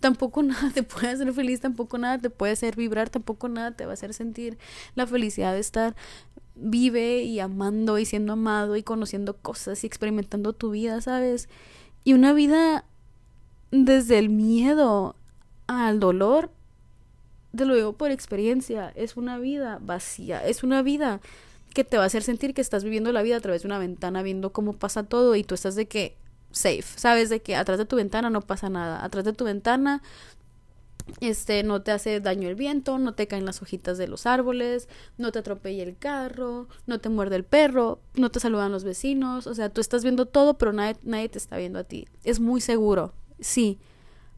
tampoco 0.00 0.42
nada 0.44 0.70
te 0.70 0.82
puede 0.82 1.08
hacer 1.08 1.32
feliz, 1.32 1.60
tampoco 1.60 1.98
nada 1.98 2.18
te 2.18 2.30
puede 2.30 2.52
hacer 2.52 2.76
vibrar, 2.76 3.10
tampoco 3.10 3.48
nada 3.48 3.72
te 3.72 3.84
va 3.86 3.92
a 3.92 3.94
hacer 3.94 4.14
sentir 4.14 4.58
la 4.94 5.06
felicidad 5.06 5.52
de 5.52 5.60
estar 5.60 5.94
vive 6.56 7.22
y 7.22 7.40
amando 7.40 7.98
y 7.98 8.04
siendo 8.04 8.34
amado 8.34 8.76
y 8.76 8.82
conociendo 8.82 9.36
cosas 9.36 9.82
y 9.82 9.86
experimentando 9.86 10.52
tu 10.52 10.70
vida, 10.70 11.00
¿sabes? 11.00 11.48
Y 12.04 12.12
una 12.12 12.32
vida 12.32 12.84
desde 13.70 14.18
el 14.18 14.28
miedo 14.28 15.16
al 15.66 15.98
dolor, 15.98 16.50
te 17.56 17.64
lo 17.64 17.74
digo 17.74 17.92
por 17.94 18.10
experiencia, 18.10 18.92
es 18.94 19.16
una 19.16 19.38
vida 19.38 19.78
vacía, 19.80 20.46
es 20.46 20.62
una 20.62 20.82
vida 20.82 21.20
que 21.72 21.82
te 21.82 21.96
va 21.96 22.04
a 22.04 22.06
hacer 22.06 22.22
sentir 22.22 22.54
que 22.54 22.60
estás 22.60 22.84
viviendo 22.84 23.10
la 23.10 23.22
vida 23.22 23.36
a 23.36 23.40
través 23.40 23.62
de 23.62 23.66
una 23.66 23.78
ventana 23.78 24.22
viendo 24.22 24.52
cómo 24.52 24.74
pasa 24.74 25.02
todo 25.02 25.34
y 25.34 25.42
tú 25.42 25.54
estás 25.54 25.74
de 25.74 25.86
que 25.86 26.16
safe, 26.54 26.84
sabes 26.96 27.28
de 27.28 27.40
que 27.40 27.56
atrás 27.56 27.78
de 27.78 27.84
tu 27.84 27.96
ventana 27.96 28.30
no 28.30 28.40
pasa 28.40 28.70
nada, 28.70 29.04
atrás 29.04 29.24
de 29.24 29.32
tu 29.32 29.44
ventana 29.44 30.02
este 31.20 31.62
no 31.62 31.82
te 31.82 31.90
hace 31.90 32.20
daño 32.20 32.48
el 32.48 32.54
viento, 32.54 32.98
no 32.98 33.14
te 33.14 33.26
caen 33.26 33.44
las 33.44 33.60
hojitas 33.60 33.98
de 33.98 34.08
los 34.08 34.26
árboles, 34.26 34.88
no 35.18 35.32
te 35.32 35.38
atropella 35.38 35.82
el 35.82 35.96
carro, 35.96 36.68
no 36.86 36.98
te 36.98 37.10
muerde 37.10 37.36
el 37.36 37.44
perro, 37.44 38.00
no 38.14 38.30
te 38.30 38.40
saludan 38.40 38.72
los 38.72 38.84
vecinos, 38.84 39.46
o 39.46 39.54
sea, 39.54 39.68
tú 39.68 39.80
estás 39.80 40.02
viendo 40.02 40.26
todo, 40.26 40.54
pero 40.54 40.72
nadie, 40.72 40.96
nadie 41.02 41.28
te 41.28 41.38
está 41.38 41.58
viendo 41.58 41.78
a 41.78 41.84
ti. 41.84 42.08
Es 42.24 42.40
muy 42.40 42.60
seguro, 42.60 43.12
sí, 43.38 43.78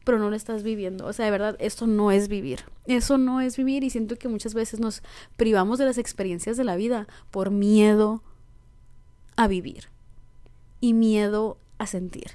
pero 0.03 0.19
no 0.19 0.29
lo 0.29 0.35
estás 0.35 0.63
viviendo. 0.63 1.05
O 1.05 1.13
sea, 1.13 1.25
de 1.25 1.31
verdad, 1.31 1.55
esto 1.59 1.87
no 1.87 2.11
es 2.11 2.27
vivir. 2.27 2.61
Eso 2.85 3.17
no 3.17 3.41
es 3.41 3.57
vivir 3.57 3.83
y 3.83 3.89
siento 3.89 4.17
que 4.17 4.27
muchas 4.27 4.53
veces 4.53 4.79
nos 4.79 5.03
privamos 5.37 5.79
de 5.79 5.85
las 5.85 5.97
experiencias 5.97 6.57
de 6.57 6.63
la 6.63 6.75
vida 6.75 7.07
por 7.31 7.49
miedo 7.49 8.23
a 9.35 9.47
vivir 9.47 9.85
y 10.79 10.93
miedo 10.93 11.57
a 11.77 11.87
sentir 11.87 12.31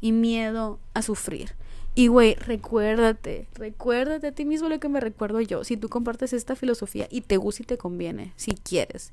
y 0.00 0.12
miedo 0.12 0.78
a 0.94 1.02
sufrir. 1.02 1.54
Y 1.94 2.08
güey, 2.08 2.34
recuérdate, 2.34 3.48
recuérdate 3.54 4.26
a 4.26 4.32
ti 4.32 4.44
mismo 4.44 4.68
lo 4.68 4.78
que 4.78 4.88
me 4.88 5.00
recuerdo 5.00 5.40
yo. 5.40 5.64
Si 5.64 5.78
tú 5.78 5.88
compartes 5.88 6.34
esta 6.34 6.54
filosofía 6.54 7.08
y 7.10 7.22
te 7.22 7.38
gusta 7.38 7.62
y 7.62 7.66
te 7.66 7.78
conviene, 7.78 8.34
si 8.36 8.52
quieres, 8.52 9.12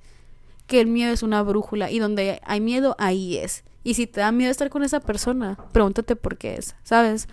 que 0.67 0.81
el 0.81 0.87
miedo 0.87 1.13
es 1.13 1.23
una 1.23 1.41
brújula 1.43 1.91
y 1.91 1.99
donde 1.99 2.41
hay 2.43 2.59
miedo, 2.59 2.95
ahí 2.99 3.37
es. 3.37 3.63
Y 3.85 3.93
si 3.93 4.07
te 4.07 4.19
da 4.19 4.31
miedo 4.31 4.51
estar 4.51 4.69
con 4.69 4.83
esa 4.83 4.99
persona, 4.99 5.57
pregúntate 5.71 6.15
por 6.15 6.37
qué 6.37 6.55
es, 6.55 6.75
¿sabes? 6.83 7.27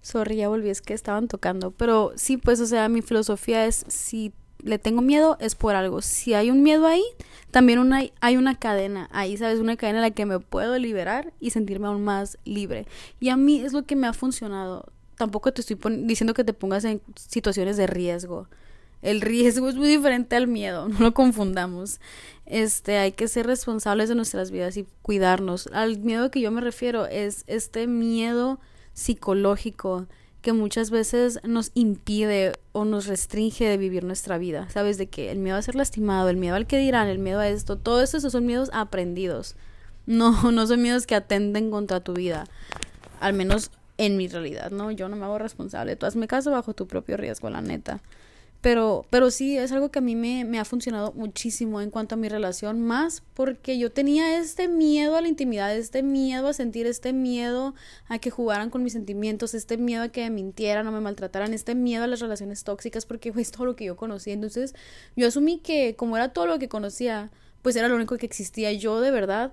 Sorry, 0.00 0.36
ya 0.36 0.48
volví, 0.48 0.70
es 0.70 0.80
que 0.80 0.94
estaban 0.94 1.28
tocando. 1.28 1.70
Pero 1.72 2.12
sí, 2.16 2.36
pues, 2.36 2.60
o 2.60 2.66
sea, 2.66 2.88
mi 2.88 3.02
filosofía 3.02 3.66
es 3.66 3.84
si 3.88 4.32
le 4.64 4.78
tengo 4.78 5.02
miedo 5.02 5.36
es 5.40 5.54
por 5.54 5.76
algo. 5.76 6.00
Si 6.00 6.34
hay 6.34 6.50
un 6.50 6.62
miedo 6.62 6.86
ahí, 6.86 7.04
también 7.50 7.80
hay 8.20 8.36
una 8.36 8.58
cadena 8.58 9.08
ahí, 9.12 9.36
¿sabes? 9.36 9.60
Una 9.60 9.76
cadena 9.76 9.98
en 9.98 10.02
la 10.02 10.10
que 10.10 10.26
me 10.26 10.40
puedo 10.40 10.78
liberar 10.78 11.32
y 11.38 11.50
sentirme 11.50 11.86
aún 11.86 12.02
más 12.02 12.38
libre. 12.44 12.86
Y 13.20 13.28
a 13.28 13.36
mí 13.36 13.60
es 13.60 13.72
lo 13.72 13.84
que 13.84 13.94
me 13.94 14.06
ha 14.06 14.12
funcionado. 14.12 14.86
Tampoco 15.16 15.52
te 15.52 15.60
estoy 15.60 15.78
diciendo 16.04 16.34
que 16.34 16.44
te 16.44 16.54
pongas 16.54 16.84
en 16.84 17.00
situaciones 17.14 17.76
de 17.76 17.86
riesgo. 17.86 18.48
El 19.02 19.20
riesgo 19.20 19.68
es 19.68 19.74
muy 19.74 19.86
diferente 19.86 20.34
al 20.34 20.48
miedo, 20.48 20.88
no 20.88 20.98
lo 20.98 21.14
confundamos. 21.14 22.00
Este, 22.46 22.96
hay 22.96 23.12
que 23.12 23.28
ser 23.28 23.46
responsables 23.46 24.08
de 24.08 24.14
nuestras 24.14 24.50
vidas 24.50 24.78
y 24.78 24.86
cuidarnos. 25.02 25.68
Al 25.72 25.98
miedo 25.98 26.30
que 26.30 26.40
yo 26.40 26.50
me 26.50 26.62
refiero 26.62 27.06
es 27.06 27.44
este 27.46 27.86
miedo 27.86 28.58
psicológico 28.94 30.06
que 30.44 30.52
muchas 30.52 30.90
veces 30.90 31.40
nos 31.42 31.72
impide 31.72 32.52
o 32.72 32.84
nos 32.84 33.06
restringe 33.06 33.64
de 33.64 33.78
vivir 33.78 34.04
nuestra 34.04 34.36
vida. 34.36 34.68
¿Sabes? 34.68 34.98
De 34.98 35.08
que 35.08 35.32
el 35.32 35.38
miedo 35.38 35.56
a 35.56 35.62
ser 35.62 35.74
lastimado, 35.74 36.28
el 36.28 36.36
miedo 36.36 36.54
al 36.54 36.66
que 36.66 36.76
dirán, 36.76 37.08
el 37.08 37.18
miedo 37.18 37.40
a 37.40 37.48
esto, 37.48 37.78
todos 37.78 38.14
esos 38.14 38.30
son 38.30 38.46
miedos 38.46 38.70
aprendidos. 38.72 39.56
No, 40.06 40.52
no 40.52 40.66
son 40.66 40.82
miedos 40.82 41.06
que 41.06 41.14
atenden 41.14 41.70
contra 41.70 42.00
tu 42.00 42.12
vida. 42.12 42.44
Al 43.20 43.32
menos 43.32 43.70
en 43.96 44.18
mi 44.18 44.28
realidad, 44.28 44.70
¿no? 44.70 44.90
Yo 44.90 45.08
no 45.08 45.16
me 45.16 45.24
hago 45.24 45.38
responsable. 45.38 45.96
Tú 45.96 46.04
hazme 46.04 46.28
caso 46.28 46.50
bajo 46.50 46.74
tu 46.74 46.86
propio 46.86 47.16
riesgo, 47.16 47.48
la 47.48 47.62
neta. 47.62 48.02
Pero, 48.64 49.04
pero 49.10 49.30
sí, 49.30 49.58
es 49.58 49.72
algo 49.72 49.90
que 49.90 49.98
a 49.98 50.00
mí 50.00 50.16
me, 50.16 50.58
ha 50.58 50.64
funcionado 50.64 51.12
muchísimo 51.12 51.82
en 51.82 51.90
cuanto 51.90 52.14
a 52.14 52.16
mi 52.16 52.30
relación, 52.30 52.80
más 52.80 53.22
porque 53.34 53.76
yo 53.76 53.92
tenía 53.92 54.38
este 54.38 54.68
miedo 54.68 55.16
a 55.16 55.20
la 55.20 55.28
intimidad, 55.28 55.76
este 55.76 56.02
miedo 56.02 56.48
a 56.48 56.54
sentir, 56.54 56.86
este 56.86 57.12
miedo 57.12 57.74
a 58.08 58.18
que 58.18 58.30
jugaran 58.30 58.70
con 58.70 58.82
mis 58.82 58.94
sentimientos, 58.94 59.52
este 59.52 59.76
miedo 59.76 60.04
a 60.04 60.08
que 60.08 60.22
me 60.22 60.30
mintieran 60.30 60.86
o 60.86 60.92
me 60.92 61.02
maltrataran, 61.02 61.52
este 61.52 61.74
miedo 61.74 62.04
a 62.04 62.06
las 62.06 62.20
relaciones 62.20 62.64
tóxicas, 62.64 63.04
porque 63.04 63.34
fue 63.34 63.44
todo 63.44 63.66
lo 63.66 63.76
que 63.76 63.84
yo 63.84 63.96
conocía. 63.98 64.32
Entonces, 64.32 64.74
yo 65.14 65.28
asumí 65.28 65.58
que 65.58 65.94
como 65.94 66.16
era 66.16 66.32
todo 66.32 66.46
lo 66.46 66.58
que 66.58 66.70
conocía, 66.70 67.30
pues 67.60 67.76
era 67.76 67.88
lo 67.88 67.96
único 67.96 68.16
que 68.16 68.24
existía. 68.24 68.72
Yo 68.72 69.02
de 69.02 69.10
verdad 69.10 69.52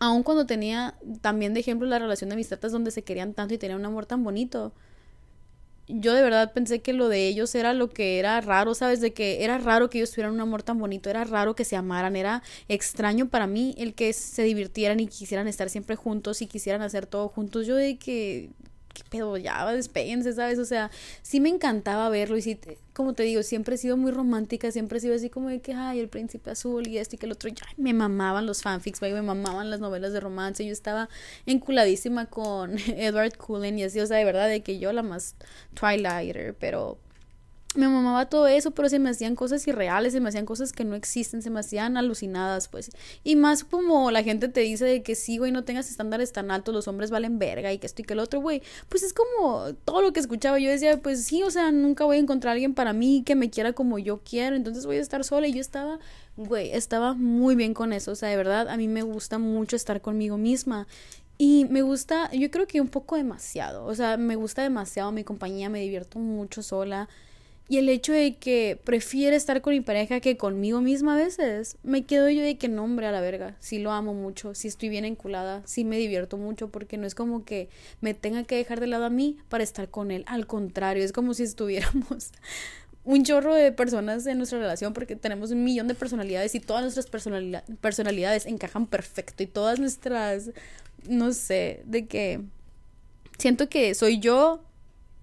aun 0.00 0.22
cuando 0.22 0.44
tenía 0.44 0.98
también 1.22 1.54
de 1.54 1.60
ejemplo 1.60 1.88
la 1.88 1.98
relación 1.98 2.28
de 2.28 2.36
mis 2.36 2.50
tatas 2.50 2.72
donde 2.72 2.90
se 2.90 3.04
querían 3.04 3.32
tanto 3.32 3.54
y 3.54 3.58
tenían 3.58 3.80
un 3.80 3.86
amor 3.86 4.04
tan 4.04 4.22
bonito, 4.22 4.74
yo 5.88 6.14
de 6.14 6.22
verdad 6.22 6.52
pensé 6.52 6.80
que 6.80 6.92
lo 6.92 7.08
de 7.08 7.26
ellos 7.26 7.54
era 7.54 7.72
lo 7.72 7.88
que 7.90 8.18
era 8.18 8.40
raro, 8.40 8.74
¿sabes? 8.74 9.00
De 9.00 9.12
que 9.12 9.44
era 9.44 9.58
raro 9.58 9.90
que 9.90 9.98
ellos 9.98 10.10
tuvieran 10.10 10.34
un 10.34 10.40
amor 10.40 10.62
tan 10.62 10.78
bonito, 10.78 11.10
era 11.10 11.24
raro 11.24 11.54
que 11.54 11.64
se 11.64 11.76
amaran, 11.76 12.16
era 12.16 12.42
extraño 12.68 13.28
para 13.28 13.46
mí 13.46 13.74
el 13.78 13.94
que 13.94 14.12
se 14.12 14.42
divirtieran 14.42 15.00
y 15.00 15.06
quisieran 15.06 15.48
estar 15.48 15.70
siempre 15.70 15.96
juntos 15.96 16.42
y 16.42 16.46
quisieran 16.46 16.82
hacer 16.82 17.06
todo 17.06 17.28
juntos. 17.28 17.66
Yo 17.66 17.76
de 17.76 17.98
que 17.98 18.50
pero 19.10 19.36
ya, 19.36 19.70
despéguense, 19.72 20.32
¿sabes? 20.32 20.58
O 20.58 20.64
sea, 20.64 20.90
sí 21.22 21.40
me 21.40 21.48
encantaba 21.48 22.08
verlo 22.08 22.36
y 22.36 22.42
sí, 22.42 22.58
como 22.92 23.14
te 23.14 23.22
digo, 23.22 23.42
siempre 23.42 23.76
he 23.76 23.78
sido 23.78 23.96
muy 23.96 24.10
romántica, 24.10 24.70
siempre 24.72 24.98
he 24.98 25.00
sido 25.00 25.14
así 25.14 25.30
como 25.30 25.48
de 25.48 25.60
que, 25.60 25.72
ay, 25.74 26.00
el 26.00 26.08
príncipe 26.08 26.50
azul 26.50 26.86
y 26.86 26.98
esto 26.98 27.16
y 27.16 27.18
que 27.18 27.26
el 27.26 27.32
otro, 27.32 27.48
ya 27.48 27.64
me 27.76 27.94
mamaban 27.94 28.46
los 28.46 28.62
fanfics, 28.62 29.00
me 29.02 29.22
mamaban 29.22 29.70
las 29.70 29.80
novelas 29.80 30.12
de 30.12 30.20
romance, 30.20 30.64
yo 30.64 30.72
estaba 30.72 31.08
enculadísima 31.46 32.26
con 32.26 32.76
Edward 32.88 33.36
Cullen 33.36 33.78
y 33.78 33.84
así, 33.84 34.00
o 34.00 34.06
sea, 34.06 34.16
de 34.16 34.24
verdad, 34.24 34.48
de 34.48 34.62
que 34.62 34.78
yo 34.78 34.92
la 34.92 35.02
más 35.02 35.36
Twilighter, 35.74 36.54
pero 36.54 36.98
me 37.78 37.88
mamaba 37.88 38.26
todo 38.28 38.48
eso, 38.48 38.72
pero 38.72 38.88
se 38.88 38.98
me 38.98 39.10
hacían 39.10 39.36
cosas 39.36 39.66
irreales, 39.68 40.12
se 40.12 40.20
me 40.20 40.28
hacían 40.28 40.44
cosas 40.44 40.72
que 40.72 40.84
no 40.84 40.96
existen, 40.96 41.42
se 41.42 41.50
me 41.50 41.60
hacían 41.60 41.96
alucinadas, 41.96 42.68
pues. 42.68 42.90
Y 43.22 43.36
más 43.36 43.62
como 43.62 44.10
la 44.10 44.22
gente 44.24 44.48
te 44.48 44.60
dice 44.60 44.84
de 44.84 45.02
que 45.02 45.14
sí, 45.14 45.38
güey, 45.38 45.52
no 45.52 45.64
tengas 45.64 45.88
estándares 45.88 46.32
tan 46.32 46.50
altos, 46.50 46.74
los 46.74 46.88
hombres 46.88 47.10
valen 47.10 47.38
verga 47.38 47.72
y 47.72 47.78
que 47.78 47.86
esto 47.86 48.02
y 48.02 48.04
que 48.04 48.14
el 48.14 48.18
otro, 48.18 48.40
güey. 48.40 48.62
Pues 48.88 49.04
es 49.04 49.14
como 49.14 49.74
todo 49.84 50.02
lo 50.02 50.12
que 50.12 50.20
escuchaba. 50.20 50.58
Yo 50.58 50.68
decía, 50.70 51.00
pues 51.00 51.24
sí, 51.24 51.42
o 51.44 51.50
sea, 51.50 51.70
nunca 51.70 52.04
voy 52.04 52.16
a 52.16 52.20
encontrar 52.20 52.50
a 52.50 52.52
alguien 52.54 52.74
para 52.74 52.92
mí 52.92 53.22
que 53.24 53.36
me 53.36 53.48
quiera 53.48 53.72
como 53.72 53.98
yo 53.98 54.22
quiero, 54.24 54.56
entonces 54.56 54.84
voy 54.84 54.96
a 54.96 55.00
estar 55.00 55.22
sola. 55.22 55.46
Y 55.46 55.52
yo 55.52 55.60
estaba, 55.60 56.00
güey, 56.36 56.72
estaba 56.72 57.14
muy 57.14 57.54
bien 57.54 57.74
con 57.74 57.92
eso, 57.92 58.12
o 58.12 58.16
sea, 58.16 58.28
de 58.28 58.36
verdad, 58.36 58.68
a 58.68 58.76
mí 58.76 58.88
me 58.88 59.02
gusta 59.02 59.38
mucho 59.38 59.76
estar 59.76 60.00
conmigo 60.00 60.36
misma. 60.36 60.88
Y 61.40 61.66
me 61.70 61.82
gusta, 61.82 62.28
yo 62.32 62.50
creo 62.50 62.66
que 62.66 62.80
un 62.80 62.88
poco 62.88 63.14
demasiado, 63.14 63.84
o 63.84 63.94
sea, 63.94 64.16
me 64.16 64.34
gusta 64.34 64.62
demasiado 64.62 65.12
mi 65.12 65.22
compañía, 65.22 65.68
me 65.68 65.80
divierto 65.80 66.18
mucho 66.18 66.64
sola. 66.64 67.08
Y 67.70 67.76
el 67.76 67.90
hecho 67.90 68.14
de 68.14 68.36
que 68.36 68.80
prefiere 68.82 69.36
estar 69.36 69.60
con 69.60 69.74
mi 69.74 69.82
pareja 69.82 70.20
que 70.20 70.38
conmigo 70.38 70.80
misma 70.80 71.14
a 71.14 71.18
veces, 71.18 71.76
me 71.82 72.06
quedo 72.06 72.30
yo 72.30 72.40
de 72.42 72.56
que 72.56 72.68
no, 72.68 72.84
hombre, 72.84 73.06
a 73.06 73.12
la 73.12 73.20
verga. 73.20 73.56
Sí 73.60 73.78
lo 73.78 73.92
amo 73.92 74.14
mucho, 74.14 74.54
sí 74.54 74.68
estoy 74.68 74.88
bien 74.88 75.04
enculada, 75.04 75.62
sí 75.66 75.84
me 75.84 75.98
divierto 75.98 76.38
mucho, 76.38 76.68
porque 76.68 76.96
no 76.96 77.06
es 77.06 77.14
como 77.14 77.44
que 77.44 77.68
me 78.00 78.14
tenga 78.14 78.44
que 78.44 78.56
dejar 78.56 78.80
de 78.80 78.86
lado 78.86 79.04
a 79.04 79.10
mí 79.10 79.36
para 79.50 79.64
estar 79.64 79.90
con 79.90 80.10
él. 80.10 80.24
Al 80.26 80.46
contrario, 80.46 81.04
es 81.04 81.12
como 81.12 81.34
si 81.34 81.42
estuviéramos 81.42 82.30
un 83.04 83.24
chorro 83.24 83.54
de 83.54 83.70
personas 83.70 84.26
en 84.26 84.38
nuestra 84.38 84.58
relación 84.58 84.94
porque 84.94 85.14
tenemos 85.14 85.50
un 85.50 85.62
millón 85.62 85.88
de 85.88 85.94
personalidades 85.94 86.54
y 86.54 86.60
todas 86.60 86.82
nuestras 86.82 87.06
personalidades 87.06 88.46
encajan 88.46 88.86
perfecto 88.86 89.42
y 89.42 89.46
todas 89.46 89.78
nuestras, 89.78 90.52
no 91.06 91.34
sé, 91.34 91.82
de 91.84 92.06
que 92.06 92.40
siento 93.38 93.68
que 93.68 93.94
soy 93.94 94.20
yo 94.20 94.62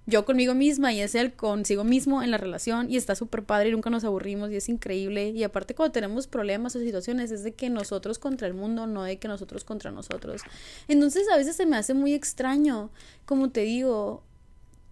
yo 0.08 0.24
conmigo 0.24 0.54
misma 0.54 0.94
y 0.94 1.02
es 1.02 1.15
él 1.15 1.34
consigo 1.34 1.84
mismo 1.84 2.22
en 2.22 2.32
la 2.32 2.38
relación 2.38 2.91
y 2.91 2.98
está 2.98 3.15
súper 3.15 3.44
padre 3.44 3.70
y 3.70 3.72
nunca 3.72 3.89
nos 3.89 4.04
aburrimos 4.04 4.52
y 4.52 4.56
es 4.56 4.70
increíble. 4.70 5.30
Y 5.30 5.44
aparte 5.44 5.74
cuando 5.74 5.91
tenemos 5.91 6.28
problemas 6.28 6.76
o 6.76 6.80
situaciones 6.80 7.32
es 7.32 7.44
de 7.44 7.54
que 7.54 7.70
nosotros 7.70 8.20
contra 8.20 8.48
el 8.48 8.54
mundo, 8.54 8.86
no 8.86 9.04
de 9.04 9.18
que 9.18 9.28
nosotros 9.28 9.63
contra 9.63 9.91
nosotros. 9.91 10.41
Entonces 10.88 11.28
a 11.34 11.38
veces 11.38 11.56
se 11.56 11.65
me 11.65 11.78
hace 11.78 11.94
muy 11.94 12.13
extraño, 12.13 12.91
como 13.26 13.50
te 13.50 13.62
digo, 13.62 14.24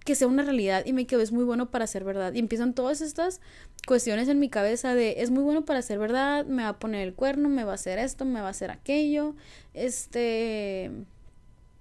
que 0.04 0.16
sea 0.16 0.28
una 0.28 0.44
realidad 0.44 0.84
y 0.86 0.94
me 0.94 1.06
quedo 1.06 1.22
es 1.22 1.32
muy 1.32 1.44
bueno 1.44 1.70
para 1.70 1.88
ser 1.88 2.04
verdad. 2.04 2.34
Y 2.34 2.40
empiezan 2.40 2.74
todas 2.74 3.02
estas 3.02 3.40
cuestiones 3.88 4.28
en 4.30 4.40
mi 4.40 4.50
cabeza 4.50 4.96
de 4.96 5.16
es 5.20 5.30
muy 5.30 5.44
bueno 5.44 5.64
para 5.64 5.82
ser 5.82 6.00
verdad, 6.00 6.46
me 6.46 6.64
va 6.64 6.70
a 6.70 6.80
poner 6.80 7.08
el 7.08 7.14
cuerno, 7.14 7.50
me 7.50 7.64
va 7.64 7.74
a 7.74 7.76
hacer 7.76 8.00
esto, 8.00 8.26
me 8.26 8.42
va 8.42 8.48
a 8.48 8.52
hacer 8.52 8.72
aquello, 8.72 9.36
este 9.74 10.92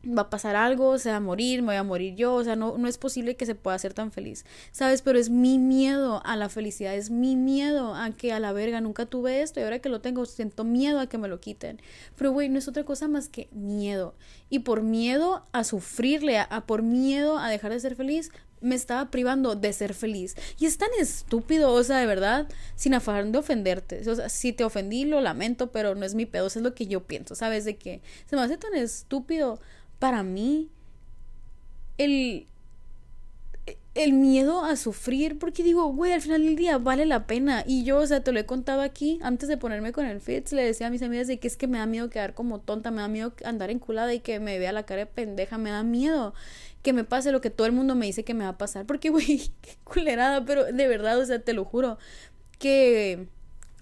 va 0.06 0.22
a 0.22 0.30
pasar 0.30 0.56
algo, 0.56 0.98
se 0.98 1.10
va 1.10 1.16
a 1.16 1.20
morir, 1.20 1.62
me 1.62 1.68
voy 1.68 1.76
a 1.76 1.82
morir 1.82 2.14
yo, 2.14 2.34
o 2.34 2.44
sea, 2.44 2.56
no, 2.56 2.76
no 2.76 2.88
es 2.88 2.98
posible 2.98 3.36
que 3.36 3.46
se 3.46 3.54
pueda 3.54 3.78
ser 3.78 3.94
tan 3.94 4.10
feliz, 4.10 4.44
¿sabes? 4.72 5.02
Pero 5.02 5.18
es 5.18 5.30
mi 5.30 5.58
miedo 5.58 6.22
a 6.24 6.36
la 6.36 6.48
felicidad, 6.48 6.94
es 6.94 7.10
mi 7.10 7.36
miedo 7.36 7.94
a 7.94 8.10
que 8.10 8.32
a 8.32 8.40
la 8.40 8.52
verga 8.52 8.80
nunca 8.80 9.06
tuve 9.06 9.42
esto 9.42 9.60
y 9.60 9.62
ahora 9.62 9.78
que 9.78 9.88
lo 9.88 10.00
tengo 10.00 10.26
siento 10.26 10.64
miedo 10.64 10.98
a 11.00 11.06
que 11.06 11.18
me 11.18 11.28
lo 11.28 11.40
quiten. 11.40 11.80
Pero, 12.16 12.32
güey, 12.32 12.48
no 12.48 12.58
es 12.58 12.68
otra 12.68 12.84
cosa 12.84 13.08
más 13.08 13.28
que 13.28 13.48
miedo. 13.52 14.14
Y 14.50 14.60
por 14.60 14.82
miedo 14.82 15.46
a 15.52 15.64
sufrirle, 15.64 16.38
a, 16.38 16.66
por 16.66 16.82
miedo 16.82 17.38
a 17.38 17.48
dejar 17.48 17.72
de 17.72 17.80
ser 17.80 17.96
feliz, 17.96 18.30
me 18.60 18.74
estaba 18.74 19.10
privando 19.10 19.54
de 19.56 19.72
ser 19.72 19.94
feliz. 19.94 20.36
Y 20.58 20.66
es 20.66 20.78
tan 20.78 20.90
estúpido, 20.98 21.72
o 21.72 21.82
sea, 21.82 21.98
de 21.98 22.06
verdad, 22.06 22.48
sin 22.76 22.94
afán 22.94 23.32
de 23.32 23.38
ofenderte. 23.38 24.08
O 24.08 24.14
sea, 24.14 24.28
si 24.28 24.52
te 24.52 24.64
ofendí, 24.64 25.04
lo 25.04 25.20
lamento, 25.20 25.72
pero 25.72 25.94
no 25.94 26.04
es 26.04 26.14
mi 26.14 26.26
pedo, 26.26 26.46
eso 26.46 26.58
es 26.60 26.62
lo 26.62 26.74
que 26.74 26.86
yo 26.86 27.04
pienso, 27.04 27.34
¿sabes? 27.34 27.64
De 27.64 27.76
que 27.76 28.02
se 28.26 28.36
me 28.36 28.42
hace 28.42 28.56
tan 28.56 28.74
estúpido 28.74 29.60
para 30.02 30.24
mí 30.24 30.68
el, 31.96 32.48
el 33.94 34.12
miedo 34.14 34.64
a 34.64 34.74
sufrir, 34.74 35.38
porque 35.38 35.62
digo, 35.62 35.92
güey, 35.92 36.10
al 36.10 36.20
final 36.20 36.42
del 36.42 36.56
día 36.56 36.76
vale 36.78 37.06
la 37.06 37.28
pena. 37.28 37.62
Y 37.68 37.84
yo, 37.84 37.98
o 37.98 38.06
sea, 38.08 38.24
te 38.24 38.32
lo 38.32 38.40
he 38.40 38.44
contado 38.44 38.80
aquí, 38.80 39.20
antes 39.22 39.48
de 39.48 39.56
ponerme 39.56 39.92
con 39.92 40.04
el 40.04 40.20
Fitz, 40.20 40.50
le 40.54 40.64
decía 40.64 40.88
a 40.88 40.90
mis 40.90 41.02
amigas 41.02 41.28
de 41.28 41.38
que 41.38 41.46
es 41.46 41.56
que 41.56 41.68
me 41.68 41.78
da 41.78 41.86
miedo 41.86 42.10
quedar 42.10 42.34
como 42.34 42.58
tonta, 42.58 42.90
me 42.90 43.00
da 43.00 43.06
miedo 43.06 43.32
andar 43.44 43.70
enculada 43.70 44.12
y 44.12 44.18
que 44.18 44.40
me 44.40 44.58
vea 44.58 44.72
la 44.72 44.82
cara 44.82 45.02
de 45.02 45.06
pendeja, 45.06 45.56
me 45.56 45.70
da 45.70 45.84
miedo 45.84 46.34
que 46.82 46.92
me 46.92 47.04
pase 47.04 47.30
lo 47.30 47.40
que 47.40 47.50
todo 47.50 47.68
el 47.68 47.72
mundo 47.72 47.94
me 47.94 48.06
dice 48.06 48.24
que 48.24 48.34
me 48.34 48.42
va 48.42 48.50
a 48.50 48.58
pasar. 48.58 48.86
Porque, 48.86 49.08
güey, 49.10 49.52
qué 49.60 49.76
culerada, 49.84 50.44
pero 50.44 50.64
de 50.64 50.88
verdad, 50.88 51.16
o 51.20 51.24
sea, 51.24 51.38
te 51.38 51.52
lo 51.52 51.64
juro, 51.64 51.96
que 52.58 53.28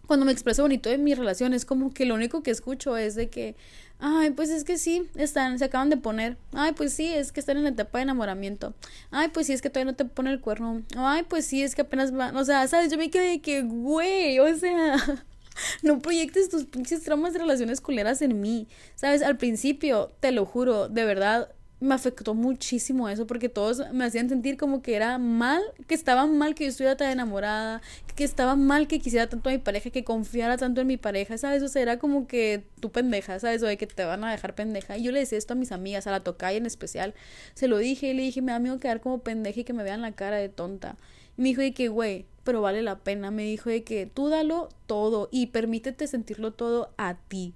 cuando 0.06 0.26
me 0.26 0.32
expreso 0.32 0.60
bonito 0.60 0.90
en 0.90 1.02
mis 1.02 1.16
relaciones, 1.16 1.64
como 1.64 1.94
que 1.94 2.04
lo 2.04 2.14
único 2.14 2.42
que 2.42 2.50
escucho 2.50 2.98
es 2.98 3.14
de 3.14 3.30
que, 3.30 3.56
Ay, 4.00 4.30
pues 4.30 4.48
es 4.48 4.64
que 4.64 4.78
sí, 4.78 5.08
están, 5.14 5.58
se 5.58 5.66
acaban 5.66 5.90
de 5.90 5.98
poner. 5.98 6.38
Ay, 6.52 6.72
pues 6.72 6.94
sí, 6.94 7.12
es 7.12 7.32
que 7.32 7.40
están 7.40 7.58
en 7.58 7.64
la 7.64 7.70
etapa 7.70 7.98
de 7.98 8.04
enamoramiento. 8.04 8.74
Ay, 9.10 9.28
pues 9.28 9.46
sí, 9.46 9.52
es 9.52 9.60
que 9.60 9.68
todavía 9.68 9.92
no 9.92 9.96
te 9.96 10.06
pone 10.06 10.30
el 10.30 10.40
cuerno. 10.40 10.82
Ay, 10.96 11.24
pues 11.28 11.44
sí, 11.44 11.62
es 11.62 11.74
que 11.74 11.82
apenas 11.82 12.10
van. 12.10 12.34
O 12.36 12.44
sea, 12.44 12.66
¿sabes? 12.66 12.90
Yo 12.90 12.96
me 12.96 13.10
quedé 13.10 13.28
de 13.28 13.40
que, 13.42 13.60
güey, 13.62 14.38
o 14.38 14.56
sea, 14.56 14.96
no 15.82 15.98
proyectes 15.98 16.48
tus 16.48 16.64
pinches 16.64 17.02
tramas 17.02 17.34
de 17.34 17.40
relaciones 17.40 17.82
culeras 17.82 18.22
en 18.22 18.40
mí. 18.40 18.68
¿Sabes? 18.94 19.22
Al 19.22 19.36
principio, 19.36 20.12
te 20.20 20.32
lo 20.32 20.46
juro, 20.46 20.88
de 20.88 21.04
verdad, 21.04 21.50
me 21.80 21.94
afectó 21.94 22.34
muchísimo 22.34 23.08
eso 23.08 23.26
porque 23.26 23.48
todos 23.48 23.82
me 23.92 24.04
hacían 24.04 24.28
sentir 24.28 24.58
como 24.58 24.82
que 24.82 24.94
era 24.94 25.16
mal, 25.16 25.62
que 25.86 25.94
estaba 25.94 26.26
mal 26.26 26.54
que 26.54 26.64
yo 26.64 26.70
estuviera 26.70 26.96
tan 26.96 27.10
enamorada, 27.10 27.80
que 28.14 28.24
estaba 28.24 28.54
mal 28.54 28.86
que 28.86 29.00
quisiera 29.00 29.28
tanto 29.28 29.48
a 29.48 29.52
mi 29.52 29.58
pareja, 29.58 29.88
que 29.90 30.04
confiara 30.04 30.58
tanto 30.58 30.82
en 30.82 30.86
mi 30.86 30.98
pareja, 30.98 31.38
¿sabes? 31.38 31.62
O 31.62 31.68
sea, 31.68 31.80
era 31.80 31.98
como 31.98 32.26
que 32.26 32.64
tú 32.80 32.92
pendeja, 32.92 33.38
¿sabes? 33.38 33.62
O 33.62 33.66
de 33.66 33.78
que 33.78 33.86
te 33.86 34.04
van 34.04 34.22
a 34.24 34.30
dejar 34.30 34.54
pendeja. 34.54 34.98
Y 34.98 35.04
yo 35.04 35.12
le 35.12 35.20
decía 35.20 35.38
esto 35.38 35.54
a 35.54 35.56
mis 35.56 35.72
amigas, 35.72 36.06
a 36.06 36.10
la 36.10 36.20
tocaya 36.20 36.58
en 36.58 36.66
especial, 36.66 37.14
se 37.54 37.66
lo 37.66 37.78
dije 37.78 38.08
y 38.08 38.14
le 38.14 38.22
dije, 38.22 38.42
me 38.42 38.52
da 38.52 38.58
miedo 38.58 38.78
quedar 38.78 39.00
como 39.00 39.20
pendeja 39.20 39.60
y 39.60 39.64
que 39.64 39.72
me 39.72 39.82
vean 39.82 40.02
la 40.02 40.12
cara 40.12 40.36
de 40.36 40.50
tonta. 40.50 40.96
Y 41.38 41.42
me 41.42 41.48
dijo 41.48 41.62
de 41.62 41.72
que, 41.72 41.88
güey, 41.88 42.26
pero 42.44 42.60
vale 42.60 42.82
la 42.82 42.98
pena. 42.98 43.30
Me 43.30 43.44
dijo 43.44 43.70
de 43.70 43.84
que 43.84 44.04
tú 44.04 44.28
dalo 44.28 44.68
todo 44.86 45.30
y 45.32 45.46
permítete 45.46 46.06
sentirlo 46.06 46.52
todo 46.52 46.92
a 46.98 47.14
ti 47.14 47.54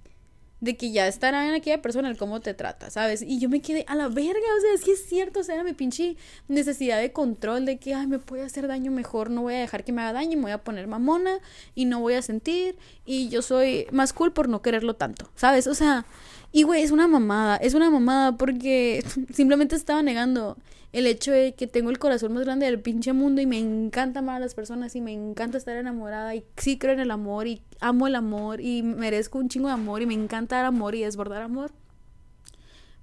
de 0.65 0.75
que 0.75 0.91
ya 0.91 1.07
estará 1.07 1.47
en 1.47 1.53
aquella 1.53 1.81
persona 1.81 2.09
el 2.09 2.17
cómo 2.17 2.41
te 2.41 2.53
trata, 2.53 2.89
¿sabes? 2.89 3.21
Y 3.21 3.39
yo 3.39 3.49
me 3.49 3.61
quedé 3.61 3.85
a 3.87 3.95
la 3.95 4.09
verga, 4.09 4.47
o 4.57 4.61
sea, 4.61 4.73
es 4.73 4.81
que 4.81 4.93
es 4.93 5.05
cierto, 5.05 5.39
o 5.41 5.43
sea, 5.43 5.63
mi 5.63 5.73
pinche 5.73 6.17
necesidad 6.47 6.99
de 6.99 7.13
control 7.13 7.65
de 7.65 7.77
que, 7.77 7.93
ay, 7.93 8.07
me 8.07 8.17
puede 8.17 8.43
hacer 8.43 8.67
daño 8.67 8.91
mejor, 8.91 9.29
no 9.29 9.43
voy 9.43 9.53
a 9.53 9.59
dejar 9.59 9.83
que 9.83 9.91
me 9.91 10.01
haga 10.01 10.13
daño, 10.13 10.37
me 10.37 10.43
voy 10.43 10.51
a 10.51 10.63
poner 10.63 10.87
mamona 10.87 11.37
y 11.75 11.85
no 11.85 11.99
voy 11.99 12.15
a 12.15 12.21
sentir 12.23 12.75
y 13.05 13.29
yo 13.29 13.43
soy 13.43 13.85
más 13.91 14.11
cool 14.11 14.33
por 14.33 14.49
no 14.49 14.63
quererlo 14.63 14.95
tanto, 14.95 15.29
¿sabes? 15.35 15.67
O 15.67 15.75
sea, 15.75 16.05
y 16.55 16.63
güey, 16.63 16.83
es 16.83 16.91
una 16.91 17.05
mamada, 17.09 17.57
es 17.57 17.73
una 17.73 17.89
mamada 17.89 18.37
porque 18.37 19.03
simplemente 19.33 19.75
estaba 19.75 20.01
negando 20.01 20.55
el 20.93 21.05
hecho 21.05 21.33
de 21.33 21.53
que 21.53 21.67
tengo 21.67 21.89
el 21.89 21.99
corazón 21.99 22.31
más 22.31 22.45
grande 22.45 22.65
del 22.65 22.79
pinche 22.79 23.11
mundo 23.11 23.41
y 23.41 23.45
me 23.45 23.59
encanta 23.59 24.19
amar 24.19 24.37
a 24.37 24.39
las 24.39 24.55
personas 24.55 24.95
y 24.95 25.01
me 25.01 25.11
encanta 25.11 25.57
estar 25.57 25.75
enamorada 25.75 26.33
y 26.33 26.45
sí 26.55 26.77
creo 26.77 26.93
en 26.93 27.01
el 27.01 27.11
amor 27.11 27.47
y 27.47 27.61
amo 27.81 28.07
el 28.07 28.15
amor 28.15 28.61
y 28.61 28.83
merezco 28.83 29.37
un 29.37 29.49
chingo 29.49 29.67
de 29.67 29.73
amor 29.73 30.01
y 30.01 30.05
me 30.05 30.13
encanta 30.13 30.55
dar 30.55 30.63
amor 30.63 30.95
y 30.95 31.01
desbordar 31.01 31.41
amor 31.41 31.71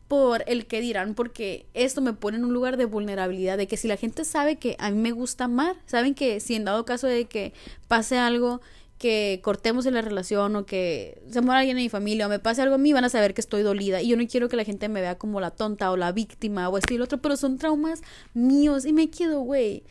por 0.08 0.44
el 0.46 0.66
que 0.66 0.80
dirán, 0.80 1.14
porque 1.14 1.66
esto 1.74 2.00
me 2.00 2.14
pone 2.14 2.38
en 2.38 2.46
un 2.46 2.54
lugar 2.54 2.78
de 2.78 2.86
vulnerabilidad, 2.86 3.58
de 3.58 3.66
que 3.66 3.76
si 3.76 3.86
la 3.86 3.98
gente 3.98 4.24
sabe 4.24 4.56
que 4.56 4.76
a 4.78 4.90
mí 4.90 4.98
me 4.98 5.12
gusta 5.12 5.44
amar, 5.44 5.76
saben 5.84 6.14
que 6.14 6.40
si 6.40 6.54
en 6.54 6.64
dado 6.64 6.86
caso 6.86 7.06
de 7.06 7.26
que 7.26 7.52
pase 7.86 8.16
algo 8.16 8.62
que 9.02 9.40
cortemos 9.42 9.84
en 9.86 9.94
la 9.94 10.00
relación 10.00 10.54
o 10.54 10.64
que 10.64 11.20
se 11.28 11.40
muera 11.40 11.58
alguien 11.58 11.76
en 11.76 11.82
mi 11.82 11.88
familia 11.88 12.26
o 12.26 12.30
me 12.30 12.38
pase 12.38 12.62
algo 12.62 12.76
a 12.76 12.78
mí, 12.78 12.92
van 12.92 13.04
a 13.04 13.08
saber 13.08 13.34
que 13.34 13.40
estoy 13.40 13.62
dolida. 13.64 14.00
Y 14.00 14.06
yo 14.06 14.16
no 14.16 14.24
quiero 14.28 14.48
que 14.48 14.54
la 14.54 14.62
gente 14.62 14.88
me 14.88 15.00
vea 15.00 15.18
como 15.18 15.40
la 15.40 15.50
tonta 15.50 15.90
o 15.90 15.96
la 15.96 16.12
víctima 16.12 16.68
o 16.68 16.78
esto 16.78 16.94
y 16.94 16.98
lo 16.98 17.04
otro, 17.04 17.18
pero 17.18 17.36
son 17.36 17.58
traumas 17.58 18.00
míos 18.32 18.86
y 18.86 18.92
me 18.92 19.10
quedo, 19.10 19.40
güey. 19.40 19.82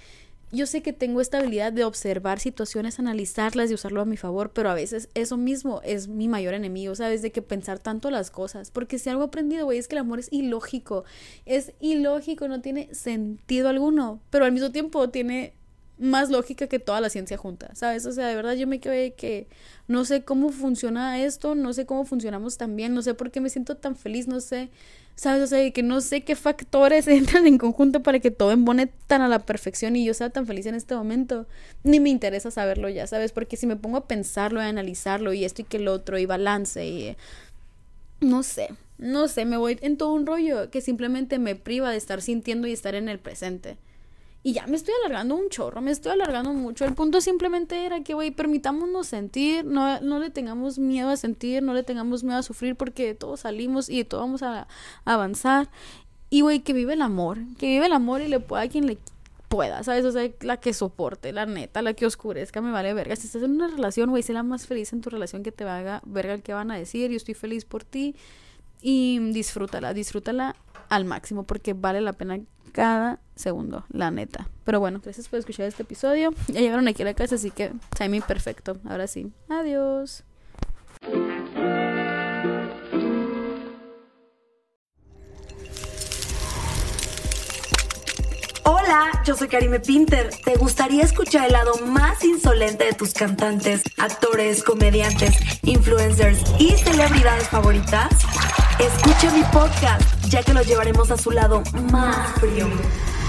Yo 0.54 0.65
sé 0.65 0.82
que 0.82 0.93
tengo 0.93 1.19
esta 1.19 1.39
habilidad 1.39 1.74
de 1.74 1.84
observar 1.84 2.39
situaciones, 2.39 3.00
analizarlas 3.00 3.69
y 3.69 3.74
usarlo 3.74 4.00
a 4.00 4.06
mi 4.06 4.15
favor, 4.15 4.52
pero 4.54 4.69
a 4.69 4.74
veces 4.74 5.10
eso 5.13 5.36
mismo 5.36 5.82
es 5.84 6.08
mi 6.08 6.30
mayor 6.30 6.54
enemigo, 6.54 6.95
¿sabes? 6.95 7.21
De 7.21 7.34
que 7.34 7.41
pensar 7.41 7.80
tanto 7.80 8.12
las 8.12 8.32
cosas. 8.32 8.71
Porque 8.71 8.97
si 8.97 9.10
algo 9.10 9.24
he 9.24 9.26
aprendido, 9.28 9.65
güey, 9.65 9.78
es 9.78 9.89
que 9.89 9.95
el 9.95 10.02
amor 10.02 10.19
es 10.19 10.32
ilógico. 10.32 11.04
Es 11.45 11.74
ilógico, 11.82 12.47
no 12.47 12.62
tiene 12.62 12.93
sentido 12.93 13.67
alguno, 13.67 14.21
pero 14.30 14.45
al 14.45 14.54
mismo 14.54 14.71
tiempo 14.71 15.10
tiene 15.10 15.54
más 16.02 16.32
lógica 16.32 16.66
que 16.68 16.80
toda 16.80 17.00
la 17.00 17.10
ciencia 17.10 17.38
junta, 17.38 17.70
¿sabes? 17.76 18.06
O 18.08 18.12
sea, 18.12 18.28
de 18.28 18.36
verdad 18.36 18.54
yo 18.54 18.66
me 18.66 18.80
quedé 18.80 19.14
que 19.14 19.48
no 19.88 20.04
sé 20.04 20.24
cómo 20.24 20.50
funciona 20.50 21.22
esto, 21.24 21.54
no 21.54 21.74
sé 21.74 21.86
cómo 21.86 22.06
funcionamos 22.06 22.58
tan 22.58 22.76
bien, 22.76 22.96
no 22.96 23.04
sé 23.04 23.14
por 23.14 23.30
qué 23.30 23.40
me 23.40 23.50
siento 23.50 23.78
tan 23.78 23.96
feliz, 23.96 24.28
no 24.28 24.42
sé, 24.42 24.70
¿sabes? 25.16 25.44
O 25.44 25.48
sea, 25.48 25.70
que 25.72 25.84
no 25.84 26.02
sé 26.02 26.22
qué 26.22 26.36
factores 26.36 27.08
entran 27.08 27.46
en 27.46 27.60
conjunto 27.60 28.02
para 28.02 28.20
que 28.20 28.32
todo 28.32 28.52
embone 28.52 28.88
tan 29.06 29.22
a 29.22 29.28
la 29.28 29.40
perfección 29.40 29.96
y 29.96 30.04
yo 30.04 30.16
sea 30.16 30.32
tan 30.32 30.48
feliz 30.48 30.66
en 30.66 30.74
este 30.74 30.96
momento. 30.96 31.46
Ni 31.84 32.00
me 32.00 32.10
interesa 32.10 32.50
saberlo 32.50 32.90
ya, 32.90 33.06
¿sabes? 33.06 33.32
Porque 33.32 33.56
si 33.56 33.68
me 33.68 33.76
pongo 33.76 33.98
a 33.98 34.08
pensarlo, 34.08 34.60
a 34.60 34.66
analizarlo 34.66 35.34
y 35.34 35.46
esto 35.46 35.62
y 35.62 35.66
que 35.66 35.78
el 35.78 35.88
otro 35.88 36.18
y 36.18 36.26
balance 36.26 36.86
y... 36.86 37.16
No 38.22 38.44
sé, 38.44 38.70
no 38.98 39.28
sé, 39.28 39.46
me 39.46 39.58
voy 39.58 39.80
en 39.82 39.98
todo 39.98 40.14
un 40.14 40.28
rollo 40.28 40.70
que 40.70 40.82
simplemente 40.82 41.40
me 41.40 41.56
priva 41.56 41.90
de 41.90 41.98
estar 41.98 42.22
sintiendo 42.22 42.68
y 42.68 42.72
estar 42.72 42.94
en 42.94 43.10
el 43.10 43.18
presente. 43.18 43.78
Y 44.43 44.54
ya 44.54 44.65
me 44.65 44.75
estoy 44.75 44.95
alargando 45.06 45.36
un 45.36 45.49
chorro, 45.49 45.82
me 45.82 45.91
estoy 45.91 46.13
alargando 46.13 46.51
mucho. 46.51 46.84
El 46.86 46.95
punto 46.95 47.21
simplemente 47.21 47.86
era 47.86 48.01
que, 48.01 48.15
güey, 48.15 48.32
permitámonos 48.32 49.06
sentir, 49.06 49.65
no, 49.65 50.01
no 50.01 50.17
le 50.17 50.32
tengamos 50.32 50.80
miedo 50.80 51.10
a 51.10 51.17
sentir, 51.17 51.62
no 51.62 51.75
le 51.75 51.84
tengamos 51.84 52.23
miedo 52.23 52.39
a 52.39 52.43
sufrir 52.43 52.75
porque 52.75 53.13
todos 53.13 53.41
salimos 53.41 53.88
y 53.88 54.04
todos 54.04 54.23
vamos 54.23 54.41
a, 54.41 54.67
avanzar. 55.06 55.69
Y, 56.31 56.42
güey, 56.42 56.62
que 56.62 56.73
vive 56.73 56.94
el 56.94 57.04
amor, 57.04 57.37
que 57.60 57.67
vive 57.67 57.85
el 57.85 57.94
amor 57.94 58.21
y 58.21 58.27
le 58.29 58.39
pueda 58.39 58.63
a 58.63 58.67
quien 58.67 58.87
le 58.87 58.98
pueda, 59.48 59.83
¿sabes? 59.83 60.06
O 60.06 60.12
sea, 60.12 60.27
la 60.42 60.58
que 60.58 60.73
soporte, 60.73 61.33
la 61.33 61.46
neta, 61.46 61.83
la 61.83 61.94
que 61.94 62.08
oscurezca, 62.08 62.62
me 62.62 62.71
vale 62.71 62.94
verga. 62.96 63.15
Si 63.15 63.27
estás 63.27 63.44
en 63.44 63.52
una 63.52 63.67
relación, 63.67 64.10
güey, 64.10 64.23
sé 64.23 64.33
la 64.33 64.42
más 64.42 64.65
feliz 64.65 64.92
en 64.94 65.02
tu 65.02 65.12
relación 65.12 65.44
que 65.44 65.52
te 65.52 65.65
haga 65.65 66.02
verga 66.06 66.33
el 66.33 66.42
que 66.42 66.54
van 66.54 66.71
a 66.71 66.77
decir. 66.77 67.12
Yo 67.12 67.17
estoy 67.17 67.35
feliz 67.35 67.65
por 67.65 67.83
ti 67.83 68.15
y 68.81 69.19
disfrútala, 69.33 69.94
disfrútala 69.94 70.56
al 70.89 71.06
máximo 71.06 71.44
porque 71.44 71.73
vale 71.73 72.02
la 72.02 72.13
pena 72.13 72.39
cada 72.72 73.19
segundo, 73.36 73.86
la 73.90 74.12
neta. 74.12 74.48
Pero 74.63 74.80
bueno, 74.80 75.02
gracias 75.04 75.28
por 75.28 75.40
escuchar 75.40 75.65
este 75.65 75.84
episodio. 75.84 76.34
Ya 76.48 76.62
llegaron 76.62 76.88
aquí 76.88 77.02
a 77.02 77.06
la 77.06 77.13
casa, 77.13 77.36
así 77.36 77.52
que 77.52 77.72
timing 77.98 78.22
perfecto. 78.22 78.78
Ahora 78.88 79.08
sí, 79.08 79.32
adiós. 79.50 80.24
Hola, 88.63 89.10
yo 89.26 89.36
soy 89.36 89.48
Karime 89.48 89.80
Pinter. 89.80 90.30
¿Te 90.46 90.56
gustaría 90.56 91.04
escuchar 91.04 91.48
el 91.48 91.54
lado 91.54 91.74
más 91.88 92.24
insolente 92.24 92.86
de 92.86 92.94
tus 92.94 93.13
cantantes, 93.13 93.84
actores, 93.98 94.63
comediantes, 94.63 95.36
influencers 95.63 96.44
y 96.60 96.72
celebridades 96.72 97.48
favoritas? 97.50 98.12
Escucha 98.80 99.32
mi 99.34 99.44
podcast 99.52 100.21
ya 100.32 100.42
que 100.44 100.54
los 100.54 100.65
llevaremos 100.65 101.12
a 101.12 101.17
su 101.17 101.29
lado 101.29 101.62
más 101.92 102.32
frío. 102.40 102.67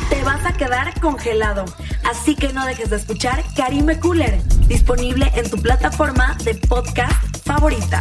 Te 0.08 0.22
vas 0.22 0.46
a 0.46 0.52
quedar 0.52 0.98
congelado, 1.00 1.64
así 2.08 2.36
que 2.36 2.52
no 2.52 2.64
dejes 2.64 2.90
de 2.90 2.96
escuchar 2.96 3.42
Karime 3.56 3.98
Cooler, 3.98 4.40
disponible 4.68 5.30
en 5.34 5.50
tu 5.50 5.56
plataforma 5.60 6.36
de 6.44 6.54
podcast 6.54 7.44
favorita. 7.44 8.00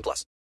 18 0.00 0.02
plus. 0.02 0.30